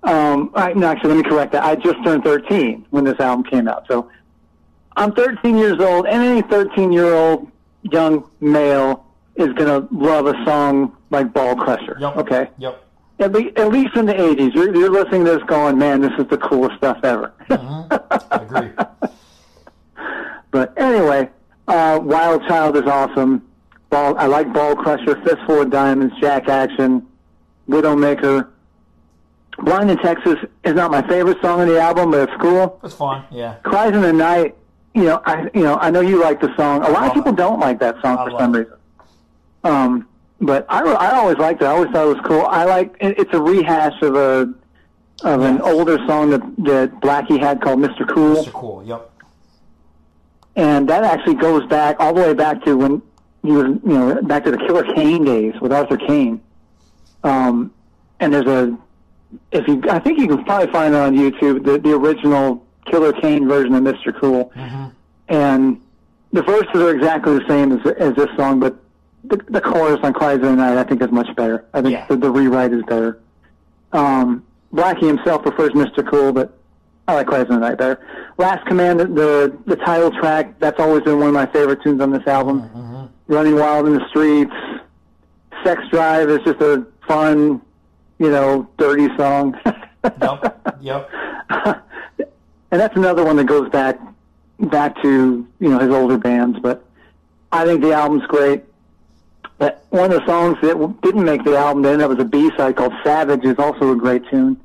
[0.03, 1.65] um, I, no, actually, let me correct that.
[1.65, 3.87] I just turned 13 when this album came out.
[3.89, 4.11] So
[4.97, 7.51] I'm 13 years old, and any 13 year old
[7.83, 9.07] young male
[9.37, 11.97] is gonna love a song like Ball Crusher.
[12.01, 12.17] Yep.
[12.17, 12.49] Okay.
[12.59, 12.83] Yep.
[13.19, 16.13] At, le- at least in the 80s, you're, you're listening to this going, man, this
[16.19, 17.33] is the coolest stuff ever.
[17.51, 18.71] I agree.
[20.53, 21.29] But anyway,
[21.69, 23.47] uh, Wild Child is awesome.
[23.91, 27.07] Ball, I like Ball Crusher, Fistful of Diamonds, Jack Action,
[27.69, 28.49] Widowmaker.
[29.59, 32.81] Blind in Texas is not my favorite song on the album, but it's cool.
[32.83, 33.25] It's fun.
[33.31, 33.57] Yeah.
[33.65, 34.55] Cries in the Night,
[34.97, 36.83] you know, I you know I know you like the song.
[36.83, 38.73] A lot of people don't like that song for some reason.
[39.63, 40.09] Um,
[40.41, 41.67] but I I always liked it.
[41.67, 42.47] I always thought it was cool.
[42.47, 44.55] I like it's a rehash of a
[45.23, 48.09] of an older song that that Blackie had called Mr.
[48.09, 48.53] Cool Mr.
[48.53, 48.85] Cool.
[48.85, 49.11] Yep.
[50.57, 53.03] and that actually goes back all the way back to when
[53.47, 56.41] he was, you know, back to the Killer Kane days with Arthur Kane.
[57.23, 57.73] Um,
[58.19, 58.77] and there's a,
[59.53, 63.13] if you, I think you can probably find it on YouTube, the, the original Killer
[63.13, 64.19] Kane version of Mr.
[64.19, 64.53] Cool.
[65.29, 65.81] And
[66.33, 68.77] the verses are exactly the same as, as this song, but
[69.25, 71.65] the, the chorus on Cries of the Night I think is much better.
[71.75, 72.07] I think Yeah.
[72.07, 73.21] the, the rewrite is better.
[73.93, 76.09] Um, Blackie himself prefers Mr.
[76.09, 76.57] Cool, but
[77.09, 78.05] I like Cries of the Night better.
[78.39, 82.11] Last Command, the the title track, that's always been one of my favorite tunes on
[82.11, 83.11] this album.
[83.29, 84.53] Running Wild in the Streets.
[85.65, 87.61] Sex Drive is just a fun,
[88.19, 89.59] you know, dirty song.
[90.21, 90.63] yep.
[90.81, 91.11] Yep.
[92.71, 93.99] and that's another one that goes back
[94.59, 96.59] back to you know his older bands.
[96.61, 96.85] But
[97.53, 98.65] I think the album's great.
[99.59, 102.51] But one of the songs that didn't make the album then that was a B
[102.57, 104.61] side called "Savage" is also a great tune.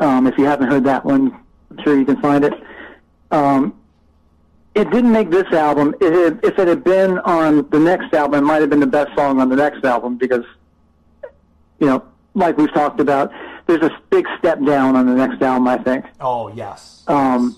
[0.00, 1.36] Um, if you haven't heard that one,
[1.70, 2.52] I'm sure you can find it.
[3.30, 3.74] Um,
[4.74, 5.94] it didn't make this album.
[6.00, 9.14] It if it had been on the next album, it might have been the best
[9.16, 10.44] song on the next album because,
[11.80, 12.04] you know,
[12.34, 13.32] like we've talked about,
[13.68, 15.68] there's a big step down on the next album.
[15.68, 16.04] I think.
[16.20, 17.04] Oh yes.
[17.06, 17.56] Um,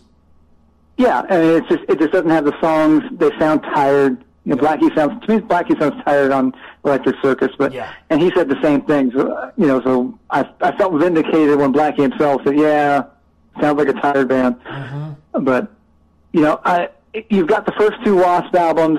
[0.99, 3.03] yeah, I mean, it's just it just doesn't have the songs.
[3.13, 4.23] They sound tired.
[4.45, 5.41] You know, Blackie sounds to me.
[5.43, 6.53] Blackie sounds tired on
[6.85, 7.93] Electric Circus, but Yeah.
[8.11, 9.11] and he said the same thing.
[9.13, 13.05] So, you know, so I I felt vindicated when Blackie himself said, "Yeah,
[13.61, 14.57] sounds like a tired band."
[15.33, 15.71] But
[16.33, 16.89] you know, I
[17.29, 18.99] you've got the first two Wasp albums.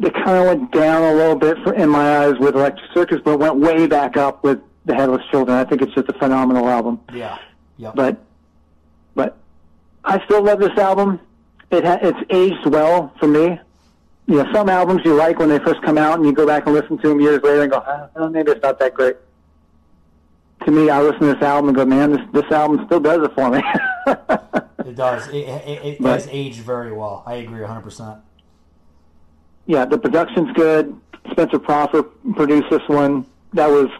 [0.00, 3.18] They kind of went down a little bit for, in my eyes with Electric Circus,
[3.24, 5.56] but went way back up with the Headless Children.
[5.56, 7.00] I think it's just a phenomenal album.
[7.14, 7.38] Yeah.
[7.76, 7.94] Yep.
[7.94, 8.16] But
[9.14, 9.36] but
[10.04, 11.20] I still love this album.
[11.70, 13.60] It ha- it's aged well for me.
[14.26, 16.66] You know, some albums you like when they first come out, and you go back
[16.66, 19.16] and listen to them years later and go, oh, maybe it's not that great.
[20.66, 23.22] To me, I listen to this album and go, man, this this album still does
[23.24, 23.62] it for me.
[24.88, 25.28] It does.
[25.28, 27.22] It, it, it But- has aged very well.
[27.26, 28.20] I agree 100%.
[29.66, 30.98] yeah, the production's good.
[31.30, 32.04] Spencer Proffer
[32.34, 33.26] produced this one.
[33.52, 33.90] That was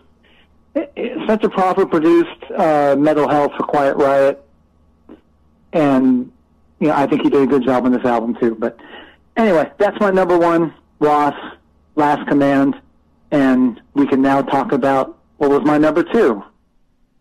[1.25, 4.45] Spencer Proffer produced uh, Metal Health for Quiet Riot,
[5.73, 6.31] and
[6.81, 8.57] you know I think he did a good job on this album too.
[8.59, 8.79] But
[9.37, 11.35] anyway, that's my number one, Ross,
[11.97, 12.81] Last Command,
[13.31, 16.43] and we can now talk about what was my number two.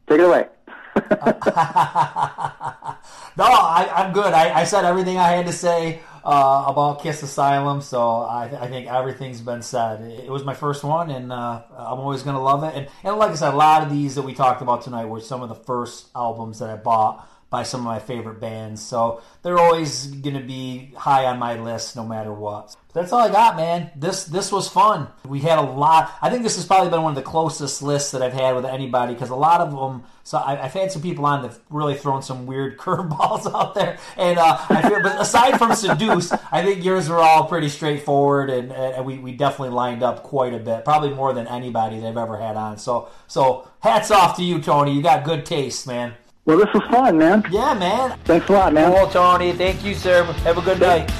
[0.07, 0.47] Take it away.
[3.37, 4.33] No, I, I'm good.
[4.33, 8.67] I, I said everything I had to say uh, about Kiss Asylum, so I, I
[8.67, 10.01] think everything's been said.
[10.01, 12.75] It, was my first one, and uh, I'm always going to love it.
[12.75, 15.21] And, and like I said, a lot of these that we talked about tonight were
[15.21, 19.21] some of the first albums that I bought by some of my favorite bands, so
[19.41, 22.75] they're always going to be high on my list no matter what.
[22.87, 23.89] But that's all I got, man.
[23.95, 25.07] This this was fun.
[25.25, 26.13] We had a lot.
[26.21, 28.65] I think this has probably been one of the closest lists that I've had with
[28.65, 30.03] anybody because a lot of them.
[30.23, 33.97] So I, I've had some people on that've really thrown some weird curveballs out there,
[34.17, 35.01] and uh, I feel.
[35.01, 39.31] But aside from Seduce, I think yours were all pretty straightforward, and, and we, we
[39.31, 42.77] definitely lined up quite a bit, probably more than anybody that I've ever had on.
[42.77, 44.93] So so hats off to you, Tony.
[44.93, 46.13] You got good taste, man.
[46.47, 47.43] Well, this was fun, man.
[47.51, 48.17] Yeah, man.
[48.23, 48.93] Thanks a lot, man.
[48.93, 49.51] Well, Tony.
[49.51, 50.23] Thank you, sir.
[50.23, 51.11] Have a good night.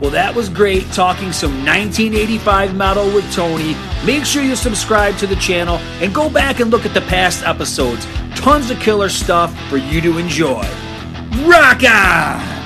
[0.00, 3.76] Well, that was great talking some 1985 metal with Tony.
[4.06, 7.44] Make sure you subscribe to the channel and go back and look at the past
[7.44, 8.06] episodes.
[8.34, 10.66] Tons of killer stuff for you to enjoy.
[11.44, 12.61] Rock on!